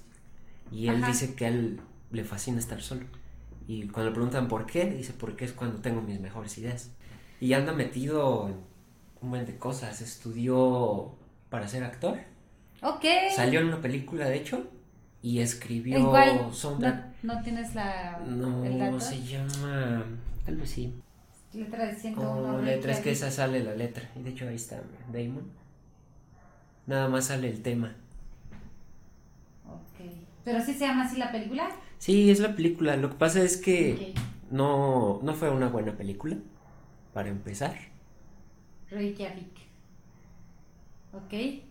Y 0.71 0.87
él 0.87 0.95
Ajá. 0.95 1.07
dice 1.07 1.35
que 1.35 1.45
a 1.45 1.49
él 1.49 1.81
le 2.11 2.23
fascina 2.23 2.57
estar 2.57 2.81
solo. 2.81 3.01
Y 3.67 3.87
cuando 3.89 4.09
le 4.09 4.15
preguntan 4.15 4.47
por 4.47 4.65
qué, 4.65 4.85
dice 4.85 5.13
porque 5.13 5.45
es 5.45 5.51
cuando 5.51 5.81
tengo 5.81 6.01
mis 6.01 6.19
mejores 6.19 6.57
ideas. 6.57 6.89
Y 7.39 7.53
anda 7.53 7.73
metido 7.73 8.47
en 8.47 8.55
un 9.21 9.29
buen 9.29 9.45
de 9.45 9.57
cosas. 9.57 10.01
Estudió 10.01 11.11
para 11.49 11.67
ser 11.67 11.83
actor. 11.83 12.17
Ok. 12.81 13.05
Salió 13.35 13.59
en 13.59 13.67
una 13.67 13.81
película, 13.81 14.27
de 14.27 14.37
hecho, 14.37 14.67
y 15.21 15.39
escribió 15.41 15.99
Igual. 15.99 16.49
soundtrack. 16.53 17.08
No, 17.23 17.41
tienes 17.43 17.75
la. 17.75 18.19
No, 18.25 18.63
el 18.65 18.79
dato. 18.79 18.99
se 18.99 19.21
llama. 19.21 20.05
Tal 20.45 20.55
vez 20.57 20.69
sí. 20.69 20.93
Letra 21.53 21.85
de 21.85 21.95
101. 21.95 22.31
Oh, 22.31 22.57
Ricky 22.59 22.65
letra, 22.65 22.91
es 22.91 22.99
que 22.99 23.11
esa 23.11 23.31
sale 23.31 23.63
la 23.63 23.73
letra. 23.75 24.09
Y 24.15 24.21
de 24.23 24.29
hecho 24.29 24.47
ahí 24.47 24.55
está 24.55 24.81
Damon. 25.11 25.49
Nada 26.85 27.07
más 27.09 27.25
sale 27.25 27.49
el 27.49 27.61
tema. 27.61 27.95
Ok. 29.67 30.05
Pero 30.43 30.63
sí 30.63 30.73
se 30.73 30.87
llama 30.87 31.05
así 31.05 31.17
la 31.17 31.31
película. 31.31 31.69
Sí, 31.97 32.29
es 32.29 32.39
la 32.39 32.55
película. 32.55 32.95
Lo 32.97 33.09
que 33.09 33.15
pasa 33.15 33.41
es 33.41 33.57
que 33.57 34.13
Ok. 34.15 34.19
no, 34.51 35.19
no 35.23 35.33
fue 35.33 35.49
una 35.49 35.69
buena 35.69 35.93
película. 35.97 36.37
Para 37.13 37.29
empezar. 37.29 37.75
Reykjavik. 38.91 39.57
Ok. 41.13 41.63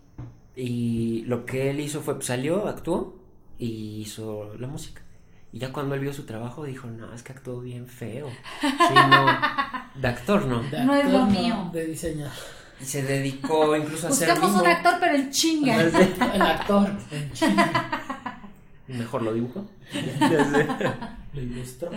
Y 0.57 1.23
lo 1.27 1.47
que 1.47 1.71
él 1.71 1.79
hizo 1.81 2.01
fue, 2.01 2.15
pues, 2.17 2.27
salió, 2.27 2.67
actuó 2.67 3.17
y 3.59 4.01
hizo 4.01 4.55
la 4.59 4.67
música. 4.67 5.03
Y 5.53 5.59
ya 5.61 5.73
cuando 5.73 5.95
él 5.95 6.01
vio 6.03 6.13
su 6.13 6.25
trabajo 6.25 6.65
dijo, 6.65 6.89
no, 6.89 7.13
es 7.15 7.23
que 7.23 7.33
actuó 7.33 7.61
bien 7.61 7.87
feo. 7.87 8.29
Sí, 8.61 8.95
no. 8.95 9.27
De 10.01 10.09
actor, 10.09 10.45
no. 10.47 10.63
de 10.63 10.85
No 10.85 10.95
es 10.95 11.11
lo 11.11 11.25
mío. 11.27 11.71
De 11.73 11.87
diseño. 11.87 12.27
Y 12.81 12.85
se 12.85 13.03
dedicó 13.03 13.75
incluso 13.75 14.07
a 14.07 14.11
hacer 14.11 14.29
Buscamos 14.31 14.61
un 14.61 14.67
actor, 14.69 14.95
pero 15.01 15.15
en 15.17 15.31
chinga. 15.31 15.81
El 15.83 16.43
actor. 16.43 16.91
Mejor 18.89 19.23
lo 19.23 19.33
dibujo. 19.35 19.67
Lo 21.35 21.41
ilustró. 21.41 21.91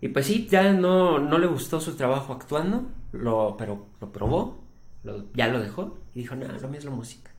Y 0.00 0.08
pues 0.08 0.26
sí, 0.26 0.46
ya 0.50 0.72
no, 0.72 1.18
no 1.18 1.38
le 1.38 1.46
gustó 1.46 1.80
su 1.80 1.96
trabajo 1.96 2.32
actuando, 2.34 2.90
lo, 3.12 3.56
pero 3.56 3.86
lo 4.00 4.12
probó, 4.12 4.62
lo- 5.02 5.24
ya 5.32 5.48
lo 5.48 5.60
dejó 5.60 5.96
y 6.14 6.20
dijo, 6.20 6.34
no, 6.36 6.46
lo 6.46 6.68
mío 6.68 6.78
es 6.78 6.84
la 6.84 6.90
música. 6.90 7.30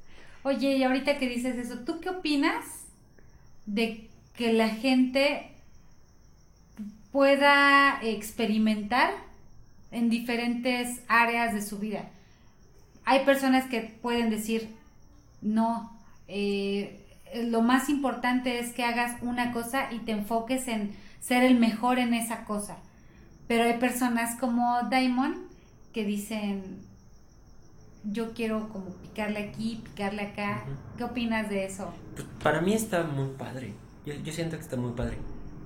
Oye, 0.43 0.78
y 0.78 0.84
ahorita 0.84 1.18
que 1.20 1.30
dices 1.30 1.55
eso, 1.57 1.80
¿tú 1.86 1.99
qué 1.99 2.09
opinas 2.09 2.66
de 3.66 4.09
que 4.38 4.54
la 4.54 4.70
gente 4.70 5.52
pueda 7.12 8.00
experimentar 8.02 9.12
en 9.92 10.10
diferentes 10.10 11.02
áreas 11.08 11.54
de 11.54 11.62
su 11.62 11.80
vida? 11.80 12.10
Hay 13.06 13.24
personas 13.24 13.66
que 13.66 13.82
pueden 13.82 14.30
decir, 14.30 14.70
no, 15.42 15.98
eh, 16.28 17.06
lo 17.44 17.62
más 17.62 17.90
importante 17.90 18.60
es 18.60 18.74
que 18.74 18.84
hagas 18.84 19.22
una 19.22 19.52
cosa 19.52 19.92
y 19.92 20.00
te 20.00 20.12
enfoques 20.12 20.68
en 20.68 20.96
ser 21.20 21.44
el 21.44 21.58
mejor 21.60 22.00
en 22.00 22.14
esa 22.14 22.46
cosa. 22.46 22.78
Pero 23.48 23.64
hay 23.64 23.78
personas 23.78 24.36
como 24.40 24.82
Diamond 24.90 25.38
que 25.94 26.04
dicen, 26.04 26.82
yo 28.04 28.34
quiero 28.34 28.70
como 28.70 28.90
picarle 28.96 29.40
aquí, 29.40 29.82
picarle 29.84 30.24
acá. 30.24 30.64
¿Qué 30.98 31.04
opinas 31.04 31.50
de 31.50 31.66
eso? 31.66 31.94
Pues, 32.16 32.28
para 32.42 32.62
mí 32.62 32.74
está 32.74 33.04
muy 33.04 33.30
padre, 33.30 33.74
yo, 34.06 34.14
yo 34.14 34.32
siento 34.32 34.56
que 34.58 34.64
está 34.64 34.78
muy 34.78 34.91
padre. 34.91 35.18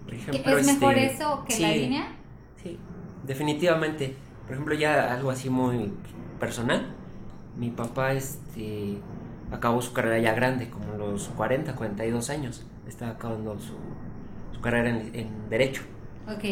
Por 0.03 0.13
¿Que 0.13 0.17
ejemplo, 0.17 0.57
¿Es 0.57 0.65
mejor 0.65 0.97
este, 0.97 1.15
eso 1.15 1.45
que 1.47 1.59
la 1.59 1.69
sí, 1.69 1.79
línea? 1.79 2.15
Sí, 2.61 2.79
definitivamente. 3.25 4.15
Por 4.43 4.53
ejemplo, 4.53 4.75
ya 4.75 5.13
algo 5.13 5.29
así 5.29 5.49
muy 5.49 5.91
personal. 6.39 6.87
Mi 7.57 7.69
papá 7.69 8.13
este, 8.13 8.97
acabó 9.51 9.81
su 9.81 9.93
carrera 9.93 10.19
ya 10.19 10.33
grande, 10.33 10.69
como 10.69 10.93
a 10.93 10.97
los 10.97 11.27
40, 11.29 11.75
42 11.75 12.29
años. 12.29 12.65
Estaba 12.87 13.11
acabando 13.11 13.59
su, 13.59 13.73
su 14.51 14.61
carrera 14.61 14.89
en, 14.89 15.11
en 15.13 15.49
Derecho. 15.49 15.83
Ok. 16.27 16.43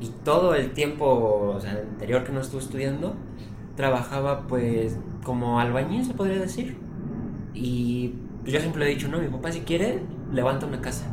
Y 0.00 0.08
todo 0.24 0.54
el 0.54 0.72
tiempo 0.72 1.54
o 1.56 1.60
sea, 1.60 1.72
anterior 1.72 2.24
que 2.24 2.32
no 2.32 2.40
estuve 2.40 2.60
estudiando, 2.60 3.16
trabajaba 3.76 4.46
pues 4.46 4.98
como 5.24 5.60
albañil, 5.60 6.04
se 6.04 6.14
podría 6.14 6.38
decir. 6.38 6.76
Y 7.54 8.14
pues, 8.42 8.52
yo 8.52 8.60
siempre 8.60 8.84
le 8.84 8.90
he 8.90 8.94
dicho, 8.94 9.08
no, 9.08 9.18
mi 9.18 9.28
papá 9.28 9.50
si 9.52 9.60
quiere, 9.60 10.00
levanta 10.32 10.66
una 10.66 10.80
casa. 10.80 11.06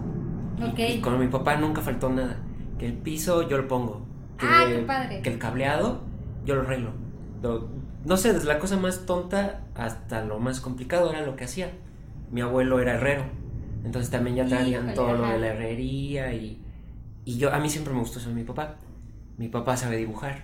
Y- 0.60 0.64
Ok. 0.64 0.80
Y, 0.80 1.02
con 1.02 1.20
mi 1.20 1.28
papá 1.28 1.56
nunca 1.58 1.82
faltó 1.82 2.10
nada. 2.10 2.38
Que 2.80 2.88
el 2.88 2.94
piso 2.94 3.48
yo 3.48 3.58
lo 3.58 3.68
pongo. 3.68 4.06
Que, 4.38 4.46
Ah, 4.50 4.66
qué 4.68 4.80
padre. 4.80 5.22
que 5.22 5.30
el 5.32 5.40
cableado 5.40 6.02
yo 6.46 6.56
lo 6.56 6.62
arreglo. 6.62 6.92
Lo- 7.42 7.70
no 8.06 8.18
sé, 8.18 8.34
desde 8.34 8.48
la 8.48 8.60
cosa 8.60 8.78
más 8.78 9.06
tonta 9.06 9.62
hasta 9.76 10.24
lo 10.24 10.40
más 10.40 10.60
complicado 10.60 11.10
era 11.12 11.26
lo 11.26 11.36
que 11.36 11.46
hacía. 11.46 11.72
Mi 12.32 12.42
abuelo 12.42 12.80
era 12.80 12.96
herrero. 12.96 13.24
Entonces 13.84 14.10
también 14.12 14.36
ya 14.36 14.46
traían 14.46 14.94
todo 14.94 15.14
lo 15.14 15.28
de 15.28 15.40
la 15.40 15.48
herrería 15.48 16.34
y, 16.34 16.60
y 17.24 17.38
yo 17.38 17.54
a 17.54 17.60
mí 17.60 17.70
siempre 17.70 17.94
me 17.94 18.00
gustó 18.00 18.20
eso 18.20 18.30
de 18.30 18.36
mi 18.36 18.44
papá. 18.44 18.76
Mi 19.38 19.48
papá 19.48 19.78
sabe 19.78 19.98
dibujar. 19.98 20.44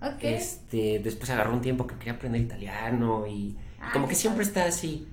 Ok. 0.00 0.18
Este, 0.22 1.00
después 1.02 1.28
agarró 1.30 1.52
un 1.52 1.60
tiempo 1.60 1.86
que 1.86 1.96
quería 1.96 2.14
aprender 2.14 2.40
italiano 2.40 3.26
y 3.26 3.56
Ah, 3.80 3.90
como 3.92 4.08
que 4.08 4.14
siempre 4.14 4.42
está 4.42 4.64
así. 4.64 5.06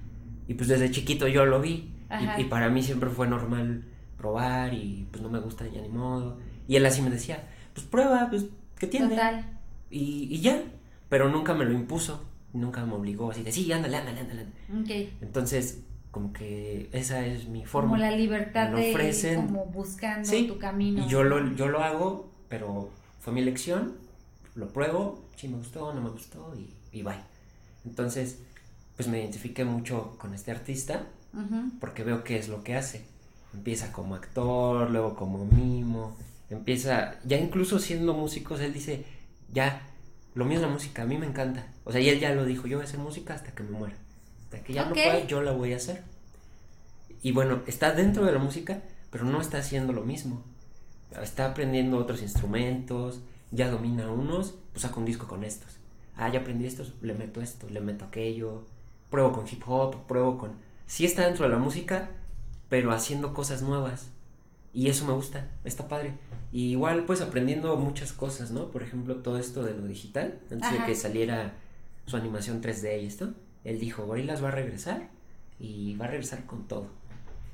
Y 0.48 0.54
pues 0.56 0.68
desde 0.70 0.90
chiquito 0.92 1.28
yo 1.28 1.46
lo 1.46 1.60
vi. 1.62 1.94
Y, 2.38 2.42
y 2.42 2.44
para 2.46 2.70
mí 2.70 2.82
siempre 2.82 3.10
fue 3.10 3.28
normal 3.28 3.84
probar 4.18 4.74
y 4.74 5.08
pues 5.12 5.22
no 5.22 5.30
me 5.30 5.40
gusta 5.40 5.68
ya 5.68 5.82
ni 5.82 5.90
modo. 5.90 6.38
Y 6.68 6.76
él 6.76 6.86
así 6.86 7.02
me 7.02 7.10
decía, 7.10 7.48
pues 7.74 7.86
prueba, 7.86 8.28
pues 8.30 8.46
¿qué 8.80 8.88
tiene? 8.88 9.10
Total. 9.10 9.60
Y, 9.90 10.28
y 10.32 10.42
ya. 10.42 10.62
Pero 11.10 11.30
nunca 11.30 11.54
me 11.54 11.66
lo 11.66 11.72
impuso, 11.74 12.24
nunca 12.54 12.84
me 12.86 12.94
obligó 12.94 13.30
así 13.32 13.44
de, 13.44 13.52
sí, 13.52 13.72
ándale, 13.72 13.98
ándale, 13.98 14.22
ándale. 14.22 14.44
Ok. 14.82 15.14
Entonces, 15.22 15.82
como 16.12 16.34
que 16.34 16.90
esa 16.94 17.26
es 17.26 17.48
mi 17.48 17.66
forma. 17.66 17.90
Como 17.92 18.02
la 18.02 18.12
libertad 18.12 18.70
Me 18.70 18.72
lo 18.72 18.78
de 18.80 18.92
ofrecen. 18.92 19.46
como 19.48 19.66
buscando 19.66 20.28
Sí, 20.28 20.48
tu 20.48 20.58
camino. 20.58 21.06
Y 21.06 21.08
yo 21.10 21.24
lo, 21.24 21.54
yo 21.56 21.68
lo 21.68 21.82
hago, 21.84 22.32
pero 22.50 22.90
fue 23.20 23.34
mi 23.34 23.42
elección, 23.42 23.94
lo 24.56 24.70
pruebo, 24.70 25.24
si 25.36 25.48
me 25.48 25.58
gustó, 25.58 25.94
no 25.94 26.02
me 26.02 26.10
gustó 26.10 26.54
y, 26.58 26.74
y 26.98 27.04
bye. 27.04 27.20
Entonces, 27.86 28.40
pues 28.96 29.08
me 29.08 29.20
identifiqué 29.20 29.64
mucho 29.66 30.16
con 30.18 30.34
este 30.34 30.52
artista 30.52 31.04
porque 31.82 32.04
veo 32.06 32.24
qué 32.24 32.38
es 32.40 32.48
lo 32.48 32.64
que 32.64 32.76
hace. 32.76 33.06
Empieza 33.56 33.92
como 33.92 34.16
actor, 34.16 34.92
luego 34.92 35.16
como 35.16 35.46
mimo, 35.46 36.16
empieza, 36.50 37.16
ya 37.24 37.38
incluso 37.38 37.80
siendo 37.80 38.14
músicos, 38.14 38.60
él 38.60 38.74
dice, 38.74 39.06
ya, 39.52 39.82
lo 40.34 40.46
mío 40.46 40.58
es 40.58 40.62
la 40.62 40.68
música, 40.68 41.04
a 41.04 41.06
mí 41.06 41.18
me 41.18 41.26
encanta. 41.26 41.68
O 41.86 41.92
sea, 41.92 42.02
y 42.02 42.10
él 42.10 42.20
ya 42.20 42.34
lo 42.36 42.46
dijo, 42.46 42.68
yo 42.68 42.78
voy 42.78 42.86
a 42.86 42.88
hacer 42.88 43.00
música 43.00 43.34
hasta 43.34 43.54
que 43.54 43.64
me 43.64 43.72
muera. 43.72 43.96
Hasta 44.44 44.60
que 44.62 44.74
ya 44.74 44.86
no 44.86 44.94
pueda, 44.94 45.26
yo 45.26 45.42
la 45.42 45.54
voy 45.54 45.74
a 45.74 45.78
hacer. 45.78 46.04
Y 47.22 47.32
bueno, 47.32 47.62
está 47.66 47.94
dentro 47.94 48.26
de 48.26 48.34
la 48.34 48.40
música, 48.40 48.82
pero 49.10 49.24
no 49.24 49.42
está 49.42 49.58
haciendo 49.58 49.94
lo 49.94 50.04
mismo. 50.04 50.44
Está 51.22 51.48
aprendiendo 51.48 51.98
otros 51.98 52.22
instrumentos, 52.22 53.22
ya 53.52 53.70
domina 53.70 54.12
unos, 54.12 54.56
pues 54.74 54.82
saca 54.82 55.00
un 55.00 55.06
disco 55.06 55.28
con 55.28 55.44
estos. 55.44 55.78
Ah, 56.18 56.30
ya 56.30 56.42
aprendí 56.42 56.66
estos, 56.66 56.94
le 57.02 57.14
meto 57.14 57.42
esto, 57.42 57.70
le 57.70 57.80
meto 57.80 58.06
aquello. 58.06 58.66
Pruebo 59.10 59.32
con 59.32 59.48
hip 59.48 59.64
hop, 59.66 60.06
pruebo 60.08 60.38
con... 60.38 60.52
Sí 60.88 61.06
está 61.06 61.26
dentro 61.26 61.46
de 61.46 61.52
la 61.52 61.58
música, 61.58 62.10
pero 62.70 62.92
haciendo 62.92 63.34
cosas 63.34 63.62
nuevas. 63.62 64.12
Y 64.74 64.90
eso 64.90 65.06
me 65.06 65.14
gusta, 65.14 65.48
está 65.64 65.88
padre. 65.88 66.14
Y 66.52 66.72
igual 66.72 67.06
pues 67.06 67.22
aprendiendo 67.22 67.76
muchas 67.78 68.12
cosas, 68.12 68.52
¿no? 68.52 68.72
Por 68.72 68.84
ejemplo, 68.84 69.16
todo 69.18 69.38
esto 69.38 69.64
de 69.64 69.74
lo 69.74 69.88
digital, 69.88 70.40
antes 70.52 70.64
Ajá. 70.70 70.78
de 70.78 70.86
que 70.86 70.96
saliera 70.96 71.54
su 72.06 72.18
animación 72.18 72.62
3D 72.62 73.02
y 73.02 73.06
esto, 73.06 73.34
él 73.64 73.80
dijo, 73.80 74.06
Gorilas 74.06 74.44
va 74.44 74.50
a 74.50 74.52
regresar 74.52 75.10
y 75.60 75.96
va 75.96 76.06
a 76.06 76.10
regresar 76.10 76.46
con 76.46 76.68
todo. 76.68 76.88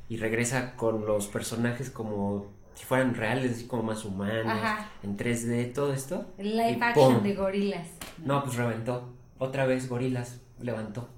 Y 0.10 0.18
regresa 0.18 0.76
con 0.76 1.06
los 1.06 1.28
personajes 1.28 1.90
como 1.90 2.48
si 2.74 2.86
fueran 2.86 3.14
reales, 3.16 3.52
así 3.52 3.66
como 3.66 3.84
más 3.84 4.04
humanos, 4.04 4.48
Ajá. 4.48 4.90
en 5.04 5.18
3D, 5.18 5.74
todo 5.74 5.94
esto. 5.94 6.26
Live 6.38 6.80
action 6.82 7.16
¡pum! 7.16 7.24
de 7.24 7.36
gorilas. 7.36 7.88
No, 8.24 8.44
pues 8.44 8.56
reventó. 8.56 9.14
Otra 9.38 9.66
vez 9.66 9.90
Gorilas 9.90 10.40
levantó. 10.60 11.10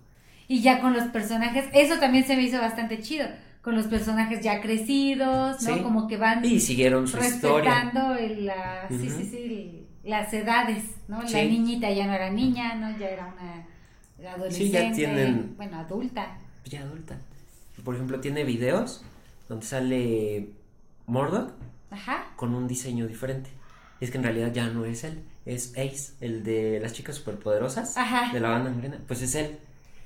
Y 0.47 0.61
ya 0.61 0.79
con 0.81 0.93
los 0.93 1.03
personajes, 1.05 1.65
eso 1.73 1.99
también 1.99 2.25
se 2.25 2.35
me 2.35 2.43
hizo 2.43 2.59
bastante 2.59 3.01
chido. 3.01 3.27
Con 3.63 3.75
los 3.75 3.87
personajes 3.87 4.41
ya 4.41 4.61
crecidos, 4.61 5.61
¿no? 5.63 5.75
Sí. 5.77 5.81
Como 5.81 6.07
que 6.07 6.17
van 6.17 6.43
Y 6.45 6.59
siguieron 6.59 7.07
su 7.07 7.17
historia. 7.17 7.71
respetando 7.83 8.15
el, 8.15 8.45
la- 8.45 8.87
sí, 8.89 9.09
sí, 9.09 9.87
las 10.03 10.31
edades, 10.33 10.83
¿no? 11.07 11.23
La 11.23 11.43
niñita 11.43 11.89
ya 11.91 12.05
no 12.05 12.13
era 12.13 12.29
niña, 12.29 12.75
¿no? 12.75 12.95
Ya 12.99 13.07
era 13.09 13.33
una 13.33 14.29
adolescente. 14.33 14.65
Sí, 14.65 14.71
ya 14.71 14.91
tienen- 14.91 15.55
Bueno, 15.57 15.77
adulta. 15.79 16.37
Ya 16.65 16.81
adulta. 16.81 17.17
Por 17.85 17.95
ejemplo, 17.95 18.19
tiene 18.19 18.43
videos 18.43 19.03
donde 19.47 19.65
sale 19.65 20.49
Mordok 21.07 21.53
Ajá. 21.91 22.25
con 22.35 22.53
un 22.53 22.67
diseño 22.67 23.07
diferente. 23.07 23.49
Es 24.01 24.11
que 24.11 24.17
en 24.17 24.23
realidad 24.23 24.51
ya 24.53 24.67
no 24.67 24.83
es 24.85 25.05
él, 25.05 25.23
es 25.45 25.71
Ace, 25.77 26.13
el 26.19 26.43
de 26.43 26.79
las 26.81 26.91
chicas 26.93 27.15
superpoderosas 27.15 27.95
Ajá. 27.97 28.33
de 28.33 28.39
la 28.41 28.49
banda 28.49 28.71
Morena. 28.71 28.97
Pues 29.07 29.21
es 29.21 29.35
él. 29.35 29.57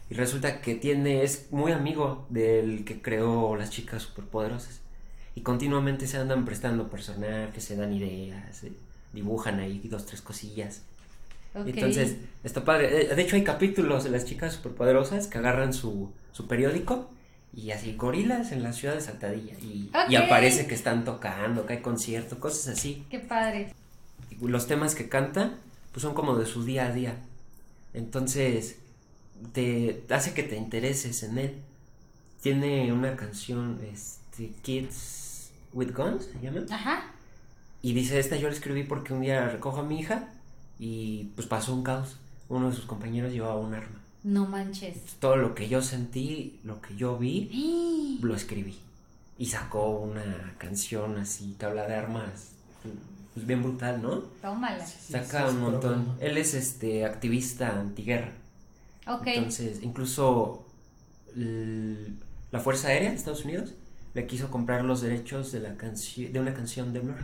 Y 0.10 0.14
resulta 0.14 0.62
que 0.62 0.76
tiene, 0.76 1.24
es 1.24 1.48
muy 1.52 1.72
amigo 1.72 2.26
del 2.30 2.86
que 2.86 3.02
creó 3.02 3.56
las 3.56 3.70
chicas 3.70 4.04
superpoderosas. 4.04 4.80
Y 5.36 5.42
continuamente 5.42 6.08
se 6.08 6.18
andan 6.18 6.46
prestando 6.46 6.90
personajes, 6.90 7.64
se 7.64 7.76
dan 7.76 7.94
ideas, 7.94 8.64
eh, 8.64 8.72
dibujan 9.14 9.60
ahí 9.60 9.80
dos, 9.90 10.06
tres 10.06 10.22
cosillas. 10.22 10.82
Ok. 11.54 11.68
Entonces, 11.68 12.18
está 12.44 12.64
padre. 12.64 13.12
Eh, 13.12 13.16
De 13.16 13.22
hecho, 13.22 13.36
hay 13.36 13.44
capítulos 13.44 14.04
de 14.04 14.10
las 14.12 14.26
chicas 14.26 14.54
superpoderosas 14.54 15.28
que 15.28 15.38
agarran 15.38 15.74
su, 15.74 16.12
su 16.32 16.48
periódico 16.48 17.10
y 17.56 17.72
así 17.72 17.96
gorilas 17.96 18.52
en 18.52 18.64
la 18.64 18.74
ciudad 18.74 18.96
de 18.96 19.02
Saltadilla. 19.02 19.54
Y, 19.62 19.90
y 20.10 20.16
Ok. 20.16 20.24
aparece 20.24 20.68
que 20.68 20.76
están 20.76 21.04
tocando, 21.06 21.66
que 21.66 21.74
hay 21.74 21.82
concierto, 21.82 22.40
cosas 22.40 22.78
así. 22.78 23.06
Qué 23.10 23.20
padre. 23.20 23.74
Y 24.32 24.48
los 24.48 24.68
temas 24.68 24.96
que 24.96 25.10
canta, 25.10 25.56
pues 25.92 26.02
son 26.02 26.14
como 26.14 26.36
de 26.38 26.46
su 26.46 26.64
día 26.64 26.88
a 26.88 26.92
día. 26.94 27.16
Entonces, 27.94 28.78
te 29.54 30.04
hace 30.10 30.34
que 30.34 30.44
te 30.44 30.58
intereses 30.58 31.24
en 31.24 31.38
él. 31.38 31.56
Tiene 32.42 32.92
una 32.94 33.16
canción, 33.16 33.80
este, 33.92 34.52
Kids 34.62 35.52
with 35.74 35.94
Guns, 35.96 36.26
se 36.26 36.40
llama. 36.40 36.66
Ajá. 36.70 37.12
Y 37.82 37.94
dice, 37.94 38.20
esta 38.20 38.36
yo 38.36 38.48
la 38.48 38.54
escribí 38.54 38.84
porque 38.84 39.14
un 39.14 39.22
día 39.22 39.48
recojo 39.50 39.80
a 39.80 39.84
mi 39.84 40.00
hija 40.00 40.30
y 40.80 41.26
pues 41.36 41.48
pasó 41.48 41.74
un 41.74 41.84
caos. 41.84 42.18
Uno 42.50 42.70
de 42.70 42.76
sus 42.76 42.86
compañeros 42.86 43.32
llevaba 43.32 43.58
un 43.58 43.74
arma. 43.74 44.00
No 44.24 44.46
manches. 44.46 44.98
Todo 45.20 45.36
lo 45.38 45.56
que 45.56 45.70
yo 45.70 45.82
sentí, 45.82 46.60
lo 46.64 46.82
que 46.82 46.96
yo 46.96 47.18
vi, 47.18 48.20
lo 48.22 48.36
escribí. 48.36 48.80
Y 49.38 49.46
sacó 49.46 49.92
una 49.92 50.56
canción 50.58 51.18
así 51.18 51.56
que 51.60 51.66
habla 51.66 51.88
de 51.88 51.96
armas. 51.96 52.52
Pues 53.34 53.46
bien 53.46 53.62
brutal, 53.62 54.02
¿no? 54.02 54.18
Tómala. 54.42 54.86
Saca 54.86 55.48
sí, 55.48 55.56
un 55.56 55.62
montón. 55.62 56.18
Él 56.20 56.38
es 56.38 56.56
este 56.56 57.06
activista 57.06 57.80
antiguerra. 57.80 58.32
Entonces, 59.38 59.80
incluso 59.82 60.66
la 61.36 62.60
Fuerza 62.60 62.90
Aérea 62.90 63.10
de 63.12 63.16
Estados 63.16 63.46
Unidos 63.46 63.74
le 64.14 64.26
quiso 64.28 64.50
comprar 64.50 64.84
los 64.84 65.02
derechos 65.02 65.52
de 65.52 65.60
la 65.60 65.70
de 65.74 66.40
una 66.40 66.54
canción 66.54 66.94
de 66.94 67.00
Blur 67.02 67.18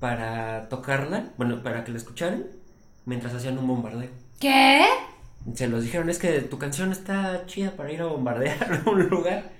para 0.00 0.68
tocarla, 0.68 1.30
bueno, 1.36 1.62
para 1.62 1.84
que 1.84 1.92
la 1.92 1.98
escucharan 1.98 2.44
mientras 3.06 3.32
hacían 3.34 3.58
un 3.58 3.66
bombardeo. 3.68 4.10
¿Qué? 4.40 4.84
Se 5.54 5.68
los 5.68 5.82
dijeron, 5.84 6.08
es 6.10 6.18
que 6.18 6.40
tu 6.40 6.58
canción 6.58 6.90
está 6.90 7.46
chida 7.46 7.72
para 7.72 7.92
ir 7.92 8.00
a 8.00 8.06
bombardear 8.06 8.82
un 8.86 9.08
lugar. 9.08 9.50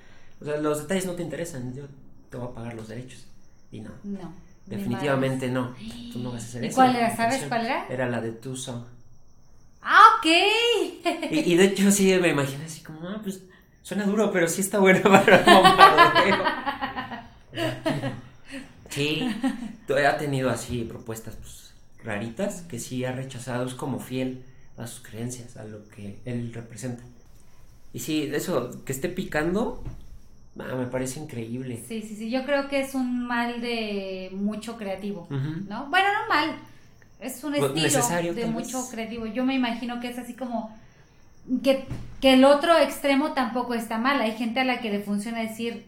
O 0.41 0.45
sea, 0.45 0.57
los 0.59 0.81
detalles 0.83 1.07
no 1.07 1.13
te 1.13 1.23
interesan, 1.23 1.73
yo 1.75 1.85
te 2.31 2.37
voy 2.37 2.49
a 2.49 2.55
pagar 2.55 2.75
los 2.75 2.89
derechos. 2.89 3.27
Y 3.71 3.81
no, 3.81 3.91
No. 4.03 4.33
ni 4.67 4.77
definitivamente 4.77 5.49
no. 5.49 5.75
Tú 6.13 6.19
no 6.19 6.33
vas 6.33 6.43
a 6.43 6.47
hacer 6.47 6.65
¿Y 6.65 6.67
eso. 6.69 6.77
cuál 6.77 6.97
era? 6.97 7.15
¿Sabes 7.17 7.35
canción 7.35 7.49
cuál 7.49 7.67
era? 7.67 7.87
Era 7.89 8.09
la 8.09 8.21
de 8.21 8.33
Tu 8.33 8.57
Song. 8.57 8.85
Ah, 9.85 10.17
ok. 10.19 10.27
Y, 11.31 11.53
y 11.53 11.57
de 11.57 11.65
hecho 11.67 11.91
sí 11.91 12.17
me 12.21 12.29
imaginé 12.29 12.65
así 12.65 12.83
como, 12.83 13.07
ah, 13.07 13.21
pues 13.23 13.43
suena 13.83 14.05
duro, 14.05 14.33
pero 14.33 14.49
sí 14.49 14.63
está 14.63 14.79
bueno 14.79 15.03
para 15.03 15.39
un 15.39 15.63
bombardeo. 15.63 16.45
Sí, 18.89 19.29
ha 19.91 20.17
tenido 20.17 20.51
así 20.51 20.85
propuestas 20.85 21.37
pues, 21.37 21.75
raritas 22.03 22.63
que 22.63 22.79
sí 22.79 23.05
ha 23.05 23.13
rechazado, 23.13 23.67
es 23.67 23.75
como 23.75 23.99
fiel 23.99 24.45
a 24.77 24.87
sus 24.87 25.01
creencias, 25.01 25.57
a 25.57 25.65
lo 25.65 25.89
que 25.89 26.21
él 26.25 26.53
representa. 26.55 27.03
Y 27.93 28.01
sí, 28.01 28.31
eso, 28.33 28.85
que 28.85 28.93
esté 28.93 29.09
picando, 29.09 29.85
ah, 30.59 30.75
me 30.77 30.87
parece 30.87 31.21
increíble. 31.21 31.83
Sí, 31.87 32.03
sí, 32.03 32.17
sí. 32.17 32.31
Yo 32.31 32.45
creo 32.45 32.69
que 32.69 32.81
es 32.81 32.95
un 32.95 33.27
mal 33.27 33.61
de 33.61 34.31
mucho 34.33 34.77
creativo. 34.77 35.27
¿No? 35.31 35.87
Bueno, 35.91 36.09
no 36.13 36.29
mal. 36.29 36.57
Es 37.25 37.43
un 37.43 37.53
Pues, 37.55 37.65
estilo 37.65 37.83
necesario, 37.87 38.35
de 38.35 38.47
mucho 38.47 38.81
vez. 38.83 38.91
creativo. 38.91 39.27
Yo 39.27 39.45
me 39.45 39.55
imagino 39.55 39.99
que 40.01 40.09
es 40.09 40.19
así 40.19 40.35
como 40.35 40.77
que, 41.63 41.87
que 42.21 42.35
el 42.35 42.45
otro 42.45 42.77
extremo 42.77 43.33
tampoco 43.33 43.75
está 43.75 43.99
mal. 43.99 44.21
Hay 44.21 44.33
gente 44.37 44.61
a 44.61 44.65
la 44.65 44.81
que 44.81 44.91
le 44.91 45.01
funciona 45.01 45.41
decir, 45.41 45.85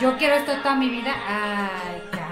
yo 0.00 0.16
quiero 0.18 0.34
esto 0.36 0.52
toda 0.62 0.76
mi 0.76 0.88
vida. 0.88 1.12
Ay, 1.28 2.02
ya. 2.12 2.30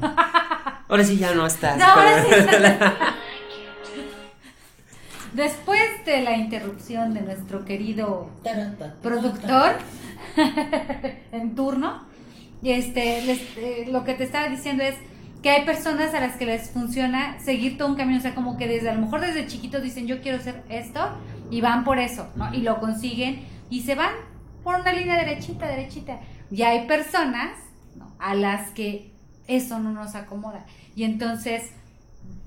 Ahora 0.88 1.04
sí 1.04 1.16
ya 1.16 1.34
no 1.34 1.46
estás. 1.46 1.76
No, 1.78 1.84
ahora 1.84 2.22
sí 2.24 2.30
Después 5.32 5.80
de 6.06 6.20
la 6.22 6.36
interrupción 6.36 7.12
de 7.14 7.22
nuestro 7.22 7.64
querido 7.64 8.30
productor 9.02 9.72
en 11.32 11.54
turno, 11.56 12.04
este, 12.62 13.22
les- 13.22 13.56
eh, 13.56 13.86
lo 13.90 14.04
que 14.04 14.14
te 14.14 14.22
estaba 14.24 14.48
diciendo 14.48 14.84
es 14.84 14.94
que 15.44 15.50
hay 15.50 15.66
personas 15.66 16.14
a 16.14 16.20
las 16.20 16.36
que 16.36 16.46
les 16.46 16.70
funciona 16.70 17.38
seguir 17.38 17.76
todo 17.76 17.88
un 17.88 17.96
camino, 17.96 18.18
o 18.18 18.22
sea, 18.22 18.34
como 18.34 18.56
que 18.56 18.66
desde 18.66 18.88
a 18.88 18.94
lo 18.94 19.02
mejor 19.02 19.20
desde 19.20 19.46
chiquitos 19.46 19.82
dicen 19.82 20.06
yo 20.06 20.22
quiero 20.22 20.38
hacer 20.38 20.64
esto 20.70 21.00
y 21.50 21.60
van 21.60 21.84
por 21.84 21.98
eso, 21.98 22.30
¿no? 22.34 22.54
Y 22.54 22.62
lo 22.62 22.80
consiguen 22.80 23.44
y 23.68 23.82
se 23.82 23.94
van 23.94 24.14
por 24.62 24.80
una 24.80 24.94
línea 24.94 25.18
derechita, 25.18 25.66
derechita. 25.68 26.18
Y 26.50 26.62
hay 26.62 26.86
personas 26.86 27.58
a 28.18 28.34
las 28.34 28.70
que 28.70 29.12
eso 29.46 29.78
no 29.80 29.92
nos 29.92 30.14
acomoda. 30.14 30.64
Y 30.96 31.04
entonces 31.04 31.72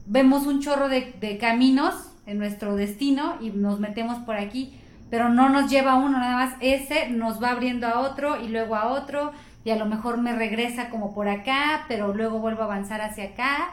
vemos 0.08 0.48
un 0.48 0.60
chorro 0.60 0.90
de, 0.90 1.14
de 1.22 1.38
caminos 1.38 1.94
en 2.26 2.40
nuestro 2.40 2.76
destino 2.76 3.36
y 3.40 3.52
nos 3.52 3.80
metemos 3.80 4.18
por 4.26 4.38
aquí, 4.38 4.74
pero 5.12 5.30
no 5.30 5.50
nos 5.50 5.70
lleva 5.70 5.98
uno, 5.98 6.18
nada 6.18 6.36
más 6.36 6.56
ese 6.62 7.10
nos 7.12 7.44
va 7.44 7.52
abriendo 7.52 7.86
a 7.86 8.00
otro 8.00 8.42
y 8.42 8.48
luego 8.48 8.76
a 8.76 8.88
otro 8.88 9.34
y 9.68 9.70
a 9.70 9.76
lo 9.76 9.86
mejor 9.86 10.18
me 10.18 10.34
regresa 10.34 10.90
como 10.90 11.14
por 11.14 11.28
acá, 11.28 11.84
pero 11.90 12.14
luego 12.14 12.40
vuelvo 12.40 12.62
a 12.62 12.66
avanzar 12.66 13.02
hacia 13.02 13.26
acá, 13.26 13.72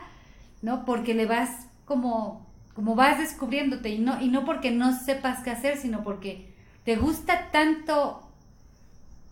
¿no? 0.60 0.84
Porque 0.84 1.14
le 1.14 1.24
vas 1.24 1.68
como 1.84 2.44
como 2.74 2.96
vas 2.96 3.18
descubriéndote 3.18 3.90
y 3.90 3.98
no 4.00 4.20
y 4.20 4.26
no 4.26 4.44
porque 4.44 4.72
no 4.72 4.92
sepas 4.98 5.44
qué 5.44 5.50
hacer, 5.50 5.76
sino 5.76 6.02
porque 6.02 6.52
te 6.84 6.96
gusta 6.96 7.52
tanto 7.52 8.28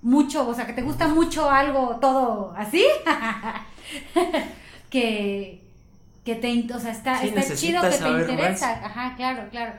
mucho, 0.03 0.47
o 0.47 0.55
sea, 0.55 0.65
que 0.65 0.73
te 0.73 0.83
gusta 0.83 1.09
mucho 1.09 1.51
algo 1.51 1.99
todo 2.01 2.55
así 2.57 2.85
que 4.89 5.65
que 6.25 6.37
te, 6.37 6.73
o 6.73 6.79
sea, 6.79 6.93
está, 6.93 7.19
Sí, 7.19 7.33
está 7.35 7.57
chido 7.57 7.83
que 7.83 7.99
te 7.99 8.09
interesa. 8.09 8.71
Ajá, 8.87 9.17
claro, 9.17 9.49
claro. 9.51 9.73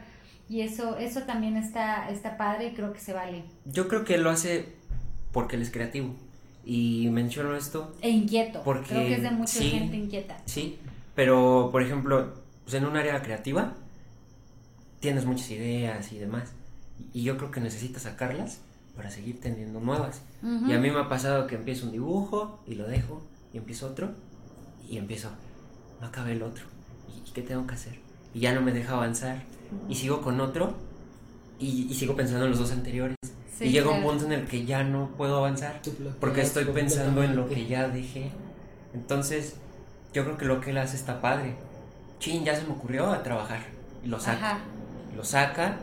Y 0.49 0.59
eso, 0.59 0.97
eso 0.97 1.21
también 1.21 1.55
está, 1.55 2.09
está 2.09 2.35
padre 2.35 2.67
y 2.67 2.73
creo 2.73 2.91
que 2.91 2.99
se 2.99 3.13
vale. 3.13 3.45
Yo 3.63 3.87
creo 3.87 4.03
que 4.03 4.17
lo 4.17 4.29
hace 4.29 4.75
porque 5.31 5.55
él 5.55 5.61
es 5.61 5.71
creativo. 5.71 6.17
Y 6.65 7.09
menciono 7.09 7.55
esto, 7.55 7.93
E 8.01 8.09
inquieto. 8.09 8.61
Porque 8.63 8.87
creo 8.89 9.01
que 9.07 9.15
es 9.15 9.23
de 9.23 9.31
mucha 9.31 9.59
sí. 9.59 9.69
gente 9.69 9.97
inquieta. 9.97 10.37
sí, 10.45 10.77
pero 11.15 11.69
por 11.71 11.83
ejemplo, 11.83 12.33
pues 12.63 12.73
en 12.75 12.85
un 12.85 12.95
área 12.97 13.21
creativa 13.21 13.73
tienes 14.99 15.25
muchas 15.25 15.51
ideas 15.51 16.11
y 16.11 16.17
demás. 16.19 16.53
Y 17.13 17.23
yo 17.23 17.37
creo 17.37 17.51
que 17.51 17.59
necesitas 17.59 18.03
sacarlas 18.03 18.59
para 18.95 19.09
seguir 19.11 19.39
teniendo 19.41 19.79
nuevas. 19.79 20.21
Ujú. 20.41 20.67
Y 20.69 20.73
a 20.73 20.79
mí 20.79 20.89
me 20.89 20.99
ha 20.99 21.09
pasado 21.09 21.47
que 21.47 21.55
empiezo 21.55 21.85
un 21.87 21.91
dibujo 21.91 22.63
y 22.65 22.75
lo 22.75 22.87
dejo, 22.87 23.21
y 23.53 23.57
empiezo 23.57 23.87
otro, 23.87 24.11
y 24.89 24.97
empiezo, 24.97 25.29
no 25.99 26.07
acabé 26.07 26.33
el 26.33 26.43
otro. 26.43 26.63
¿Y 27.27 27.29
qué 27.31 27.41
tengo 27.41 27.67
que 27.67 27.73
hacer? 27.73 27.95
Y 28.33 28.39
ya 28.39 28.53
no 28.53 28.61
me 28.61 28.71
deja 28.71 28.93
avanzar. 28.93 29.43
Y 29.89 29.95
sigo 29.95 30.21
con 30.21 30.39
otro, 30.39 30.75
y, 31.59 31.87
y 31.89 31.93
sigo 31.95 32.15
pensando 32.15 32.45
en 32.45 32.51
los 32.51 32.59
dos 32.59 32.71
anteriores. 32.71 33.17
Sí, 33.57 33.65
y 33.65 33.69
llega 33.71 33.87
un 33.89 33.97
claro. 33.99 34.09
punto 34.09 34.25
en 34.25 34.31
el 34.33 34.47
que 34.47 34.65
ya 34.65 34.83
no 34.83 35.09
puedo 35.17 35.37
avanzar, 35.37 35.79
porque 36.19 36.41
estoy 36.41 36.65
pensando 36.65 37.23
en 37.23 37.35
lo 37.35 37.47
que 37.47 37.67
ya 37.67 37.87
dejé. 37.87 38.31
Entonces, 38.93 39.55
yo 40.13 40.23
creo 40.23 40.37
que 40.37 40.45
lo 40.45 40.59
que 40.61 40.71
él 40.71 40.77
hace 40.77 40.95
está 40.95 41.21
padre. 41.21 41.53
Chin, 42.19 42.43
ya 42.45 42.55
se 42.55 42.63
me 42.65 42.73
ocurrió 42.73 43.11
a 43.11 43.21
trabajar. 43.23 43.61
Y 44.03 44.07
lo 44.07 44.19
saca 44.19 44.51
Ajá. 44.51 44.57
lo 45.15 45.23
saca 45.23 45.77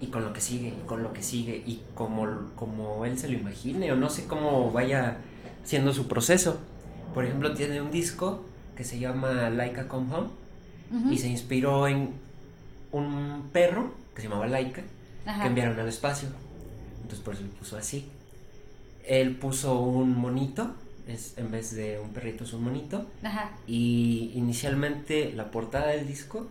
y 0.00 0.08
con 0.08 0.24
lo 0.24 0.32
que 0.32 0.40
sigue, 0.40 0.68
y 0.68 0.86
con 0.86 1.02
lo 1.02 1.12
que 1.12 1.22
sigue, 1.22 1.56
y 1.64 1.82
como, 1.94 2.26
como 2.56 3.04
él 3.04 3.16
se 3.18 3.28
lo 3.28 3.34
imagine, 3.38 3.90
o 3.92 3.96
no 3.96 4.10
sé 4.10 4.26
cómo 4.26 4.70
vaya 4.72 5.18
siendo 5.62 5.92
su 5.94 6.08
proceso. 6.08 6.58
Por 7.14 7.24
ejemplo, 7.24 7.54
tiene 7.54 7.80
un 7.80 7.90
disco 7.90 8.44
que 8.76 8.82
se 8.84 8.98
llama 8.98 9.48
Laika 9.50 9.86
Come 9.88 10.12
Home 10.14 10.28
Ujú. 10.92 11.10
y 11.12 11.18
se 11.18 11.28
inspiró 11.28 11.86
en 11.86 12.10
un 12.92 13.48
perro 13.52 13.92
que 14.14 14.22
se 14.22 14.28
llamaba 14.28 14.46
Laika 14.48 14.82
Ajá. 15.26 15.42
que 15.42 15.48
enviaron 15.48 15.78
al 15.78 15.88
espacio. 15.88 16.28
Entonces 17.04 17.20
por 17.24 17.34
eso 17.34 17.42
lo 17.44 17.50
puso 17.50 17.76
así. 17.76 18.06
Él 19.06 19.36
puso 19.36 19.78
un 19.78 20.16
monito, 20.16 20.70
es, 21.06 21.34
en 21.36 21.50
vez 21.50 21.74
de 21.74 22.00
un 22.00 22.10
perrito 22.10 22.44
es 22.44 22.54
un 22.54 22.64
monito, 22.64 23.04
Ajá. 23.22 23.52
y 23.66 24.32
inicialmente 24.34 25.32
la 25.34 25.50
portada 25.50 25.88
del 25.88 26.06
disco 26.06 26.46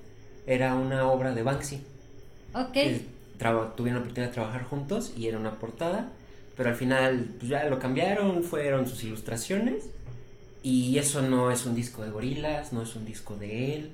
era 0.45 0.75
una 0.75 1.07
obra 1.07 1.33
de 1.33 1.41
Banksy. 1.41 1.81
Ok. 2.53 2.73
tuvieron 3.75 3.95
la 3.95 3.99
oportunidad 4.01 4.27
de 4.27 4.33
trabajar 4.33 4.63
juntos 4.63 5.13
y 5.17 5.27
era 5.27 5.39
una 5.39 5.55
portada, 5.55 6.09
pero 6.55 6.69
al 6.69 6.75
final 6.75 7.33
pues, 7.39 7.49
ya 7.49 7.63
lo 7.65 7.79
cambiaron, 7.79 8.43
fueron 8.43 8.85
sus 8.87 9.03
ilustraciones 9.03 9.85
y 10.61 10.99
eso 10.99 11.23
no 11.23 11.49
es 11.49 11.65
un 11.65 11.73
disco 11.73 12.03
de 12.03 12.11
gorilas, 12.11 12.71
no 12.71 12.83
es 12.83 12.95
un 12.95 13.05
disco 13.05 13.35
de 13.35 13.75
él, 13.75 13.91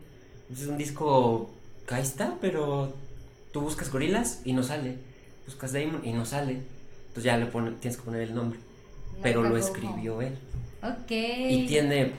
es 0.52 0.68
un 0.68 0.78
disco 0.78 1.50
que 1.88 1.96
ahí 1.96 2.04
está, 2.04 2.36
pero 2.42 2.94
tú 3.54 3.62
buscas 3.62 3.90
gorilas 3.90 4.42
y 4.44 4.52
no 4.52 4.64
sale, 4.64 4.98
buscas 5.50 5.74
Damon 5.74 6.02
y 6.06 6.12
no 6.14 6.26
sale, 6.26 6.54
entonces 7.08 7.24
ya 7.24 7.38
le 7.38 7.46
pone- 7.48 7.72
tienes 7.80 7.98
que 7.98 8.04
poner 8.04 8.22
el 8.22 8.36
nombre, 8.36 8.60
pero 9.22 9.44
lo 9.44 9.58
escribió 9.58 10.22
él 10.22 10.34
Ok. 10.84 11.12
y 11.12 11.66
tiene, 11.68 12.12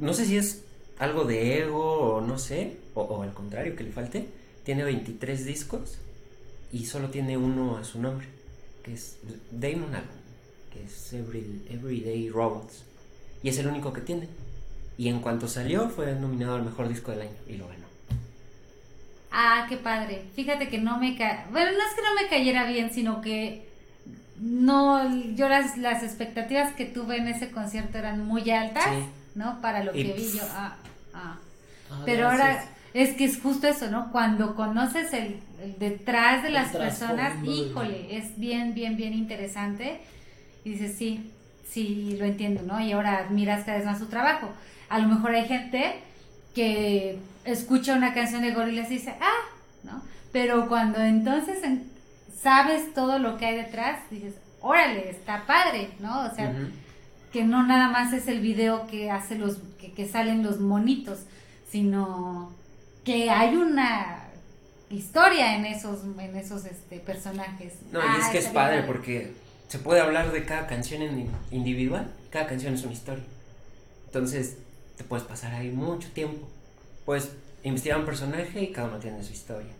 no 0.00 0.14
sé 0.14 0.24
si 0.24 0.36
es 0.36 0.62
algo 0.98 1.24
de 1.24 1.58
ego 1.60 1.82
o 2.16 2.20
no 2.20 2.38
sé, 2.38 2.76
o, 2.94 3.02
o 3.02 3.22
al 3.22 3.32
contrario 3.34 3.76
que 3.76 3.84
le 3.84 3.90
falte, 3.92 4.26
tiene 4.64 4.84
23 4.84 5.44
discos 5.44 5.98
y 6.72 6.86
solo 6.86 7.10
tiene 7.10 7.36
uno 7.36 7.76
a 7.76 7.84
su 7.84 8.00
nombre, 8.00 8.26
que 8.82 8.94
es 8.94 9.16
Damon 9.50 9.94
algo, 9.94 10.12
que 10.72 10.84
es 10.84 11.12
Every, 11.12 11.62
Everyday 11.70 12.28
Robots, 12.30 12.82
y 13.42 13.48
es 13.48 13.58
el 13.58 13.66
único 13.66 13.92
que 13.92 14.00
tiene. 14.00 14.28
Y 14.96 15.08
en 15.08 15.20
cuanto 15.20 15.48
salió 15.48 15.88
fue 15.90 16.14
nominado 16.14 16.54
al 16.54 16.64
mejor 16.64 16.88
disco 16.88 17.10
del 17.10 17.22
año 17.22 17.36
y 17.48 17.56
lo 17.56 17.66
ganó. 17.68 17.83
Ah, 19.36 19.66
qué 19.68 19.76
padre. 19.76 20.22
Fíjate 20.34 20.68
que 20.68 20.78
no 20.78 20.98
me 20.98 21.16
ca... 21.16 21.46
Bueno, 21.50 21.72
no 21.72 21.78
es 21.78 21.94
que 21.94 22.02
no 22.02 22.14
me 22.22 22.28
cayera 22.28 22.64
bien, 22.66 22.92
sino 22.92 23.20
que 23.20 23.68
no, 24.40 25.34
yo 25.34 25.48
las, 25.48 25.76
las 25.76 26.02
expectativas 26.02 26.72
que 26.74 26.84
tuve 26.84 27.16
en 27.18 27.28
ese 27.28 27.50
concierto 27.50 27.98
eran 27.98 28.24
muy 28.24 28.48
altas, 28.50 28.84
Sí. 28.84 29.06
¿no? 29.34 29.60
Para 29.60 29.82
lo 29.84 29.94
Y 29.96 30.04
que 30.04 30.12
vi 30.12 30.30
yo. 30.36 30.42
Ah, 30.52 30.76
ah. 31.14 31.36
Ah, 31.90 32.02
Pero 32.04 32.28
ahora 32.30 32.64
es 32.94 33.14
que 33.16 33.24
es 33.24 33.40
justo 33.40 33.66
eso, 33.66 33.90
¿no? 33.90 34.12
Cuando 34.12 34.54
conoces 34.54 35.12
el, 35.12 35.40
el 35.62 35.78
detrás 35.78 36.42
de 36.42 36.48
El 36.48 36.54
las 36.54 36.70
personas, 36.70 37.32
híjole, 37.44 38.16
es 38.16 38.38
bien, 38.38 38.74
bien, 38.74 38.96
bien 38.96 39.14
interesante. 39.14 40.00
Y 40.64 40.70
dices, 40.70 40.96
sí, 40.96 41.30
sí, 41.68 42.16
lo 42.18 42.24
entiendo, 42.24 42.62
¿no? 42.62 42.80
Y 42.80 42.92
ahora 42.92 43.18
admiras 43.18 43.64
cada 43.64 43.78
vez 43.78 43.86
más 43.86 43.98
su 43.98 44.06
trabajo. 44.06 44.48
A 44.88 44.98
lo 45.00 45.08
mejor 45.08 45.34
hay 45.34 45.46
gente 45.46 45.96
que 46.54 47.18
escucha 47.44 47.94
una 47.94 48.14
canción 48.14 48.42
de 48.42 48.52
Gorillaz 48.52 48.90
y 48.90 48.94
dice, 48.94 49.14
ah, 49.20 49.48
¿no? 49.82 50.02
Pero 50.32 50.68
cuando 50.68 51.00
entonces 51.00 51.62
en- 51.62 51.90
sabes 52.40 52.92
todo 52.94 53.18
lo 53.18 53.36
que 53.38 53.46
hay 53.46 53.56
detrás, 53.56 54.00
dices, 54.10 54.34
órale, 54.60 55.10
está 55.10 55.46
padre, 55.46 55.90
¿no? 56.00 56.26
O 56.26 56.34
sea, 56.34 56.52
que 57.32 57.44
no 57.44 57.66
nada 57.66 57.88
más 57.88 58.12
es 58.12 58.28
el 58.28 58.40
video 58.40 58.86
que 58.86 59.10
hace 59.10 59.36
los 59.36 59.58
que, 59.80 59.92
que 59.92 60.08
salen 60.08 60.42
los 60.42 60.60
monitos, 60.60 61.20
sino 61.70 62.52
que 63.04 63.30
hay 63.30 63.54
una 63.56 64.20
historia 64.90 65.56
en 65.56 65.66
esos 65.66 66.00
en 66.18 66.36
esos 66.36 66.64
este 66.64 66.98
personajes. 67.00 67.74
No, 67.92 67.98
y 67.98 68.02
Ah, 68.06 68.18
es 68.20 68.26
que 68.28 68.38
es 68.38 68.44
bien 68.44 68.54
padre 68.54 68.82
porque 68.84 69.32
se 69.68 69.78
puede 69.78 70.00
hablar 70.00 70.30
de 70.32 70.44
cada 70.44 70.66
canción 70.66 71.02
en 71.02 71.28
individual, 71.50 72.12
cada 72.30 72.46
canción 72.46 72.74
es 72.74 72.84
una 72.84 72.92
historia. 72.92 73.24
Entonces 74.06 74.56
te 74.96 75.04
puedes 75.04 75.26
pasar 75.26 75.54
ahí 75.54 75.70
mucho 75.70 76.08
tiempo. 76.12 76.46
Puedes 77.04 77.30
investigar 77.62 77.98
un 77.98 78.06
personaje 78.06 78.62
y 78.62 78.72
cada 78.72 78.88
uno 78.88 78.98
tiene 78.98 79.22
su 79.22 79.32
historia. 79.32 79.70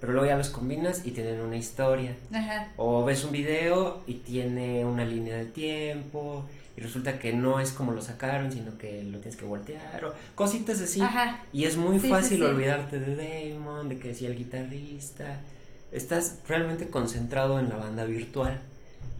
Pero 0.00 0.12
luego 0.14 0.26
ya 0.26 0.36
los 0.36 0.48
combinas 0.50 1.02
y 1.06 1.12
tienen 1.12 1.40
una 1.40 1.56
historia. 1.56 2.16
Ajá. 2.32 2.72
O 2.76 3.04
ves 3.04 3.24
un 3.24 3.30
video 3.32 4.02
y 4.06 4.14
tiene 4.14 4.84
una 4.84 5.04
línea 5.04 5.36
del 5.36 5.52
tiempo 5.52 6.44
y 6.76 6.80
resulta 6.80 7.18
que 7.18 7.32
no 7.32 7.60
es 7.60 7.70
como 7.70 7.92
lo 7.92 8.02
sacaron, 8.02 8.50
sino 8.50 8.76
que 8.78 9.04
lo 9.04 9.18
tienes 9.18 9.36
que 9.36 9.44
voltear 9.44 10.04
o 10.04 10.12
cositas 10.34 10.80
así. 10.80 11.00
Ajá. 11.00 11.44
Y 11.52 11.66
es 11.66 11.76
muy 11.76 12.00
Sí, 12.00 12.08
fácil 12.08 12.38
sí. 12.38 12.42
olvidarte 12.44 12.98
de 12.98 13.50
Damon, 13.54 13.88
de 13.88 13.98
que 13.98 14.08
decía 14.08 14.28
el 14.28 14.36
guitarrista. 14.36 15.40
Estás 15.92 16.38
realmente 16.48 16.88
concentrado 16.88 17.60
en 17.60 17.68
la 17.68 17.76
banda 17.76 18.04
virtual. 18.04 18.58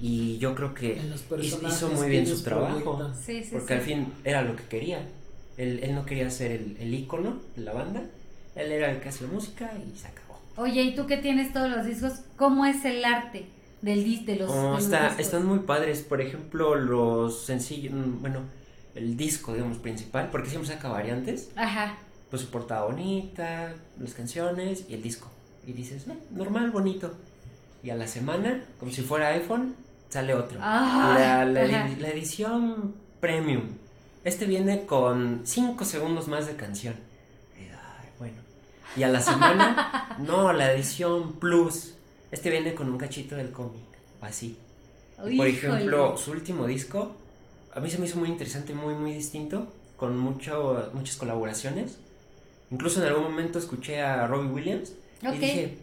Y 0.01 0.39
yo 0.39 0.55
creo 0.57 0.75
que 0.75 1.01
hizo 1.41 1.89
muy 1.91 2.09
bien 2.09 2.27
su 2.27 2.43
trabajo. 2.43 3.13
Sí, 3.25 3.45
sí, 3.45 3.51
Porque 3.53 3.75
sí. 3.75 3.79
al 3.79 3.81
fin 3.83 4.13
era 4.25 4.43
lo 4.43 4.57
que 4.57 4.65
quería. 4.65 5.07
Él, 5.57 5.81
él 5.83 5.95
no 5.95 6.05
quería 6.07 6.31
ser 6.31 6.53
el, 6.53 6.77
el 6.81 6.95
ícono 6.95 7.39
de 7.57 7.63
la 7.63 7.73
banda. 7.73 8.03
Él 8.55 8.73
era 8.73 8.91
el 8.91 9.01
que 9.01 9.09
hacía 9.09 9.27
música 9.29 9.71
y 9.77 9.99
se 9.99 10.09
acabó. 10.09 10.39
Oye, 10.57 10.83
¿y 10.83 10.95
tú 10.95 11.07
que 11.07 11.17
tienes 11.17 11.53
todos 11.53 11.71
los 11.71 11.87
discos? 11.87 12.21
¿Cómo 12.37 12.65
es 12.67 12.85
el 12.85 13.05
arte 13.05 13.47
del 13.81 14.05
dis 14.05 14.25
de 14.27 14.37
los, 14.37 14.51
Oh, 14.51 14.63
de 14.63 14.69
los 14.75 14.85
está- 14.85 15.05
discos? 15.09 15.21
están 15.21 15.47
muy 15.47 15.61
padres. 15.61 16.03
Por 16.03 16.21
ejemplo, 16.21 16.75
los 16.75 17.45
sencillos, 17.47 17.93
mm, 17.95 18.21
bueno, 18.21 18.41
el 18.95 19.17
disco, 19.17 19.55
digamos, 19.55 19.79
principal, 19.79 20.29
porque 20.31 20.51
siempre 20.51 20.69
saca 20.71 20.89
variantes. 20.89 21.51
Ajá. 21.57 21.97
Pues 22.31 22.43
su 22.43 22.49
portada 22.51 22.85
bonita, 22.85 23.75
las 24.01 24.15
canciones 24.15 24.85
y 24.89 24.95
el 24.95 25.03
disco. 25.03 25.29
Y 25.67 25.73
dices, 25.73 26.07
"Eh, 26.09 26.13
normal, 26.31 26.71
bonito. 26.71 27.15
Y 27.83 27.91
a 27.91 27.95
la 27.95 28.07
semana, 28.07 28.63
como 28.79 28.93
si 28.93 29.03
fuera 29.03 29.29
iPhone, 29.29 29.75
sale 30.09 30.35
otro. 30.35 30.59
Ah, 30.63 31.45
la, 31.45 31.45
la 31.47 32.09
edición 32.09 32.95
premium. 33.21 33.63
Este 34.25 34.47
viene 34.47 34.87
con 34.87 35.41
5 35.45 35.85
segundos 35.85 36.29
más 36.29 36.47
de 36.47 36.55
canción. 36.57 36.95
Y, 37.59 37.63
ay, 37.63 38.09
bueno. 38.19 38.37
Y 38.97 39.03
a 39.03 39.09
la 39.09 39.21
semana, 39.21 40.17
no, 40.27 40.53
la 40.53 40.73
edición 40.73 41.33
plus. 41.35 41.95
Este 42.31 42.51
viene 42.51 42.75
con 42.75 42.89
un 42.91 42.99
cachito 42.99 43.35
del 43.37 43.51
cómic. 43.51 43.83
Así. 44.21 44.57
Y, 45.27 45.37
por 45.37 45.49
Híjole. 45.49 45.75
ejemplo, 45.75 46.17
su 46.17 46.31
último 46.33 46.67
disco, 46.67 47.15
a 47.75 47.81
mí 47.81 47.91
se 47.91 47.99
me 47.99 48.07
hizo 48.07 48.19
muy 48.19 48.29
interesante, 48.29 48.75
muy, 48.75 48.95
muy 48.95 49.13
distinto, 49.13 49.73
con 49.97 50.17
mucho, 50.19 50.91
muchas 50.95 51.17
colaboraciones. 51.17 51.99
Incluso 52.71 53.01
en 53.03 53.09
algún 53.09 53.25
momento 53.25 53.59
escuché 53.59 54.01
a 54.01 54.27
Robbie 54.27 54.49
Williams 54.51 54.93
Ok. 55.27 55.35
y 55.35 55.39
dije, 55.39 55.79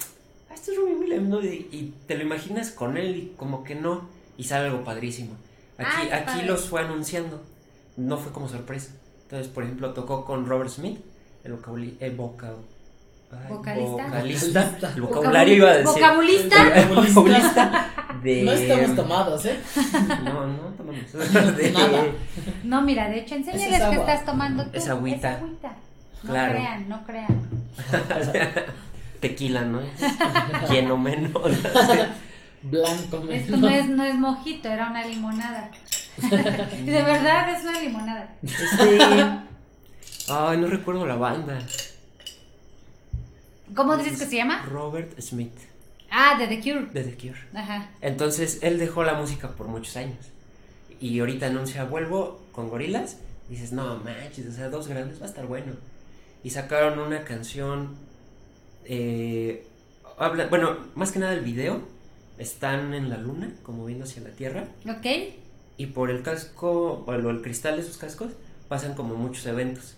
ah, 0.50 0.54
este 0.56 0.72
es 0.72 0.78
Robbie 0.78 0.96
Williams, 0.96 1.28
¿no? 1.30 1.44
Y, 1.44 1.68
y 1.72 1.94
te 2.08 2.16
lo 2.16 2.24
imaginas 2.24 2.72
con 2.72 2.98
él 2.98 3.16
y 3.16 3.34
como 3.38 3.64
que 3.64 3.76
no, 3.76 4.08
y 4.38 4.46
sale 4.46 4.68
algo 4.68 4.84
padrísimo. 4.84 5.34
Aquí, 5.78 5.90
Ay, 5.96 6.08
qué 6.08 6.14
aquí 6.16 6.26
padre. 6.26 6.46
los 6.48 6.66
fue 6.68 6.82
anunciando, 6.82 7.42
no 8.00 8.18
fue 8.18 8.32
como 8.32 8.48
sorpresa. 8.48 8.92
Entonces, 9.24 9.48
por 9.48 9.64
ejemplo, 9.64 9.94
tocó 9.94 10.26
con 10.26 10.46
Robert 10.48 10.70
Smith, 10.72 11.00
el 11.44 11.54
vocabuli- 11.58 11.96
eh, 12.00 12.10
vocal- 12.16 12.56
ay, 13.32 13.38
¿Vocalista? 13.50 14.04
vocalista, 14.08 14.62
el 14.96 15.04
Vocabu- 15.04 15.08
vocabulario 15.08 15.54
iba 15.56 15.70
a 15.70 15.78
decir. 15.78 15.94
¿Vocabulista? 15.94 16.80
El 16.80 16.88
vocabulista 16.88 17.88
de... 18.24 18.44
No 18.44 18.52
estamos 18.54 18.96
tomados, 18.96 19.46
¿eh? 19.46 19.60
No, 20.24 20.48
no 20.48 20.58
tomamos. 20.78 21.58
De- 21.58 21.72
Nada. 21.78 22.04
No, 22.64 22.82
mira, 22.82 23.08
de 23.10 23.20
hecho, 23.20 23.36
enséñales 23.36 23.80
es 23.82 23.90
que 23.90 23.96
estás 23.96 24.26
tomando 24.26 24.64
tú. 24.66 24.72
Es 24.78 24.88
agüita. 24.90 25.32
Es 25.34 25.38
agüita. 25.38 25.74
No 26.24 26.32
Claro. 26.32 26.52
crean, 26.54 26.90
no 26.90 27.04
crean. 27.06 27.40
Tequila, 29.20 29.62
¿no? 29.62 29.82
Lleno 30.70 30.98
menos. 30.98 31.32
Blanco, 32.64 33.24
Esto 33.30 33.58
no 33.58 33.70
es, 33.70 33.88
no 33.90 34.04
es 34.04 34.16
mojito, 34.16 34.68
era 34.70 34.90
una 34.90 35.06
limonada. 35.06 35.72
Y 36.22 36.86
de 36.86 37.02
verdad 37.04 37.50
es 37.56 37.64
una 37.64 37.80
limonada. 37.82 38.36
Este... 38.44 39.00
Ay, 40.32 40.58
no 40.58 40.68
recuerdo 40.68 41.06
la 41.08 41.16
banda. 41.16 41.60
¿Cómo 43.76 43.98
dices 43.98 44.20
que 44.20 44.26
se 44.26 44.36
llama? 44.38 44.64
Robert 44.66 45.20
Smith, 45.22 45.54
Ah, 46.12 46.36
de 46.40 46.48
The 46.48 46.60
Cure. 46.60 46.88
de 46.88 47.04
The 47.04 47.16
Cure. 47.16 47.40
Ajá. 47.54 47.90
Entonces, 48.02 48.60
él 48.64 48.80
dejó 48.80 49.04
la 49.04 49.14
música 49.14 49.50
por 49.50 49.68
muchos 49.68 49.96
años. 49.96 50.18
Y 51.00 51.20
ahorita 51.20 51.46
anuncia, 51.48 51.84
vuelvo 51.86 52.42
con 52.52 52.70
gorilas. 52.70 53.18
Dices, 53.48 53.72
no 53.72 53.98
manches, 54.00 54.48
o 54.48 54.52
sea, 54.52 54.70
dos 54.70 54.88
grandes 54.88 55.22
va 55.22 55.26
a 55.26 55.30
estar 55.30 55.46
bueno. 55.46 55.74
Y 56.44 56.50
sacaron 56.50 57.00
una 57.00 57.24
canción. 57.24 57.96
eh, 58.86 59.66
habla, 60.18 60.48
bueno, 60.48 60.78
más 60.96 61.12
que 61.12 61.20
nada 61.20 61.34
el 61.34 61.42
video. 61.42 61.82
Están 62.40 62.94
en 62.94 63.10
la 63.10 63.18
luna, 63.18 63.52
como 63.64 63.86
viendo 63.86 64.06
hacia 64.06 64.24
la 64.24 64.30
tierra. 64.30 64.64
¿Ok? 64.90 65.06
Y 65.78 65.88
por 65.88 66.10
el 66.10 66.24
casco, 66.24 67.04
o 67.06 67.14
el, 67.14 67.42
cristal 67.42 67.76
de 67.76 67.84
sus 67.84 67.98
cascos, 67.98 68.32
pasan 68.70 68.94
como 68.96 69.16
muchos 69.16 69.46
eventos 69.46 69.96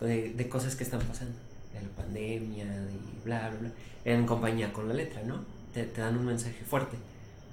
de, 0.00 0.30
de 0.32 0.48
cosas 0.48 0.76
que 0.76 0.84
están 0.84 1.00
pasando. 1.00 1.36
De 1.74 1.82
la 1.82 1.88
pandemia, 1.88 2.64
y 2.64 3.24
bla, 3.24 3.48
bla, 3.50 3.58
bla. 3.58 3.70
En 4.04 4.24
compañía 4.24 4.72
con 4.72 4.88
la 4.88 4.94
letra, 4.94 5.22
¿no? 5.24 5.44
Te, 5.74 5.84
te 5.84 6.00
dan 6.00 6.16
un 6.16 6.26
mensaje 6.26 6.64
fuerte. 6.64 6.96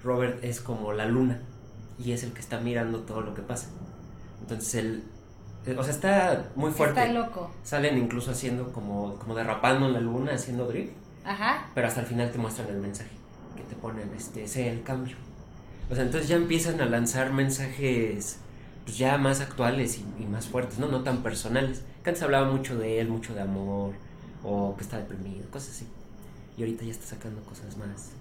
Robert 0.04 0.44
es 0.44 0.62
como 0.62 0.94
la 0.94 1.06
luna 1.06 1.40
y 2.04 2.12
es 2.12 2.24
el 2.24 2.32
que 2.32 2.40
está 2.40 2.60
mirando 2.60 3.00
todo 3.00 3.22
lo 3.22 3.34
que 3.34 3.42
pasa. 3.42 3.70
Entonces 4.42 4.76
él, 4.76 5.04
eh, 5.66 5.76
o 5.78 5.84
sea, 5.84 5.94
está 5.94 6.50
muy 6.56 6.72
fuerte. 6.72 7.02
Está 7.02 7.12
loco. 7.12 7.52
Salen 7.64 7.98
incluso 7.98 8.32
haciendo 8.32 8.72
como, 8.72 9.16
como 9.16 9.34
derrapando 9.36 9.88
en 9.88 9.94
la 9.94 10.00
luna, 10.00 10.34
haciendo 10.34 10.68
drift, 10.68 10.94
Ajá. 11.26 11.70
pero 11.74 11.88
hasta 11.88 12.02
el 12.02 12.06
final 12.06 12.32
te 12.32 12.38
muestran 12.38 12.68
el 12.70 12.78
mensaje 12.78 13.17
que 13.58 13.64
te 13.64 13.76
ponen, 13.76 14.10
este, 14.16 14.46
ese 14.46 14.70
el 14.70 14.84
cambio. 14.84 15.18
O 15.90 15.96
sea, 15.96 16.04
entonces 16.04 16.30
ya 16.30 16.38
empiezan 16.38 16.80
a 16.80 16.86
lanzar 16.86 17.34
mensajes 17.34 18.38
pues 18.86 18.98
ya 18.98 19.18
más 19.18 19.42
actuales 19.42 20.00
y, 20.00 20.24
y 20.24 20.26
más 20.26 20.48
fuertes, 20.48 20.80
¿no? 20.80 20.88
No 20.88 21.04
tan 21.04 21.22
personales. 21.22 21.82
Que 22.04 22.12
antes 22.12 22.24
hablaba 22.24 22.50
mucho 22.50 22.78
de 22.78 23.02
él, 23.02 23.10
mucho 23.10 23.34
de 23.34 23.42
amor, 23.42 23.94
o 24.44 24.76
que 24.78 24.84
está 24.84 24.98
deprimido, 24.98 25.50
cosas 25.52 25.72
así. 25.72 25.88
Y 26.58 26.62
ahorita 26.62 26.86
ya 26.86 26.92
está 26.92 27.06
sacando 27.06 27.42
cosas 27.42 27.78
más, 27.78 28.12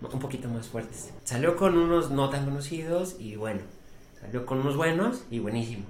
un 0.00 0.18
poquito 0.18 0.48
más 0.48 0.66
fuertes. 0.66 1.12
Salió 1.24 1.56
con 1.56 1.76
unos 1.76 2.10
no 2.10 2.30
tan 2.30 2.44
conocidos 2.44 3.16
y 3.18 3.36
bueno, 3.36 3.60
salió 4.20 4.46
con 4.46 4.60
unos 4.60 4.76
buenos 4.76 5.24
y 5.30 5.38
buenísimo. 5.40 5.84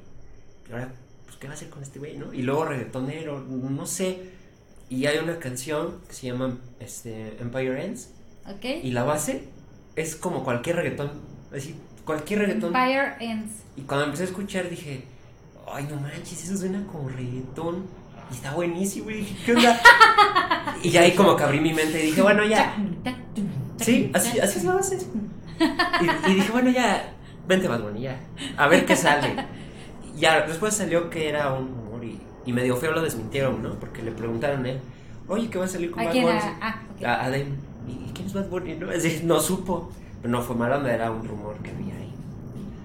Y 0.68 0.72
ahora, 0.72 0.92
pues, 1.24 1.36
¿qué 1.36 1.46
va 1.46 1.52
a 1.52 1.56
hacer 1.56 1.70
con 1.70 1.82
este 1.82 1.98
güey, 1.98 2.18
no? 2.18 2.32
Y 2.34 2.42
luego 2.42 2.64
reggaetonero, 2.64 3.40
no 3.40 3.86
sé. 3.86 4.30
Y 4.90 5.06
hay 5.06 5.18
una 5.18 5.38
canción 5.38 6.00
que 6.08 6.14
se 6.14 6.26
llama 6.26 6.58
este, 6.80 7.40
Empire 7.40 7.84
Ends 7.84 8.10
Y 8.82 8.90
la 8.90 9.04
base 9.04 9.48
es 9.96 10.16
como 10.16 10.44
cualquier 10.44 10.76
reggaetón. 10.76 11.10
Así, 11.54 11.74
cualquier 12.04 12.40
reggaetón. 12.40 12.74
Empire 12.74 13.14
Ends. 13.20 13.52
Y 13.76 13.82
cuando 13.82 14.04
empecé 14.06 14.24
a 14.24 14.26
escuchar 14.26 14.68
dije, 14.68 15.04
ay, 15.72 15.86
no 15.90 15.96
manches, 15.96 16.44
eso 16.44 16.56
suena 16.56 16.84
como 16.86 17.08
reggaetón. 17.08 17.86
Y 18.30 18.34
está 18.34 18.52
buenísimo. 18.54 19.10
Y 19.10 19.14
dije, 19.14 19.36
¿qué 19.44 19.54
onda? 19.54 19.80
y 20.82 20.90
ya 20.90 21.02
ahí 21.02 21.12
como 21.12 21.36
que 21.36 21.42
abrí 21.42 21.60
mi 21.60 21.72
mente 21.72 22.02
y 22.02 22.06
dije, 22.06 22.22
bueno, 22.22 22.44
ya. 22.44 22.74
Sí, 23.80 24.10
así, 24.14 24.38
así 24.40 24.58
es 24.58 24.64
la 24.64 24.74
base. 24.74 24.98
Y, 25.60 26.30
y 26.30 26.34
dije, 26.34 26.50
bueno, 26.52 26.70
ya, 26.70 27.12
vente 27.46 27.68
Bad 27.68 27.82
Bunny, 27.82 28.02
ya. 28.02 28.20
A 28.56 28.66
ver 28.68 28.86
qué 28.86 28.96
sale. 28.96 29.34
Y 30.16 30.20
Ya, 30.20 30.46
después 30.46 30.74
salió 30.74 31.10
que 31.10 31.28
era 31.28 31.52
un 31.52 31.68
rumor 31.68 32.04
y, 32.04 32.20
y 32.46 32.52
medio 32.52 32.76
feo 32.76 32.92
lo 32.92 33.02
desmintieron, 33.02 33.62
¿no? 33.62 33.74
Porque 33.78 34.02
le 34.02 34.12
preguntaron 34.12 34.64
a 34.64 34.70
él, 34.70 34.80
oye, 35.28 35.48
¿qué 35.50 35.58
va 35.58 35.64
a 35.64 35.68
salir 35.68 35.90
con 35.90 36.00
¿A 36.02 36.06
Bad? 36.06 36.14
Bunny? 36.22 36.38
Ah. 36.60 36.80
A, 37.04 37.24
a 37.24 37.30
Damon. 37.30 37.58
¿Y 37.88 38.10
quién 38.12 38.26
es 38.26 38.32
Bad 38.34 38.48
Bunny? 38.48 38.76
No, 38.76 38.90
Así, 38.90 39.20
no 39.24 39.40
supo. 39.40 39.90
Pero 40.22 40.32
no 40.32 40.42
fue 40.42 40.56
mala 40.56 40.78
onda, 40.78 40.92
era 40.92 41.10
un 41.10 41.26
rumor 41.26 41.56
que 41.62 41.70
había 41.70 41.94
ahí. 41.96 42.10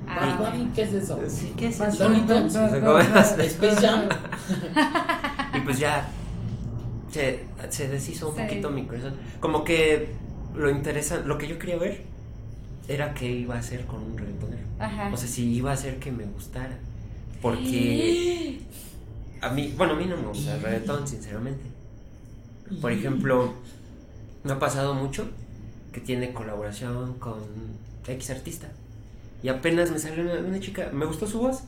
Ah, 0.07 0.37
Bad 0.39 0.51
Bunny, 0.51 0.71
¿qué 0.75 0.81
es 0.83 0.93
eso? 0.93 1.19
Sí, 1.27 1.53
¿qué 1.57 1.67
es 1.67 1.79
Bad 1.79 1.89
eso? 1.89 3.39
Space 3.43 3.75
Jam. 3.87 4.03
Y 5.55 5.61
pues 5.61 5.79
ya 5.79 6.07
se, 7.11 7.43
se 7.69 7.87
deshizo 7.87 8.29
un 8.29 8.35
Sí. 8.35 8.41
poquito 8.43 8.69
mi 8.69 8.85
corazón. 8.85 9.13
Como 9.39 9.63
que 9.63 10.09
lo 10.55 10.69
interesa, 10.69 11.17
lo 11.25 11.37
que 11.37 11.47
yo 11.47 11.57
quería 11.57 11.77
ver 11.77 12.03
era 12.87 13.13
qué 13.13 13.31
iba 13.31 13.55
a 13.55 13.59
hacer 13.59 13.85
con 13.85 14.03
un 14.03 14.17
reggaetonero. 14.17 14.61
Ajá. 14.79 15.09
O 15.13 15.17
sea, 15.17 15.27
si 15.27 15.51
iba 15.53 15.71
a 15.71 15.73
hacer 15.73 15.97
que 15.99 16.11
me 16.11 16.25
gustara. 16.25 16.77
Porque 17.41 18.59
a 19.41 19.49
mí, 19.49 19.73
bueno, 19.77 19.93
a 19.93 19.95
mí 19.95 20.05
no 20.05 20.17
me 20.17 20.27
gusta 20.27 20.55
el 20.55 20.61
reggaetón, 20.61 21.07
sinceramente. 21.07 21.63
Por 22.81 22.91
ejemplo, 22.91 23.53
me 24.49 24.55
ha 24.55 24.59
pasado 24.59 24.93
mucho 24.93 25.27
que 25.93 25.99
tiene 26.01 26.33
colaboración 26.33 27.13
con 27.19 27.39
X 28.07 28.29
artista. 28.31 28.67
Y 29.43 29.49
apenas 29.49 29.91
me 29.91 29.99
salió 29.99 30.23
una, 30.23 30.33
una 30.39 30.59
chica, 30.59 30.89
me 30.91 31.05
gustó 31.05 31.27
su 31.27 31.39
voz. 31.39 31.61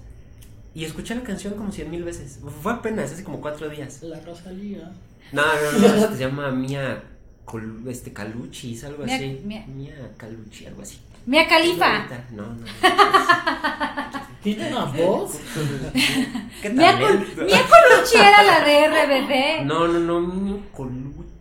Y 0.73 0.86
escuché 0.86 1.15
la 1.15 1.21
canción 1.23 1.53
como 1.55 1.71
cien 1.71 1.91
mil 1.91 2.03
veces. 2.03 2.39
Fue 2.61 2.71
apenas, 2.71 3.11
hace 3.11 3.23
como 3.23 3.41
cuatro 3.41 3.69
días. 3.69 4.01
La 4.03 4.19
Rosalía. 4.21 4.91
No, 5.32 5.41
no, 5.43 5.79
no, 5.79 6.07
se 6.15 6.17
llama 6.17 6.49
Mia 6.51 7.03
Col- 7.45 7.84
este, 7.88 8.13
Caluchis, 8.13 8.84
algo 8.84 9.03
Mia- 9.03 9.15
así. 9.15 9.41
Mia- 9.45 9.65
Mia 9.67 9.93
Caluchi, 10.17 10.65
algo 10.65 10.82
así. 10.82 10.97
Mia. 11.25 11.43
Ahorita, 11.49 12.25
No, 12.32 12.43
no. 12.43 12.65
¿Tiene 14.43 14.69
una 14.71 14.86
voz? 14.86 15.34
¿Qué 16.61 16.69
Mia, 16.71 16.97
Col- 16.99 17.19
talento? 17.19 17.41
Mia 17.43 17.59
Colucci 17.61 18.17
era 18.17 18.43
la 18.43 18.65
de 18.65 18.88
RBD. 18.88 19.65
No, 19.65 19.88
no, 19.88 19.99
no, 19.99 20.19
Mia 20.21 20.61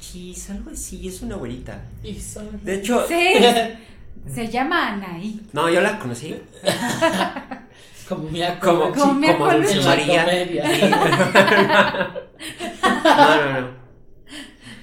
Coluchis, 0.04 0.48
algo 0.50 0.70
así, 0.70 1.06
es 1.08 1.20
una 1.20 1.34
abuelita. 1.34 1.78
De 2.02 2.74
hecho, 2.74 3.06
Sí. 3.06 3.34
Se 4.34 4.48
llama 4.48 4.88
Anaí. 4.88 5.40
no, 5.54 5.70
yo 5.70 5.80
la 5.80 5.98
conocí 5.98 6.36
Como 8.08 8.28
como. 8.60 8.92
Como 8.92 9.50
Dulce 9.52 9.80
María. 9.82 10.24
comedia. 10.24 10.68
Sí, 10.68 10.80
pero- 10.80 12.12
no, 13.04 13.36
no, 13.52 13.60
no. 13.60 13.68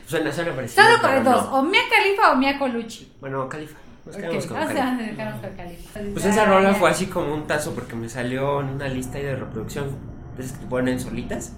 Suena, 0.07 0.31
suena 0.31 0.55
parecido. 0.55 0.83
Solo 0.85 0.97
pero 1.01 1.15
con 1.15 1.23
dos, 1.25 1.43
no. 1.45 1.55
o 1.57 1.63
Mia 1.63 1.81
Khalifa 1.89 2.31
o 2.31 2.35
Mia 2.37 2.57
Colucci. 2.57 3.11
Bueno, 3.19 3.49
Califa. 3.49 3.77
Nos 4.05 4.15
Ok, 4.15 4.21
quedamos 4.21 4.45
con 4.47 4.57
o 4.57 4.65
sea, 4.65 4.67
Califa. 4.75 4.91
nos 4.93 5.15
quedamos 5.17 5.41
con 5.41 5.55
Khalifa. 5.57 5.99
Pues 6.13 6.25
esa 6.25 6.45
rola 6.45 6.73
fue 6.75 6.89
así 6.89 7.07
como 7.07 7.33
un 7.33 7.45
tazo 7.45 7.75
porque 7.75 7.95
me 7.97 8.07
salió 8.07 8.61
en 8.61 8.67
una 8.69 8.87
lista 8.87 9.17
ahí 9.17 9.25
de 9.25 9.35
reproducción 9.35 9.89
de 10.37 10.43
esas 10.45 10.57
que 10.57 10.65
ponen 10.67 10.99
solitas. 10.99 11.53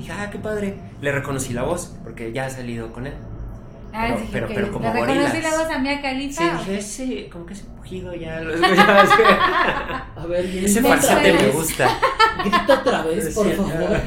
Dije, 0.00 0.12
ah, 0.12 0.28
qué 0.30 0.38
padre. 0.38 0.74
Le 1.00 1.12
reconocí 1.12 1.52
la 1.52 1.62
voz 1.62 1.94
porque 2.02 2.32
ya 2.32 2.46
ha 2.46 2.50
salido 2.50 2.92
con 2.92 3.06
él. 3.06 3.14
Ah, 3.92 4.04
pero- 4.06 4.16
dije 4.20 4.28
pero- 4.32 4.48
que 4.48 4.54
pero 4.54 4.72
como 4.72 4.84
le 4.94 5.00
reconocí 5.00 5.42
la 5.42 5.50
voz 5.50 5.70
a 5.74 5.78
Mia 5.78 6.00
Khalifa. 6.00 6.42
Sí, 6.42 6.50
dije, 6.58 6.78
ese, 6.78 7.28
como 7.30 7.44
que 7.46 7.54
ese 7.54 7.64
pujido 7.64 8.14
ya 8.14 8.40
lo 8.40 8.54
escuchaba. 8.54 10.06
A 10.16 10.26
ver, 10.26 10.44
Ese 10.46 10.80
falsete 10.82 11.32
me 11.32 11.48
gusta. 11.48 11.88
Grita 12.44 12.74
otra 12.80 13.02
vez, 13.02 13.34
por 13.34 13.46
Sí. 13.46 13.52
favor. 13.54 14.00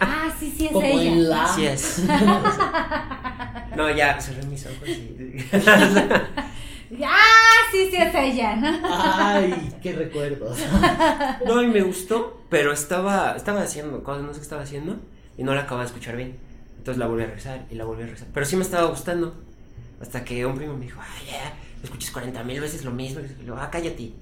Ah, 0.00 0.28
sí, 0.40 0.54
sí, 0.56 0.66
es 0.66 0.72
Como 0.72 0.86
ella. 0.86 1.02
en 1.12 1.28
la. 1.28 1.44
Así 1.44 1.66
es. 1.66 2.02
No, 3.76 3.90
ya, 3.90 4.18
cerré 4.18 4.42
mis 4.46 4.64
ojos 4.64 4.88
y... 4.88 5.36
Ah, 7.04 7.66
sí, 7.72 7.88
sí, 7.90 7.96
es 7.96 8.14
ella, 8.14 8.56
¿no? 8.56 8.78
Ay, 8.88 9.70
qué 9.82 9.92
recuerdos. 9.92 10.56
No, 11.44 11.60
y 11.62 11.66
me 11.66 11.82
gustó, 11.82 12.35
pero 12.48 12.72
estaba, 12.72 13.34
estaba 13.36 13.62
haciendo 13.62 14.02
cosas, 14.02 14.22
no 14.24 14.32
sé 14.32 14.40
qué 14.40 14.44
estaba 14.44 14.62
haciendo, 14.62 14.96
y 15.38 15.42
no 15.44 15.54
la 15.54 15.62
acababa 15.62 15.82
de 15.82 15.88
escuchar 15.88 16.16
bien. 16.16 16.36
Entonces 16.78 16.98
la 16.98 17.06
volví 17.06 17.24
a 17.24 17.26
rezar 17.26 17.66
y 17.70 17.74
la 17.74 17.84
volví 17.84 18.02
a 18.02 18.06
rezar. 18.06 18.28
Pero 18.32 18.46
sí 18.46 18.56
me 18.56 18.62
estaba 18.62 18.86
gustando. 18.88 19.34
Hasta 20.00 20.24
que 20.24 20.44
un 20.46 20.56
primo 20.56 20.76
me 20.76 20.84
dijo, 20.84 21.00
ay, 21.00 21.26
ya, 21.30 21.54
escuchas 21.82 22.10
40 22.10 22.44
mil 22.44 22.60
veces 22.60 22.84
lo 22.84 22.90
mismo. 22.92 23.20
Y 23.42 23.44
yo, 23.46 23.56
ah, 23.56 23.70
cállate. 23.70 24.12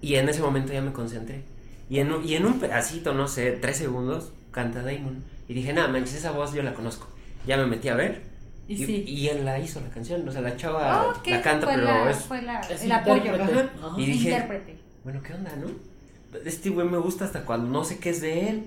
Y 0.00 0.14
en 0.16 0.28
ese 0.28 0.40
momento 0.40 0.72
ya 0.72 0.82
me 0.82 0.92
concentré. 0.92 1.42
Y 1.88 1.98
en, 1.98 2.12
un- 2.12 2.24
y 2.24 2.34
en 2.34 2.46
un 2.46 2.58
pedacito, 2.60 3.14
no 3.14 3.28
sé, 3.28 3.52
tres 3.52 3.76
segundos, 3.78 4.32
canta 4.50 4.82
Damon. 4.82 5.24
Y 5.48 5.54
dije, 5.54 5.72
nada, 5.72 5.88
manches, 5.88 6.14
esa 6.14 6.30
voz 6.32 6.52
yo 6.54 6.62
la 6.62 6.74
conozco. 6.74 7.08
Ya 7.46 7.56
me 7.56 7.66
metí 7.66 7.88
a 7.88 7.94
ver. 7.94 8.22
Y 8.68 8.74
Y, 8.74 8.86
sí. 8.86 9.04
y 9.06 9.28
él 9.28 9.44
la 9.44 9.58
hizo 9.58 9.80
la 9.80 9.88
canción. 9.88 10.26
O 10.28 10.32
sea, 10.32 10.40
la 10.40 10.56
chava 10.56 11.08
Ok, 11.08 11.26
la 11.28 11.42
canta, 11.42 11.66
fue 11.66 11.74
pero 11.74 11.84
la, 11.86 12.10
es. 12.10 12.16
fue 12.18 12.42
la- 12.42 12.60
el 12.60 12.92
apoyo. 12.92 13.32
Ajá. 13.34 13.70
Y 13.98 14.06
dije, 14.06 14.30
Intérprete. 14.30 14.76
bueno, 15.04 15.20
¿qué 15.22 15.34
onda, 15.34 15.50
no? 15.56 15.66
Este 16.44 16.70
güey 16.70 16.88
me 16.88 16.98
gusta 16.98 17.24
hasta 17.24 17.44
cuando 17.44 17.68
no 17.70 17.84
sé 17.84 17.98
qué 17.98 18.10
es 18.10 18.20
de 18.20 18.48
él. 18.48 18.64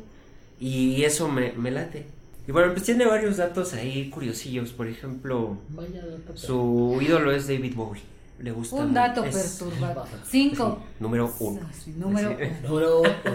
Y 0.60 1.04
eso 1.04 1.28
me, 1.28 1.52
me 1.54 1.72
late. 1.72 2.06
Y 2.48 2.52
bueno, 2.52 2.72
pues 2.74 2.84
tiene 2.86 3.06
varios 3.06 3.38
datos 3.38 3.74
ahí 3.74 4.10
curiosillos. 4.10 4.72
Por 4.72 4.88
ejemplo, 4.88 5.58
Vaya 5.70 6.06
dato. 6.06 6.38
su 6.38 7.00
ídolo 7.02 7.32
es 7.32 7.48
David 7.48 7.74
Bowie. 7.76 8.02
Le 8.40 8.52
gusta. 8.52 8.76
Un 8.76 8.94
dato 8.94 9.24
es 9.24 9.36
perturbador. 9.36 10.08
Cinco. 10.30 10.84
Número 11.00 11.34
uno. 11.40 11.62
Sí, 11.72 11.92
número 11.98 12.30
Sí. 12.38 12.46
Número 12.68 13.00
uno. 13.02 13.10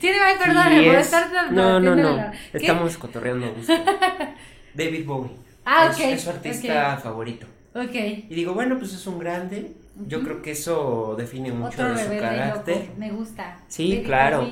Tiene, 0.00 0.18
ay, 0.20 0.34
perdón, 0.36 0.64
Sí, 0.70 0.84
por 0.86 0.94
es- 0.96 1.04
estar 1.06 1.52
No, 1.52 1.78
no, 1.80 1.94
no. 1.94 2.32
Estamos 2.52 2.96
cotorreando 2.98 3.46
a 3.46 3.50
gusto. 3.50 3.72
David 4.74 5.06
Bowie. 5.06 5.30
Ah, 5.64 5.88
es, 5.90 5.96
ok, 5.96 6.00
es 6.06 6.22
su 6.22 6.30
artista 6.30 6.96
favorito. 6.96 7.46
Ok. 7.74 7.94
Y 7.94 8.34
digo, 8.34 8.52
bueno, 8.54 8.78
pues 8.78 8.92
es 8.94 9.06
un 9.06 9.18
grande. 9.20 9.72
Yo 10.08 10.22
creo 10.22 10.40
que 10.42 10.52
eso 10.52 11.14
define 11.18 11.52
mucho 11.52 11.74
Otro 11.82 11.94
de 11.94 12.04
su 12.04 12.20
carácter. 12.20 12.76
loco. 12.76 12.94
Me 12.98 13.10
gusta. 13.10 13.56
Sí, 13.68 14.02
claro. 14.04 14.48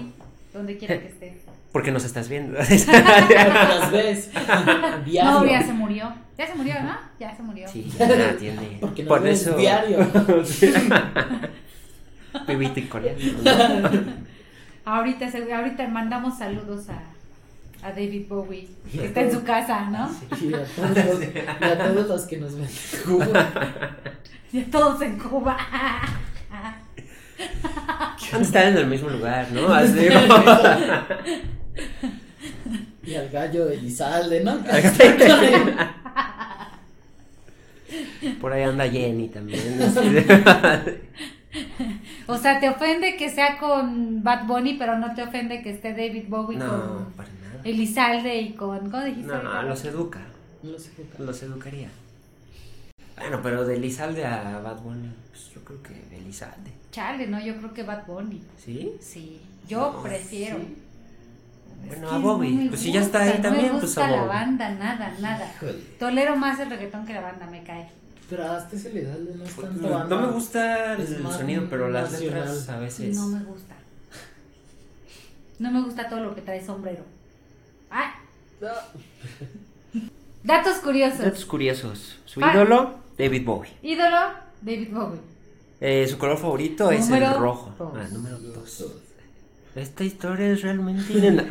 Donde 0.52 0.76
quiera 0.76 0.98
que 1.00 1.06
esté. 1.08 1.40
Porque 1.72 1.92
nos 1.92 2.04
estás 2.04 2.28
viendo. 2.28 2.58
Las 2.58 3.92
ves. 3.92 4.30
Diario. 5.04 5.30
No, 5.30 5.46
ya 5.46 5.62
se 5.62 5.72
murió. 5.72 6.12
Ya 6.36 6.46
se 6.46 6.54
murió, 6.54 6.74
¿no? 6.82 6.96
Ya 7.18 7.36
se 7.36 7.42
murió. 7.42 7.68
Sí, 7.68 7.90
ya 7.98 8.36
tiene. 8.36 8.78
Porque 8.80 9.02
nos 9.04 9.08
Por 9.08 9.22
ves 9.22 9.42
eso. 9.42 9.56
diario. 9.56 9.98
Viviste 12.46 12.88
coreano. 12.88 13.18
Ahorita, 14.84 15.30
se- 15.30 15.52
ahorita 15.52 15.86
mandamos 15.88 16.38
saludos 16.38 16.88
a, 16.88 17.02
a 17.82 17.90
David 17.90 18.26
Bowie, 18.28 18.68
que 18.92 19.06
está 19.06 19.22
en 19.22 19.32
su 19.32 19.42
casa, 19.42 19.88
¿no? 19.90 20.10
Y 20.40 20.52
a 20.54 20.64
todos 20.64 20.96
los, 20.96 21.22
y 21.22 21.64
a 21.64 21.78
todos 21.78 22.08
los 22.08 22.22
que 22.22 22.36
nos 22.36 22.54
ven 22.54 22.68
en 22.68 23.02
Cuba. 23.04 23.50
Y 24.52 24.62
todos 24.62 25.00
en 25.00 25.16
Cuba. 25.16 25.56
Han 28.32 28.42
estado 28.42 28.66
en 28.66 28.78
el 28.78 28.86
mismo 28.88 29.08
lugar, 29.08 29.46
¿no? 29.52 29.68
Así. 29.74 30.08
Y 33.02 33.14
al 33.14 33.30
gallo 33.30 33.64
de 33.66 33.76
Lizalde, 33.78 34.44
¿no? 34.44 34.58
Por 38.40 38.52
ahí 38.52 38.62
anda 38.62 38.88
Jenny 38.88 39.28
también. 39.28 39.60
O 42.26 42.36
sea, 42.36 42.60
te 42.60 42.68
ofende 42.68 43.16
que 43.16 43.30
sea 43.30 43.56
con 43.58 44.22
Bad 44.22 44.46
Bunny, 44.46 44.74
pero 44.74 44.98
no 44.98 45.14
te 45.14 45.22
ofende 45.22 45.62
que 45.62 45.70
esté 45.70 45.92
David 45.92 46.24
Bowie 46.28 46.58
No, 46.58 46.68
con 46.68 47.12
para. 47.12 47.39
Elizalde 47.64 48.36
y 48.40 48.52
con. 48.54 48.90
¿Cómo 48.90 49.04
dijiste? 49.04 49.26
No, 49.26 49.34
ahorita? 49.34 49.62
los 49.62 49.84
educa. 49.84 50.20
No 50.62 50.72
qué 50.96 51.02
tal. 51.04 51.26
Los 51.26 51.42
educaría. 51.42 51.88
Bueno, 53.18 53.40
pero 53.42 53.64
de 53.66 53.76
Elizalde 53.76 54.24
a 54.24 54.60
Bad 54.60 54.80
Bunny, 54.80 55.10
pues 55.30 55.50
yo 55.54 55.62
creo 55.64 55.82
que 55.82 56.16
Elizalde. 56.16 56.70
Chale, 56.90 57.26
no, 57.26 57.38
yo 57.40 57.56
creo 57.58 57.72
que 57.74 57.82
Bad 57.82 58.06
Bunny. 58.06 58.42
¿Sí? 58.58 58.92
Sí, 59.00 59.40
yo 59.68 59.92
No, 59.92 60.02
prefiero. 60.02 60.56
sí. 60.58 60.76
Es 61.82 61.88
Bueno, 61.88 62.08
que 62.10 62.14
a 62.14 62.18
Bobby. 62.18 62.50
no 62.54 62.68
Pues 62.70 62.80
si 62.80 62.92
ya 62.92 63.00
está 63.00 63.20
ahí 63.22 63.28
gusta, 63.30 63.42
también, 63.42 63.66
no 63.68 63.72
me 63.74 63.78
pues 63.80 63.90
gusta 63.94 64.06
a 64.06 64.10
la 64.10 64.16
Bobby. 64.18 64.28
banda, 64.28 64.70
nada, 64.74 65.14
nada. 65.20 65.52
Híjole. 65.56 65.72
Tolero 65.98 66.36
más 66.36 66.60
el 66.60 66.68
reggaetón 66.70 67.06
que 67.06 67.12
la 67.14 67.20
banda, 67.22 67.46
me 67.46 67.62
cae. 67.62 67.88
Pero 68.28 68.44
hasta 68.52 68.76
ese 68.76 68.92
Lizalde 68.92 69.34
no 69.34 69.44
es 69.44 69.54
tanto 69.56 69.82
No, 69.88 69.90
banda. 69.98 70.16
me 70.20 70.26
gusta 70.28 70.94
Es 70.96 71.10
el 71.12 71.22
sonido, 71.26 71.66
pero 71.70 71.88
las 71.90 72.12
letras 72.20 72.68
a 72.68 72.78
veces. 72.78 73.16
No 73.16 73.26
me 73.28 73.42
gusta. 73.44 73.74
No 75.58 75.70
me 75.70 75.82
gusta 75.82 76.08
todo 76.08 76.20
lo 76.20 76.34
que 76.34 76.42
trae 76.42 76.64
sombrero. 76.64 77.04
Ah, 77.90 78.14
datos 80.42 80.78
curiosos. 80.78 81.18
Datos 81.20 81.44
curiosos. 81.44 82.18
Su 82.24 82.40
Ah. 82.42 82.52
ídolo, 82.52 82.94
David 83.18 83.44
Bowie. 83.44 83.70
Ídolo, 83.82 84.16
David 84.62 84.88
Bowie. 84.92 85.20
Eh, 85.80 86.06
su 86.08 86.18
color 86.18 86.38
favorito 86.38 86.90
es 86.90 87.08
el 87.10 87.34
rojo. 87.34 87.74
dos. 87.78 87.92
Ah, 87.96 88.06
número 88.12 88.38
2. 88.38 88.84
Esta 89.76 90.04
historia 90.04 90.50
es 90.52 90.62
realmente 90.62 91.12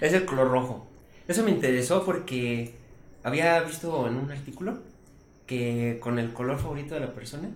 es 0.00 0.12
el 0.12 0.24
color 0.24 0.48
rojo. 0.50 0.86
Eso 1.28 1.44
me 1.44 1.50
interesó 1.50 2.04
porque 2.04 2.74
había 3.22 3.60
visto 3.60 4.08
en 4.08 4.16
un 4.16 4.30
artículo 4.32 4.78
que 5.46 5.98
con 6.02 6.18
el 6.18 6.32
color 6.32 6.58
favorito 6.58 6.94
de 6.94 7.00
la 7.00 7.12
persona 7.12 7.48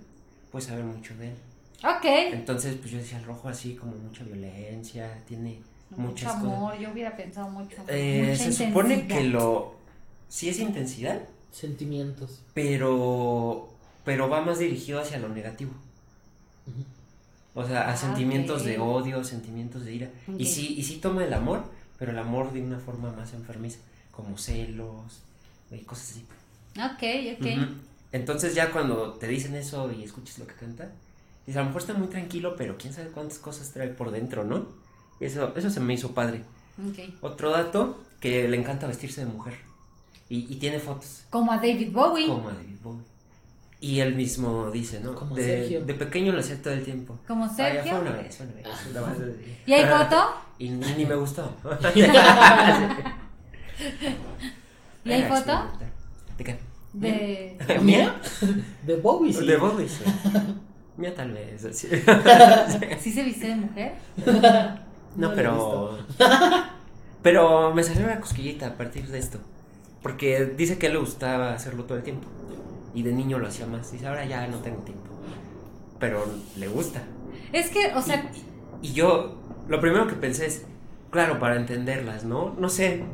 puedes 0.52 0.68
saber 0.68 0.84
mucho 0.84 1.16
de 1.16 1.28
él. 1.28 1.34
Ok. 1.82 2.04
Entonces, 2.04 2.76
pues 2.76 2.90
yo 2.92 2.98
decía 2.98 3.18
el 3.18 3.24
rojo 3.24 3.48
así 3.48 3.74
como 3.74 3.92
mucha 3.92 4.22
violencia, 4.24 5.22
tiene 5.26 5.60
Mucho 5.90 6.26
cosas. 6.26 6.40
amor, 6.42 6.78
yo 6.78 6.90
hubiera 6.90 7.16
pensado 7.16 7.48
mucho. 7.48 7.76
Eh, 7.88 8.28
mucha 8.30 8.44
se 8.44 8.52
supone 8.66 9.06
que 9.06 9.24
lo 9.24 9.74
sí 10.28 10.48
es 10.48 10.58
intensidad, 10.58 11.20
Sentimientos. 11.52 12.40
pero 12.54 13.68
pero 14.04 14.28
va 14.28 14.40
más 14.42 14.58
dirigido 14.58 15.00
hacia 15.00 15.18
lo 15.18 15.28
negativo. 15.28 15.72
O 17.54 17.64
sea, 17.66 17.82
a 17.82 17.92
Ah, 17.92 17.96
sentimientos 17.96 18.64
de 18.64 18.78
odio, 18.78 19.22
sentimientos 19.22 19.84
de 19.84 19.94
ira. 19.94 20.10
Y 20.38 20.46
sí, 20.46 20.74
y 20.76 20.82
sí 20.82 20.96
toma 20.96 21.24
el 21.24 21.32
amor, 21.32 21.64
pero 21.98 22.10
el 22.10 22.18
amor 22.18 22.52
de 22.52 22.60
una 22.62 22.78
forma 22.80 23.12
más 23.12 23.32
enfermiza, 23.32 23.78
como 24.10 24.36
celos 24.36 25.20
y 25.70 25.78
cosas 25.78 26.10
así. 26.10 26.26
Ok, 26.76 27.38
ok. 27.40 27.68
Entonces 28.10 28.54
ya 28.54 28.72
cuando 28.72 29.12
te 29.14 29.28
dicen 29.28 29.54
eso 29.54 29.92
y 29.92 30.02
escuchas 30.02 30.38
lo 30.38 30.46
que 30.46 30.54
canta, 30.54 30.90
dices, 31.46 31.56
a 31.56 31.60
lo 31.60 31.66
mejor 31.66 31.82
está 31.82 31.94
muy 31.94 32.08
tranquilo, 32.08 32.54
pero 32.56 32.76
quién 32.76 32.92
sabe 32.92 33.08
cuántas 33.10 33.38
cosas 33.38 33.70
trae 33.72 33.88
por 33.88 34.10
dentro, 34.10 34.44
¿no? 34.44 34.66
Eso, 35.20 35.52
eso 35.56 35.70
se 35.70 35.80
me 35.80 35.94
hizo 35.94 36.12
padre. 36.12 36.42
ok. 36.78 37.14
Otro 37.22 37.50
dato, 37.50 38.02
que 38.20 38.48
le 38.48 38.56
encanta 38.56 38.86
vestirse 38.86 39.24
de 39.24 39.30
mujer. 39.32 39.54
Y, 40.28 40.52
y 40.52 40.56
tiene 40.56 40.78
fotos, 40.78 41.24
Como 41.30 41.52
a 41.52 41.56
David 41.56 41.92
Bowie. 41.92 42.26
como 42.28 42.48
a 42.48 42.52
David 42.54 42.76
Bowie. 42.82 43.04
Y 43.80 44.00
él 44.00 44.14
mismo 44.14 44.70
dice, 44.70 44.98
¿no? 45.00 45.14
Como 45.14 45.34
de, 45.36 45.44
Sergio. 45.44 45.84
de 45.84 45.92
pequeño 45.94 46.32
lo 46.32 46.40
hacía 46.40 46.60
todo 46.62 46.72
el 46.72 46.82
tiempo. 46.82 47.18
Como 47.28 47.44
Ah, 47.44 47.48
ya 47.48 47.54
Sergio. 47.56 47.92
fue 47.92 48.00
una 48.00 48.10
vez, 48.12 48.36
fue 48.36 48.46
una 48.46 48.54
vez. 48.54 48.66
una 48.90 49.00
vez. 49.02 49.36
¿Y 49.66 49.72
hay 49.74 49.84
foto? 49.84 50.24
Y 50.58 50.70
ni, 50.70 50.92
ni 50.94 51.04
me 51.04 51.14
gustó. 51.16 51.54
¿Y 55.04 55.12
hay 55.12 55.22
foto? 55.24 55.70
¿De 56.38 56.44
qué? 56.44 56.58
De. 56.94 57.58
¿Mía? 57.82 58.20
De 58.86 58.96
Bowie, 58.96 59.32
sí. 59.32 59.44
De 59.46 59.56
Bowie, 59.56 59.88
sí. 59.88 60.04
Mía 60.96 61.14
tal 61.14 61.32
vez. 61.32 61.66
sí. 61.72 61.88
¿Sí 63.00 63.12
se 63.12 63.22
viste 63.22 63.48
de 63.48 63.56
mujer? 63.56 63.92
No, 65.16 65.32
pero. 65.34 65.98
Pero 67.24 67.72
me 67.72 67.82
salió 67.82 68.04
una 68.04 68.20
cosquillita 68.20 68.66
a 68.66 68.76
partir 68.76 69.08
de 69.08 69.18
esto. 69.18 69.38
Porque 70.02 70.44
dice 70.44 70.76
que 70.76 70.90
le 70.90 70.98
gustaba 70.98 71.54
hacerlo 71.54 71.84
todo 71.84 71.96
el 71.96 72.04
tiempo. 72.04 72.28
Y 72.94 73.02
de 73.02 73.12
niño 73.12 73.38
lo 73.38 73.48
hacía 73.48 73.66
más. 73.66 73.90
Dice, 73.90 74.06
ahora 74.06 74.26
ya 74.26 74.46
no 74.46 74.58
tengo 74.58 74.82
tiempo. 74.82 75.08
Pero 75.98 76.22
le 76.58 76.68
gusta. 76.68 77.02
Es 77.50 77.70
que, 77.70 77.94
o 77.94 78.02
sea, 78.02 78.30
Y 78.82 78.92
yo, 78.92 79.36
lo 79.68 79.80
primero 79.80 80.06
que 80.06 80.16
pensé 80.16 80.44
es, 80.44 80.66
claro, 81.10 81.38
para 81.38 81.56
entenderlas, 81.56 82.24
¿no? 82.24 82.54
No 82.58 82.68
sé, 82.68 83.04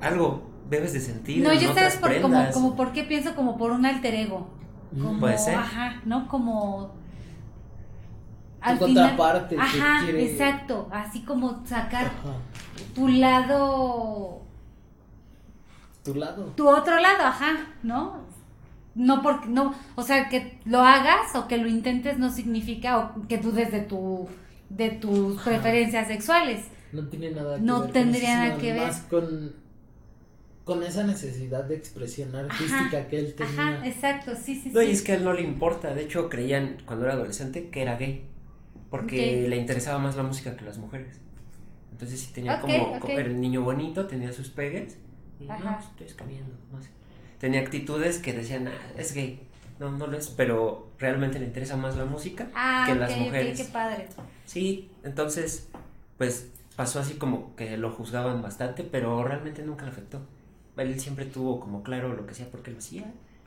algo 0.00 0.48
debes 0.70 0.94
de 0.94 1.00
sentir. 1.00 1.42
no, 1.42 1.52
yo 1.52 1.74
sabes 1.74 1.96
por, 1.96 2.18
como, 2.22 2.50
como 2.52 2.74
por 2.74 2.92
qué 2.92 3.04
pienso 3.04 3.34
como 3.34 3.58
por 3.58 3.70
un 3.70 3.84
alter 3.84 4.14
ego. 4.14 4.48
Como, 4.90 5.20
puede 5.20 5.36
ser. 5.36 5.56
Ajá, 5.56 6.00
¿no? 6.06 6.26
Como. 6.28 6.94
Tu 8.60 8.78
contraparte 8.78 9.54
que 9.56 9.60
Ajá, 9.60 10.00
quiere- 10.04 10.32
exacto. 10.32 10.88
Así 10.90 11.22
como 11.22 11.64
sacar 11.66 12.06
Ajá. 12.06 12.34
tu 12.94 13.08
lado, 13.08 14.42
Tu 16.02 16.14
lado. 16.14 16.44
tu 16.56 16.68
otro 16.68 16.98
lado, 16.98 17.24
ajá, 17.24 17.66
¿no? 17.82 18.26
No 18.94 19.22
porque, 19.22 19.48
no, 19.48 19.74
o 19.94 20.02
sea, 20.02 20.28
que 20.28 20.58
lo 20.64 20.80
hagas 20.80 21.34
o 21.36 21.46
que 21.46 21.56
lo 21.58 21.68
intentes 21.68 22.18
no 22.18 22.30
significa 22.32 22.98
o 22.98 23.28
que 23.28 23.38
dudes 23.38 23.70
de 23.70 23.80
tu, 23.82 24.28
de 24.70 24.90
tus 24.90 25.36
Ajá. 25.38 25.50
preferencias 25.50 26.08
sexuales. 26.08 26.64
No 26.92 27.06
tiene 27.08 27.30
nada 27.30 27.56
que 27.56 27.62
No 27.62 27.82
ver. 27.82 27.92
tendría 27.92 28.44
eso, 28.46 28.48
nada 28.48 28.60
que 28.60 28.72
ver. 28.72 28.86
Más 28.88 29.00
con, 29.02 29.52
con 30.64 30.82
esa 30.82 31.04
necesidad 31.04 31.64
de 31.64 31.76
expresión 31.76 32.34
artística 32.34 33.06
que 33.06 33.18
él 33.20 33.34
tenía. 33.36 33.68
Ajá, 33.76 33.86
exacto, 33.86 34.32
sí, 34.34 34.60
sí, 34.60 34.70
No, 34.72 34.82
y 34.82 34.90
es 34.90 35.02
que 35.02 35.12
a 35.12 35.14
él 35.14 35.22
no 35.24 35.32
le 35.32 35.42
importa. 35.42 35.94
De 35.94 36.02
hecho, 36.02 36.28
creían 36.28 36.78
cuando 36.84 37.04
era 37.04 37.14
adolescente 37.14 37.68
que 37.70 37.82
era 37.82 37.96
gay. 37.96 38.24
Porque 38.90 39.42
Ok. 39.44 39.48
le 39.50 39.56
interesaba 39.56 39.98
más 39.98 40.16
la 40.16 40.22
música 40.22 40.56
que 40.56 40.64
las 40.64 40.78
mujeres. 40.78 41.20
Entonces, 41.92 42.20
sí 42.20 42.32
tenía 42.32 42.54
Ok, 42.56 42.60
como. 42.62 42.82
ok. 42.96 43.08
Era 43.10 43.22
el 43.22 43.40
niño 43.40 43.62
bonito, 43.62 44.06
tenía 44.06 44.32
sus 44.32 44.48
pegues. 44.50 44.96
Y 45.40 45.44
no, 45.44 45.52
Ajá. 45.52 45.76
pues, 45.78 45.90
estoy 45.90 46.06
escribiendo, 46.06 46.54
no 46.72 46.80
sé. 46.82 46.88
Tenía 47.38 47.60
actitudes 47.60 48.18
que 48.18 48.32
decían, 48.32 48.68
ah, 48.68 48.72
es 48.96 49.14
gay. 49.14 49.42
No, 49.78 49.90
no 49.92 50.06
lo 50.08 50.16
es, 50.18 50.28
pero 50.28 50.90
realmente 50.98 51.38
le 51.38 51.44
interesa 51.46 51.76
más 51.76 51.96
la 51.96 52.04
música 52.04 52.48
Ah, 52.54 52.84
que 52.88 52.94
las 52.96 53.16
mujeres. 53.16 53.58
qué 53.58 53.64
padre. 53.72 54.08
Sí, 54.44 54.90
entonces, 55.04 55.68
pues 56.16 56.48
pasó 56.74 56.98
así 57.00 57.14
como 57.14 57.54
que 57.54 57.76
lo 57.76 57.92
juzgaban 57.92 58.42
bastante, 58.42 58.82
pero 58.82 59.22
realmente 59.22 59.62
nunca 59.62 59.84
le 59.84 59.90
afectó. 59.92 60.20
Él 60.76 60.98
siempre 61.00 61.26
tuvo 61.26 61.60
como 61.60 61.82
claro 61.84 62.12
lo 62.14 62.24
que 62.26 62.32
hacía, 62.32 62.50
por 62.50 62.62
qué 62.62 62.70
lo 62.72 62.78
hacía, 62.78 63.04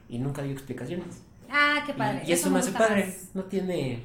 y 0.07 0.19
nunca 0.19 0.41
dio 0.43 0.51
explicaciones. 0.53 1.21
Ah, 1.49 1.83
qué 1.85 1.93
padre. 1.93 2.21
Y, 2.25 2.29
y 2.29 2.33
eso, 2.33 2.49
me 2.49 2.59
hace 2.59 2.71
padre. 2.71 3.05
más. 3.07 3.29
No 3.35 3.43
tiene. 3.45 3.99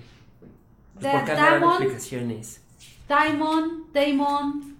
Pues, 1.01 1.13
¿Por 1.13 1.27
Damon. 1.27 1.71
explicaciones? 1.83 2.61
Damon, 3.09 3.85
Damon, 3.93 4.77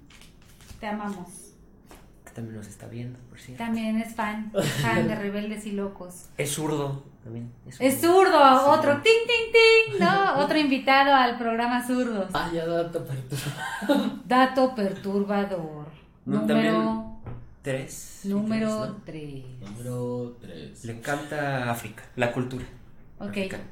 te 0.81 0.87
amamos. 0.87 1.29
Que 2.25 2.31
también 2.33 2.57
nos 2.57 2.67
está 2.67 2.87
viendo, 2.87 3.19
por 3.29 3.39
cierto. 3.39 3.63
También 3.63 3.99
es 3.99 4.15
fan, 4.15 4.53
fan 4.83 5.07
de 5.09 5.15
Rebeldes 5.15 5.67
y 5.67 5.73
Locos. 5.73 6.27
Es 6.37 6.53
zurdo 6.53 7.05
también. 7.23 7.53
Es 7.79 8.01
zurdo, 8.01 8.71
otro 8.73 9.01
ting, 9.03 9.13
ting, 9.27 9.53
ting, 9.53 10.01
¿no? 10.01 10.39
Otro 10.45 10.59
invitado 10.59 11.13
al 11.15 11.37
programa 11.39 11.85
Zurdos. 11.87 12.31
Ah, 12.33 12.51
ya 12.53 12.65
dato 12.67 13.05
perturbador. 13.05 14.11
Dato 14.27 14.75
perturbador. 14.75 15.87
No, 16.25 16.41
Número, 16.43 17.17
Tres. 17.63 17.93
sí, 18.23 18.29
número 18.29 18.97
tres, 19.05 19.45
3. 19.61 19.71
Número 19.71 20.37
3. 20.41 20.85
¿no? 20.85 20.87
Le 20.93 20.99
encanta 20.99 21.71
África, 21.71 22.03
la 22.17 22.33
cultura. 22.33 22.65
Ok. 23.19 23.29
africana. 23.29 23.65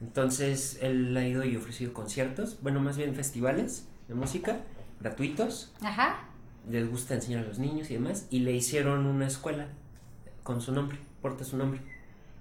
Entonces, 0.00 0.78
él 0.80 1.16
ha 1.16 1.26
ido 1.26 1.44
y 1.44 1.56
ofrecido 1.56 1.92
conciertos, 1.92 2.58
bueno, 2.62 2.80
más 2.80 2.96
bien 2.96 3.14
festivales 3.14 3.86
de 4.08 4.14
música 4.14 4.60
gratuitos. 5.00 5.72
Ajá. 5.82 6.20
Les 6.68 6.88
gusta 6.90 7.14
enseñar 7.14 7.44
a 7.44 7.48
los 7.48 7.58
niños 7.58 7.90
y 7.90 7.94
demás. 7.94 8.26
Y 8.30 8.40
le 8.40 8.52
hicieron 8.52 9.06
una 9.06 9.26
escuela 9.26 9.68
con 10.42 10.60
su 10.60 10.72
nombre, 10.72 10.98
porta 11.22 11.44
su 11.44 11.56
nombre. 11.56 11.80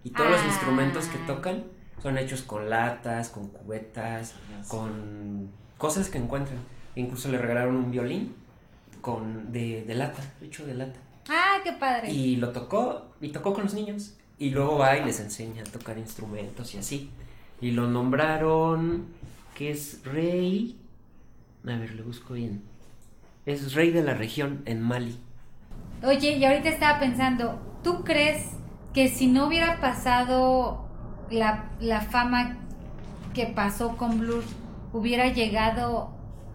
Y 0.03 0.12
todos 0.12 0.30
los 0.30 0.39
Ah. 0.41 0.47
instrumentos 0.47 1.05
que 1.07 1.18
tocan 1.20 1.64
son 2.01 2.18
hechos 2.18 2.41
con 2.43 2.70
latas, 2.70 3.30
con 3.30 3.47
cubetas, 3.49 4.36
con 4.70 5.49
cosas 5.78 6.10
que 6.10 6.18
encuentran. 6.18 6.60
Incluso 6.95 7.30
le 7.30 7.38
regalaron 7.38 7.76
un 7.76 7.91
violín 7.91 8.36
con 9.01 9.51
de, 9.51 9.84
de 9.86 9.95
lata, 9.95 10.22
hecho 10.41 10.66
de 10.66 10.74
lata. 10.76 10.99
Ah, 11.30 11.57
qué 11.64 11.74
padre. 11.74 12.12
Y 12.12 12.38
lo 12.38 12.51
tocó, 12.51 13.14
y 13.22 13.30
tocó 13.30 13.53
con 13.53 13.64
los 13.66 13.74
niños. 13.74 14.16
Y 14.38 14.49
luego 14.51 14.78
va 14.78 14.97
y 14.97 15.03
les 15.05 15.20
enseña 15.20 15.62
a 15.62 15.66
tocar 15.66 15.97
instrumentos 15.97 16.74
y 16.74 16.78
así. 16.78 17.12
Y 17.62 17.72
lo 17.72 17.88
nombraron, 17.88 19.07
que 19.55 19.72
es 19.72 20.01
rey. 20.05 20.78
A 21.66 21.76
ver, 21.78 21.93
le 21.93 22.01
busco 22.03 22.34
bien. 22.34 22.62
Es 23.45 23.74
rey 23.74 23.91
de 23.91 24.03
la 24.03 24.14
región 24.14 24.62
en 24.66 24.82
Mali. 24.82 25.18
Oye, 26.03 26.38
y 26.38 26.45
ahorita 26.45 26.70
estaba 26.70 26.99
pensando, 26.99 27.60
¿tú 27.84 28.03
crees 28.03 28.45
que 28.93 29.10
si 29.10 29.28
no 29.28 29.47
hubiera 29.47 29.82
pasado 29.82 30.88
la, 31.30 31.70
la 31.82 32.01
fama 32.01 32.57
que 33.34 33.47
pasó 33.47 33.97
con 33.97 34.20
Blur, 34.20 34.43
hubiera 34.93 35.28
llegado 35.28 36.12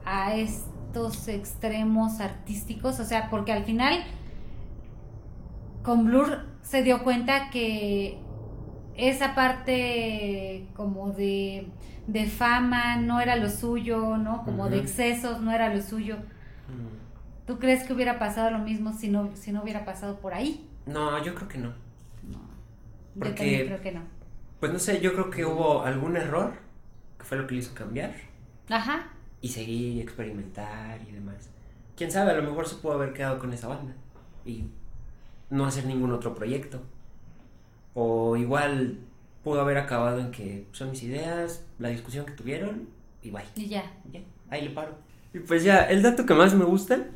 a 0.07 0.35
estos 0.35 1.29
extremos 1.29 2.21
artísticos? 2.21 3.01
O 3.01 3.05
sea, 3.05 3.29
porque 3.29 3.53
al 3.53 3.65
final 3.65 4.03
con 5.83 6.07
Blur 6.07 6.47
se 6.63 6.83
dio 6.83 7.05
cuenta 7.05 7.51
que 7.51 8.19
esa 8.97 9.35
parte 9.35 10.67
como 10.77 11.11
de, 11.13 11.67
de 12.07 12.27
fama 12.27 12.97
no 12.97 13.21
era 13.21 13.37
lo 13.37 13.49
suyo, 13.51 14.17
¿no? 14.17 14.45
Como 14.45 14.69
de 14.69 14.79
excesos 14.79 15.41
no 15.41 15.53
era 15.53 15.75
lo 15.75 15.83
suyo. 15.83 16.17
Mm, 16.17 17.47
¿Tú 17.47 17.59
crees 17.59 17.85
que 17.85 17.93
hubiera 17.93 18.19
pasado 18.19 18.51
lo 18.51 18.59
mismo 18.59 18.93
si 18.93 19.09
no, 19.09 19.31
si 19.35 19.53
no 19.53 19.63
hubiera 19.63 19.85
pasado 19.85 20.19
por 20.21 20.35
ahí? 20.35 20.69
No, 20.87 21.23
yo 21.23 21.35
creo 21.35 21.49
que 21.49 21.59
no. 21.59 21.69
No. 22.29 22.39
Porque- 23.19 23.29
Yo 23.31 23.35
también 23.37 23.67
creo 23.67 23.81
que 23.83 23.93
no. 23.93 24.01
Pues 24.61 24.73
no 24.73 24.79
sé, 24.79 25.01
yo 25.01 25.13
creo 25.13 25.31
que 25.31 25.45
hubo 25.45 25.83
algún 25.83 26.17
error, 26.17 26.55
que 27.19 27.25
fue 27.25 27.37
lo 27.37 27.47
que 27.47 27.55
le 27.55 27.61
hizo 27.61 27.75
cambiar, 27.75 28.15
Ajá. 28.71 29.09
y 29.43 29.49
seguir 29.49 30.01
experimentar 30.01 31.01
y 31.07 31.13
demás. 31.13 31.51
Quién 31.97 32.11
sabe, 32.11 32.31
a 32.31 32.35
lo 32.35 32.43
mejor 32.43 32.67
se 32.67 32.77
pudo 32.77 32.95
haber 32.95 33.13
quedado 33.13 33.39
con 33.39 33.53
esa 33.53 33.69
banda 33.69 33.93
y 34.47 34.65
no 35.51 35.67
hacer 35.67 35.85
ningún 35.85 36.13
otro 36.13 36.35
proyecto. 36.35 36.81
O 37.95 38.37
igual 38.37 38.99
pudo 39.43 39.61
haber 39.61 39.79
acabado 39.79 40.21
en 40.21 40.31
que 40.31 40.67
son 40.73 40.91
mis 40.91 41.03
ideas, 41.03 41.65
la 41.79 41.89
discusión 41.89 42.27
que 42.27 42.33
tuvieron 42.33 42.89
y 43.23 43.31
bye. 43.31 43.45
Y 43.55 43.69
ya. 43.69 43.93
Ya, 44.13 44.21
ahí 44.51 44.63
le 44.63 44.71
paro. 44.71 44.97
Y 45.33 45.41
pues 45.41 45.65
ya, 45.65 45.83
el 45.85 46.03
dato 46.03 46.27
que 46.27 46.35
más 46.35 46.55
me 46.55 46.65
gusta 46.65 47.07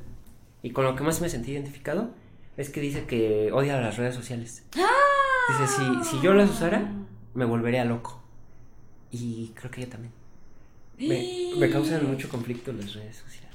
y 0.62 0.70
con 0.70 0.84
lo 0.84 0.96
que 0.96 1.04
más 1.04 1.20
me 1.20 1.28
sentí 1.28 1.52
identificado 1.52 2.10
es 2.56 2.70
que 2.70 2.80
dice 2.80 3.04
que 3.04 3.50
odia 3.52 3.80
las 3.80 3.96
redes 3.96 4.14
sociales. 4.14 4.64
Dice, 4.72 5.66
si, 5.66 6.04
si 6.04 6.20
yo 6.20 6.34
las 6.34 6.50
usara, 6.50 6.92
me 7.34 7.44
volvería 7.44 7.84
loco. 7.84 8.20
Y 9.10 9.52
creo 9.54 9.70
que 9.70 9.82
ella 9.82 9.90
también. 9.90 10.12
Me, 10.98 11.58
me 11.58 11.70
causan 11.70 12.06
mucho 12.06 12.28
conflicto 12.28 12.72
las 12.72 12.92
redes 12.94 13.16
sociales. 13.16 13.48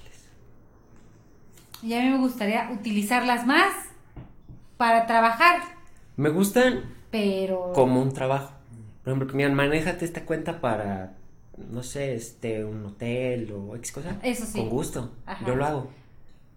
Y 1.83 1.93
a 1.93 2.01
mí 2.01 2.09
me 2.09 2.17
gustaría 2.17 2.71
utilizarlas 2.71 3.45
más 3.45 3.73
para 4.77 5.05
trabajar, 5.05 5.61
Me 6.15 6.29
gustan 6.29 6.92
pero... 7.13 7.71
como 7.73 8.01
un 8.01 8.11
trabajo. 8.11 8.53
Por 9.03 9.11
ejemplo, 9.11 9.27
que 9.27 9.33
me 9.35 9.43
digan, 9.43 9.55
manéjate 9.55 10.03
esta 10.03 10.25
cuenta 10.25 10.59
para, 10.59 11.13
no 11.57 11.83
sé, 11.83 12.15
este, 12.15 12.65
un 12.65 12.83
hotel 12.85 13.53
o 13.53 13.75
X 13.75 13.91
cosa. 13.91 14.17
Eso 14.23 14.45
sí. 14.45 14.59
Con 14.59 14.69
gusto. 14.69 15.11
Ajá. 15.27 15.45
Yo 15.45 15.55
lo 15.55 15.63
hago. 15.63 15.91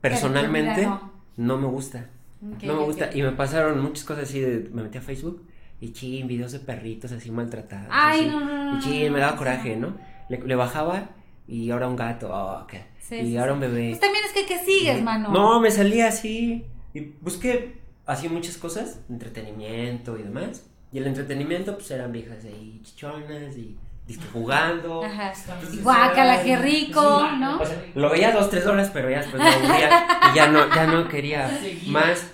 Personalmente, 0.01 0.87
no. 0.87 1.13
no. 1.37 1.59
me 1.59 1.67
gusta. 1.67 2.09
No 2.41 2.75
me 2.75 2.85
gusta. 2.85 3.11
Y 3.13 3.21
me 3.21 3.33
pasaron 3.33 3.83
muchas 3.83 4.05
cosas 4.05 4.25
así. 4.25 4.41
De, 4.41 4.71
me 4.73 4.83
metí 4.83 4.97
a 4.97 5.03
Facebook 5.03 5.45
y 5.81 5.93
chin, 5.93 6.27
videos 6.27 6.53
de 6.53 6.61
perritos 6.61 7.13
así 7.13 7.31
maltratados. 7.31 7.89
Ay, 7.91 8.21
así. 8.21 8.29
no, 8.31 8.41
no, 8.41 8.73
no, 8.73 8.79
Y 8.79 8.83
chin, 8.83 9.13
me 9.13 9.21
daba 9.21 9.37
coraje, 9.37 9.77
no. 9.77 9.95
Le, 10.31 10.39
le 10.39 10.55
bajaba 10.55 11.11
y 11.47 11.71
ahora 11.71 11.89
un 11.89 11.97
gato. 11.97 12.31
Oh. 12.33 12.67
Sí, 12.99 13.17
y 13.17 13.27
sí, 13.27 13.37
ahora 13.37 13.53
sí. 13.53 13.55
un 13.55 13.61
bebé. 13.61 13.89
Pues 13.91 14.01
también 14.01 14.25
es 14.25 14.33
que, 14.33 14.47
¿qué 14.47 14.65
sigues, 14.65 15.03
mano? 15.03 15.31
No, 15.33 15.61
me 15.61 15.71
salía 15.71 16.09
así. 16.09 16.65
Y 16.95 17.01
busqué 17.21 17.86
así 18.07 18.29
muchas 18.29 18.57
cosas, 18.57 19.01
entretenimiento 19.09 20.17
y 20.19 20.23
demás. 20.23 20.65
Y 20.93 20.99
el 20.99 21.07
entretenimiento, 21.09 21.75
pues 21.75 21.91
eran 21.91 22.13
viejas 22.13 22.45
ahí 22.45 22.81
chichonas 22.85 23.57
y 23.57 23.77
disque 24.07 24.25
jugando. 24.33 25.05
Ajá. 25.05 25.33
Y 25.73 25.79
guácala, 25.79 26.43
qué 26.43 26.57
rico, 26.57 27.27
sí, 27.29 27.37
¿no? 27.39 27.59
O 27.61 27.65
sea, 27.67 27.85
lo 27.95 28.11
veía 28.11 28.33
dos, 28.33 28.49
tres 28.49 28.65
horas, 28.67 28.91
pero 28.93 29.11
ya 29.11 29.19
después 29.19 29.43
me 29.43 29.49
aburría 29.49 30.07
y 30.33 30.37
ya 30.37 30.47
no, 30.49 30.75
ya 30.75 30.87
no 30.87 31.09
quería 31.09 31.49
Seguía. 31.59 31.93
más. 31.93 32.31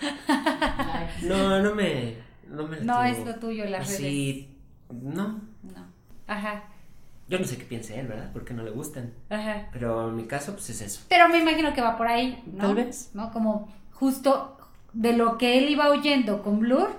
No, 1.23 1.61
no 1.61 1.75
me. 1.75 2.17
No, 2.49 2.67
me 2.67 2.81
No 2.81 3.03
es 3.03 3.25
lo 3.25 3.35
tuyo, 3.37 3.65
las 3.65 3.87
redes. 3.87 3.95
Así, 4.01 4.57
no. 4.91 5.41
No. 5.63 5.87
Ajá, 6.27 6.65
Yo 7.29 7.39
no 7.39 7.45
sé 7.47 7.57
qué 7.57 7.65
piense 7.65 7.99
él, 7.99 8.07
¿verdad? 8.09 8.31
Porque 8.33 8.53
no 8.55 8.63
le 8.63 8.71
gustan. 8.71 9.13
ajá. 9.31 9.69
Pero 9.73 10.09
en 10.09 10.17
mi 10.17 10.25
caso, 10.27 10.53
pues 10.53 10.69
es 10.71 10.83
eso. 10.83 11.01
Pero 11.09 11.29
me 11.29 11.39
imagino 11.39 11.73
que 11.73 11.81
va 11.81 11.97
por 11.97 12.07
ahí, 12.07 12.43
¿no? 12.47 12.59
Tal 12.67 12.75
vez. 12.75 13.11
¿No? 13.15 13.33
Como 13.33 13.73
justo 13.93 14.59
de 14.93 15.17
lo 15.17 15.39
que 15.39 15.59
él 15.59 15.71
iba 15.71 15.89
oyendo 15.91 16.43
con 16.43 16.61
Blur, 16.61 16.91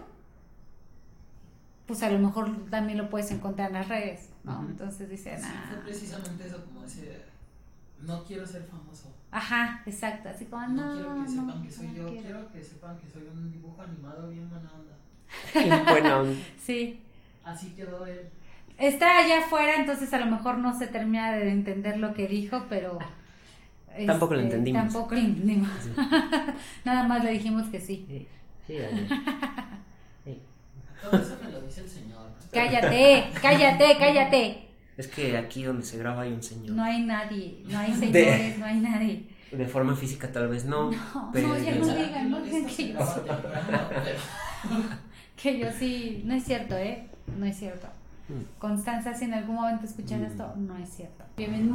pues 1.86 2.02
a 2.04 2.10
lo 2.10 2.20
mejor 2.20 2.70
también 2.70 2.98
lo 2.98 3.10
puedes 3.10 3.30
encontrar 3.32 3.68
en 3.70 3.74
las 3.76 3.88
redes, 3.90 4.30
¿no? 4.44 4.62
Entonces 4.68 5.10
dice, 5.10 5.38
Sí, 5.38 5.48
fue 5.70 5.78
precisamente 5.84 6.48
eso, 6.48 6.64
como 6.66 6.84
ese. 6.86 7.24
No 8.02 8.24
quiero 8.24 8.46
ser 8.46 8.64
famoso. 8.64 9.14
Ajá, 9.32 9.82
exacto, 9.86 10.30
así 10.30 10.46
como, 10.46 10.68
No, 10.68 10.86
no, 10.86 10.94
quiero 10.96 11.24
que 11.24 11.30
sepan 11.30 11.48
no, 11.48 11.64
que 11.64 11.72
soy 11.72 11.88
no 11.88 11.94
yo. 11.94 12.08
quiero". 12.08 12.22
Quiero 12.24 12.52
que 12.52 12.64
sepan 12.64 12.98
que 13.00 13.08
soy 13.10 13.24
un 13.34 13.52
dibujo 13.52 13.82
animado 13.82 14.30
bien 14.30 14.50
buena 14.50 14.70
onda. 14.74 14.94
Y 15.86 15.90
bueno, 15.92 16.26
Sí. 16.64 17.00
Así 17.44 17.70
quedó 17.72 18.06
él. 18.06 18.30
Está 18.78 19.18
allá 19.20 19.40
afuera, 19.40 19.76
entonces 19.76 20.14
a 20.14 20.20
lo 20.20 20.26
mejor 20.28 20.58
no 20.58 20.78
se 20.78 20.88
termina 20.88 21.34
de 21.34 21.50
entender 21.52 21.98
lo 21.98 22.14
que 22.14 22.28
dijo, 22.28 22.66
pero... 22.70 23.00
Tampoco 24.06 24.34
lo 24.34 24.42
este, 24.42 24.56
entendimos. 24.56 24.84
Tampoco 24.84 25.16
lo 25.16 25.22
entendimos. 25.22 25.70
Nada 26.86 27.08
más 27.08 27.24
le 27.24 27.32
dijimos 27.32 27.68
que 27.68 27.80
sí. 27.80 28.06
sí, 28.08 28.28
sí, 28.68 28.78
Daniel. 28.78 29.08
Sí. 30.24 30.40
Todo 31.02 31.22
eso 31.22 31.38
me 31.44 31.52
lo 31.52 31.62
dice 31.62 31.82
el 31.82 31.90
señor. 31.90 32.30
Cállate, 32.52 33.26
cállate, 33.42 33.98
cállate. 34.00 34.68
Es 34.98 35.08
que 35.08 35.38
aquí 35.38 35.64
donde 35.64 35.84
se 35.86 35.98
graba 35.98 36.22
hay 36.22 36.32
un 36.32 36.44
señor. 36.44 36.76
No 36.76 36.84
hay 36.84 37.02
nadie, 37.02 37.62
no 37.66 37.78
hay 37.80 37.94
señores, 37.94 38.58
no 38.58 38.66
hay 38.66 38.80
nadie. 38.80 39.28
De 39.52 39.66
forma 39.68 39.96
física 39.96 40.32
tal 40.32 40.48
vez 40.48 40.66
no. 40.66 40.92
No, 40.92 41.30
pero 41.34 41.50
no, 41.50 41.58
ya 41.58 41.76
no 41.76 41.88
digan, 41.96 42.32
no 42.32 42.42
digan 42.42 42.66
que 42.66 42.94
yo, 42.94 43.00
pero- 43.26 43.40
que 45.36 45.60
yo 45.60 45.68
sí, 45.78 46.22
no 46.26 46.34
es 46.36 46.44
cierto, 46.44 46.76
¿eh? 46.78 47.08
No 47.38 47.46
es 47.46 47.58
cierto. 47.58 47.88
Mm. 48.30 48.58
Constanza, 48.60 49.14
si 49.14 49.26
en 49.26 49.34
algún 49.34 49.56
momento 49.56 49.86
escuchas 49.86 50.20
Mm. 50.22 50.24
esto, 50.26 50.54
no 50.58 50.78
es 50.78 50.90
cierto. 50.90 51.26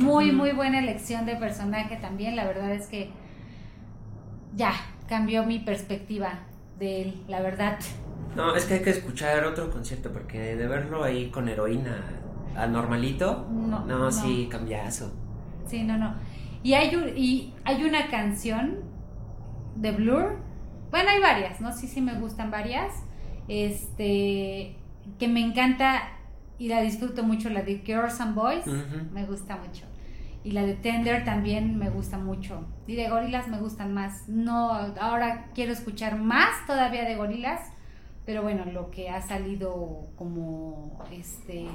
Muy, 0.03 0.33
muy 0.33 0.53
buena 0.53 0.79
elección 0.79 1.27
de 1.27 1.37
personaje 1.37 1.97
también. 1.97 2.37
La 2.37 2.45
verdad 2.47 2.71
es 2.73 2.87
que 2.87 3.11
ya 4.55 4.73
cambió 5.09 5.45
mi 5.45 5.59
perspectiva 5.59 6.41
de 6.79 7.03
él, 7.03 7.23
la 7.29 7.41
verdad. 7.41 7.79
No, 8.37 8.55
es 8.55 8.65
que 8.67 8.75
hay 8.75 8.83
que 8.83 8.91
escuchar 8.91 9.45
otro 9.45 9.71
concierto 9.71 10.13
porque 10.13 10.57
de 10.57 10.67
verlo 10.67 11.03
ahí 11.05 11.31
con 11.31 11.49
heroína 11.49 11.97
anormalito, 12.57 13.47
No, 13.51 13.85
no, 13.85 13.99
no. 13.99 14.11
sí, 14.13 14.49
cambiazo. 14.51 15.13
Sí, 15.67 15.83
no, 15.85 15.97
no. 15.97 16.15
Y 16.63 16.75
hay, 16.75 16.95
un- 16.97 17.17
y 17.17 17.55
hay 17.65 17.85
una 17.85 18.09
canción 18.11 18.79
de 19.77 19.93
Blur. 19.93 20.39
Bueno, 20.91 21.11
hay 21.11 21.21
varias, 21.21 21.61
¿no? 21.61 21.73
Sí, 21.73 21.87
sí 21.87 22.01
me 22.01 22.19
gustan 22.19 22.51
varias. 22.51 22.93
Este, 23.49 24.77
que 25.19 25.29
me 25.29 25.41
encanta 25.41 26.03
y 26.59 26.69
la 26.69 26.81
disfruto 26.81 27.23
mucho, 27.23 27.49
la 27.51 27.63
de 27.63 27.79
Girls 27.85 28.21
and 28.21 28.35
Boys. 28.35 28.67
Me 29.13 29.25
gusta 29.25 29.57
mucho. 29.57 29.85
Y 30.45 30.53
la 30.53 30.63
de 30.63 30.75
Tender 30.75 31.25
también 31.25 31.79
me 31.79 31.91
gusta 31.91 32.17
mucho. 32.19 32.65
Y 32.87 32.95
de 32.97 33.09
Gorilas 33.09 33.49
me 33.49 33.59
gustan 33.59 33.93
más. 33.93 34.29
No, 34.29 34.71
ahora 35.01 35.47
quiero 35.55 35.73
escuchar 35.73 36.17
más 36.17 36.67
todavía 36.67 37.05
de 37.05 37.17
Gorilas. 37.17 37.61
Pero 38.25 38.43
bueno, 38.43 38.65
lo 38.67 38.91
que 38.91 39.09
ha 39.11 39.21
salido 39.23 40.07
como 40.17 41.03
este 41.13 41.67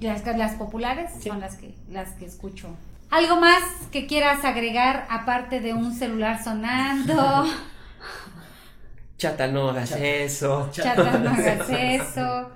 las, 0.00 0.24
las 0.36 0.54
populares 0.54 1.10
Sí. 1.20 1.28
son 1.30 1.40
las 1.40 1.56
que 1.56 1.74
las 1.90 2.10
que 2.12 2.26
escucho. 2.26 2.68
¿Algo 3.10 3.36
más 3.40 3.62
que 3.90 4.06
quieras 4.06 4.44
agregar 4.44 5.06
aparte 5.10 5.60
de 5.60 5.72
un 5.74 5.94
celular 5.94 6.42
sonando? 6.44 7.46
Chata, 9.18 9.48
no 9.48 9.70
hagas 9.70 9.90
Chata. 9.90 10.04
eso. 10.04 10.68
Chata, 10.70 11.18
no 11.18 11.30
hagas 11.30 11.66
eso. 11.70 12.50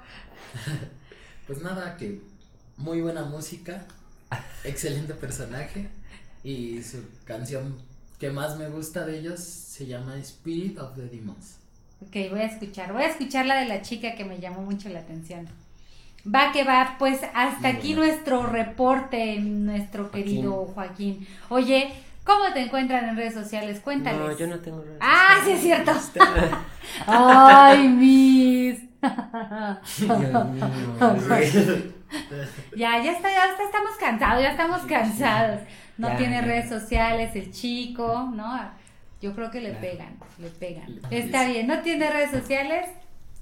Pues 1.47 1.63
nada, 1.63 1.97
que 1.97 2.21
muy 2.77 3.01
buena 3.01 3.25
música, 3.25 3.85
excelente 4.65 5.15
personaje 5.15 5.89
y 6.45 6.83
su 6.83 6.99
canción 7.25 7.77
que 8.19 8.31
más 8.31 8.57
me 8.57 8.69
gusta 8.69 9.05
de 9.05 9.19
ellos 9.19 9.41
se 9.41 9.87
llama 9.87 10.17
Spirit 10.19 10.79
of 10.79 10.95
the 10.97 11.03
Demons. 11.03 11.57
Ok, 12.01 12.31
voy 12.31 12.41
a 12.41 12.47
escuchar. 12.47 12.93
Voy 12.93 13.03
a 13.03 13.09
escuchar 13.09 13.47
la 13.47 13.57
de 13.61 13.67
la 13.67 13.83
chica 13.83 14.15
que 14.15 14.25
me 14.25 14.39
llamó 14.41 14.63
mucho 14.63 14.89
la 14.89 15.01
atención. 15.01 15.49
Va 16.25 16.53
que 16.53 16.63
va, 16.65 16.97
pues 16.99 17.21
hasta 17.35 17.69
Muy 17.69 17.79
aquí 17.79 17.95
buena. 17.95 18.13
nuestro 18.13 18.47
reporte, 18.47 19.39
nuestro 19.41 20.11
querido 20.13 20.67
Joaquín. 20.67 21.27
Oye, 21.49 21.93
¿cómo 22.25 22.53
te 22.53 22.61
encuentran 22.61 23.09
en 23.09 23.17
redes 23.17 23.35
sociales? 23.35 23.81
Cuéntales. 23.81 24.21
No, 24.21 24.37
yo 24.37 24.47
no 24.47 24.61
tengo 24.61 24.83
redes 24.83 24.99
Ah, 25.01 25.41
sí 25.45 25.53
sociales. 25.53 25.89
es 25.89 26.13
cierto. 26.13 26.57
Ay, 27.07 27.89
Miss. 27.89 28.81
Ya, 32.77 33.03
ya 33.03 33.13
está, 33.13 33.31
ya 33.31 33.47
está, 33.51 33.63
estamos 33.65 33.93
cansados, 33.99 34.43
ya 34.43 34.51
estamos 34.51 34.83
cansados. 34.83 35.61
No 35.99 36.09
Ya, 36.09 36.17
tiene 36.17 36.37
ya. 36.37 36.43
redes 36.43 36.69
sociales, 36.69 37.35
el 37.37 37.51
chico, 37.53 38.31
¿no? 38.35 38.59
Yo 39.21 39.35
creo 39.35 39.51
que 39.51 39.61
le 39.61 39.73
pegan, 39.73 40.17
le 40.39 40.49
pegan. 40.49 41.01
Está 41.11 41.45
bien, 41.47 41.67
no 41.67 41.81
tiene 41.81 42.11
redes 42.11 42.31
sociales, 42.31 42.87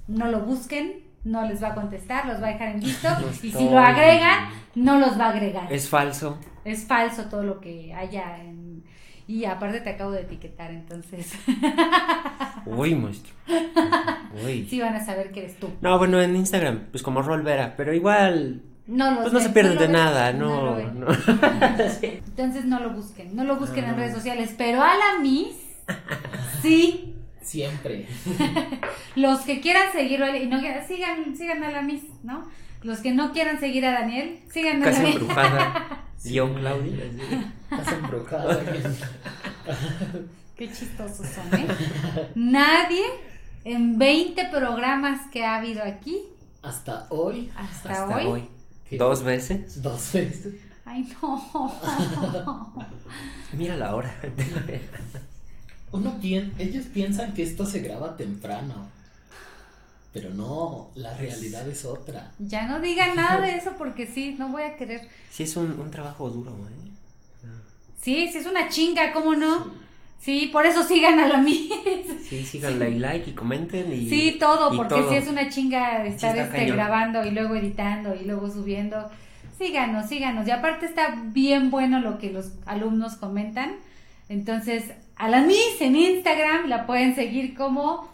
no 0.07 0.27
lo 0.27 0.41
busquen, 0.41 1.01
no 1.23 1.45
les 1.45 1.61
va 1.63 1.69
a 1.69 1.75
contestar, 1.75 2.25
los 2.27 2.41
va 2.41 2.47
a 2.47 2.51
dejar 2.51 2.69
en 2.69 2.79
visto. 2.79 3.07
Y 3.43 3.51
si 3.51 3.69
lo 3.69 3.79
agregan, 3.79 4.49
no 4.75 4.99
los 4.99 5.19
va 5.19 5.25
a 5.25 5.29
agregar. 5.29 5.71
Es 5.71 5.89
falso. 5.89 6.37
Es 6.63 6.85
falso 6.85 7.25
todo 7.25 7.43
lo 7.43 7.59
que 7.59 7.93
haya 7.93 8.37
en... 8.37 8.50
Y 9.31 9.45
aparte 9.45 9.79
te 9.79 9.89
acabo 9.91 10.11
de 10.11 10.21
etiquetar, 10.23 10.71
entonces 10.71 11.31
Uy, 12.65 12.95
maestro. 12.95 13.31
Uy. 14.45 14.67
sí 14.69 14.81
van 14.81 14.93
a 14.95 15.05
saber 15.05 15.31
que 15.31 15.39
eres 15.41 15.57
tú. 15.57 15.69
No, 15.79 15.97
bueno, 15.97 16.19
en 16.21 16.35
Instagram, 16.35 16.87
pues 16.91 17.01
como 17.01 17.21
Rol 17.21 17.41
Vera, 17.41 17.75
pero 17.77 17.93
igual, 17.93 18.61
No 18.87 19.21
pues 19.21 19.31
no 19.31 19.39
ven, 19.39 19.47
se 19.47 19.53
pierden 19.53 19.75
de 19.77 19.83
ven, 19.83 19.91
nada, 19.93 20.33
no. 20.33 20.77
Entonces 22.01 22.65
no 22.65 22.81
lo 22.81 22.89
busquen, 22.89 23.33
no 23.33 23.45
lo 23.45 23.55
busquen 23.55 23.85
en 23.85 23.95
redes 23.95 24.13
sociales, 24.13 24.53
pero 24.57 24.81
a 24.83 24.95
la 24.97 25.19
Miss, 25.21 25.55
sí, 26.61 27.15
Siempre. 27.41 28.07
los 29.15 29.39
que 29.41 29.61
quieran 29.61 29.91
seguirlo 29.93 30.35
y 30.35 30.45
no 30.47 30.59
quieran- 30.59 30.85
sigan, 30.87 31.35
sigan 31.37 31.63
a 31.63 31.71
la 31.71 31.81
Miss, 31.81 32.03
¿no? 32.23 32.47
Los 32.83 32.99
que 32.99 33.13
no 33.13 33.31
quieran 33.31 33.59
seguir 33.61 33.85
a 33.85 33.91
Daniel, 33.93 34.39
sigan 34.51 34.83
a 34.83 34.85
la 34.87 34.91
Casa 34.91 35.03
Miss. 35.03 35.15
Guión 36.23 36.53
Claudia. 36.55 37.05
Estás 37.71 37.93
embrujado. 37.93 38.59
Qué 40.55 40.71
chistosos 40.71 41.27
son, 41.27 41.59
¿eh? 41.59 41.67
Nadie 42.35 43.03
en 43.63 43.97
20 43.97 44.45
programas 44.49 45.27
que 45.31 45.43
ha 45.45 45.57
habido 45.57 45.83
aquí 45.83 46.19
Hasta 46.61 47.07
hoy, 47.09 47.49
hasta, 47.55 47.91
Hasta 48.03 48.15
hoy. 48.17 48.25
hoy. 48.91 48.97
Dos 48.97 49.23
veces. 49.23 49.81
dos 49.81 50.11
veces. 50.13 50.53
Ay, 50.85 51.07
no. 51.21 51.73
Mira 53.53 53.75
la 53.77 53.95
hora. 53.95 54.13
Uno 55.91 56.19
pien- 56.21 56.53
ellos 56.57 56.85
piensan 56.93 57.33
que 57.33 57.43
esto 57.43 57.65
se 57.65 57.79
graba 57.79 58.15
temprano. 58.17 58.75
Pero 60.13 60.31
no, 60.31 60.91
la 60.95 61.15
realidad 61.15 61.67
es 61.69 61.85
otra. 61.85 62.31
Ya 62.39 62.67
no 62.67 62.79
digan 62.81 63.15
nada 63.15 63.39
de 63.41 63.55
eso 63.55 63.71
porque 63.77 64.07
sí, 64.07 64.35
no 64.37 64.49
voy 64.49 64.63
a 64.63 64.75
querer. 64.75 65.07
Sí, 65.29 65.43
es 65.43 65.55
un, 65.55 65.79
un 65.79 65.89
trabajo 65.89 66.29
duro, 66.29 66.51
¿eh? 66.51 66.91
Sí, 68.01 68.29
sí 68.31 68.39
es 68.39 68.45
una 68.45 68.67
chinga, 68.67 69.13
¿cómo 69.13 69.35
no? 69.35 69.71
Sí, 70.19 70.49
por 70.51 70.65
eso 70.65 70.83
sigan 70.83 71.19
a 71.19 71.27
la 71.27 71.37
Miss. 71.41 71.71
Sí, 72.27 72.43
síganla 72.43 72.89
y 72.89 72.99
like 72.99 73.29
y 73.29 73.33
comenten 73.33 73.91
y... 73.91 74.09
Sí, 74.09 74.37
todo, 74.39 74.73
y 74.73 74.77
porque 74.77 74.95
todo. 74.95 75.09
si 75.09 75.15
es 75.15 75.27
una 75.27 75.49
chinga 75.49 76.05
estar 76.05 76.37
este, 76.37 76.65
grabando 76.65 77.25
y 77.25 77.31
luego 77.31 77.55
editando 77.55 78.15
y 78.15 78.25
luego 78.25 78.49
subiendo. 78.49 79.09
Síganos, 79.57 80.09
síganos. 80.09 80.47
Y 80.47 80.51
aparte 80.51 80.85
está 80.87 81.15
bien 81.25 81.71
bueno 81.71 81.99
lo 82.01 82.17
que 82.17 82.31
los 82.31 82.51
alumnos 82.65 83.15
comentan. 83.15 83.75
Entonces, 84.29 84.91
a 85.15 85.27
la 85.29 85.41
Miss 85.41 85.81
en 85.81 85.95
Instagram 85.95 86.67
la 86.67 86.85
pueden 86.85 87.15
seguir 87.15 87.55
como 87.55 88.10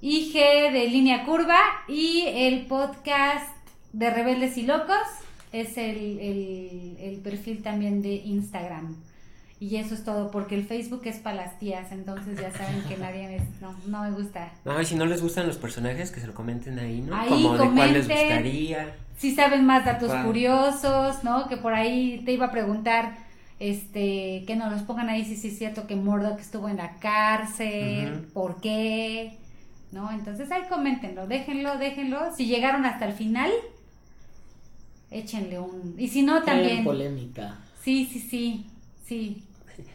IG 0.00 0.32
de 0.72 0.88
línea 0.90 1.24
curva 1.24 1.58
y 1.88 2.24
el 2.28 2.66
podcast 2.66 3.48
de 3.92 4.10
Rebeldes 4.10 4.56
y 4.56 4.62
Locos 4.62 4.96
es 5.52 5.76
el, 5.76 6.18
el- 6.20 6.96
el 7.00 7.16
perfil 7.22 7.62
también 7.62 8.02
de 8.02 8.14
Instagram. 8.14 8.96
Y 9.60 9.74
eso 9.76 9.94
es 9.94 10.04
todo, 10.04 10.30
porque 10.30 10.54
el 10.54 10.64
Facebook 10.64 11.02
es 11.06 11.16
para 11.16 11.34
las 11.34 11.58
tías, 11.58 11.90
entonces 11.90 12.40
ya 12.40 12.52
saben 12.52 12.80
que 12.88 12.96
nadie 12.96 13.26
me, 13.26 13.38
no, 13.60 13.74
no 13.88 14.02
me 14.04 14.12
gusta. 14.12 14.52
No, 14.64 14.80
y 14.80 14.84
si 14.84 14.94
no 14.94 15.04
les 15.04 15.20
gustan 15.20 15.48
los 15.48 15.56
personajes, 15.56 16.12
que 16.12 16.20
se 16.20 16.28
lo 16.28 16.34
comenten 16.34 16.78
ahí, 16.78 17.00
¿no? 17.00 17.16
Ahí, 17.16 17.28
Como 17.28 17.54
de 17.58 17.68
cuál 17.70 17.92
les 17.92 18.06
gustaría. 18.06 18.94
Si 19.16 19.34
saben 19.34 19.64
más 19.66 19.84
datos 19.84 20.10
Guau. 20.10 20.26
curiosos, 20.26 21.24
¿no? 21.24 21.48
Que 21.48 21.56
por 21.56 21.74
ahí 21.74 22.22
te 22.24 22.30
iba 22.34 22.46
a 22.46 22.50
preguntar, 22.52 23.16
este, 23.58 24.44
que 24.46 24.54
nos 24.54 24.70
los 24.70 24.82
pongan 24.82 25.08
ahí 25.08 25.24
si 25.24 25.34
sí 25.34 25.48
es 25.48 25.58
cierto 25.58 25.88
que 25.88 25.96
Murdoch 25.96 26.38
estuvo 26.38 26.68
en 26.68 26.76
la 26.76 26.92
cárcel, 27.00 28.12
Ujú. 28.12 28.32
por 28.32 28.60
qué, 28.60 29.32
¿no? 29.92 30.10
Entonces 30.12 30.50
ahí 30.50 30.62
coméntenlo, 30.68 31.26
déjenlo, 31.26 31.78
déjenlo. 31.78 32.34
Si 32.36 32.46
llegaron 32.46 32.84
hasta 32.84 33.06
el 33.06 33.12
final, 33.12 33.50
échenle 35.10 35.58
un... 35.58 35.94
Y 35.98 36.08
si 36.08 36.22
no, 36.22 36.42
también... 36.42 36.84
polémica. 36.84 37.56
Sí, 37.82 38.08
sí, 38.10 38.20
sí, 38.20 38.66
sí. 39.06 39.42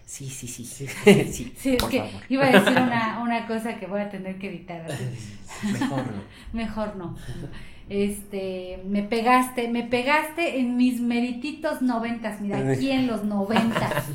Sí, 0.05 0.29
sí, 0.29 0.47
sí. 0.47 0.63
Sí. 0.65 0.87
sí, 1.31 1.53
Sí, 1.57 1.75
es 1.75 1.83
que 1.83 1.99
favor. 1.99 2.21
iba 2.29 2.45
a 2.45 2.51
decir 2.51 2.71
una, 2.71 3.19
una 3.21 3.47
cosa 3.47 3.77
que 3.79 3.85
voy 3.85 4.01
a 4.01 4.09
tener 4.09 4.37
que 4.39 4.49
editar. 4.49 4.85
así. 4.89 5.03
Mejor 5.73 6.05
no. 6.05 6.23
Mejor 6.53 6.95
no. 6.95 7.17
Este, 7.89 8.81
me 8.85 9.03
pegaste, 9.03 9.67
me 9.67 9.83
pegaste 9.83 10.59
en 10.59 10.77
mis 10.77 11.01
merititos 11.01 11.81
noventas, 11.81 12.39
mira, 12.39 12.57
aquí 12.71 12.89
en 12.91 13.07
los 13.07 13.25
noventas. 13.25 14.05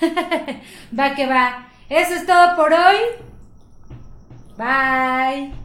va 0.98 1.14
que 1.14 1.26
va. 1.26 1.68
Eso 1.90 2.14
es 2.14 2.26
todo 2.26 2.56
por 2.56 2.72
hoy. 2.72 2.96
Bye. 4.60 5.59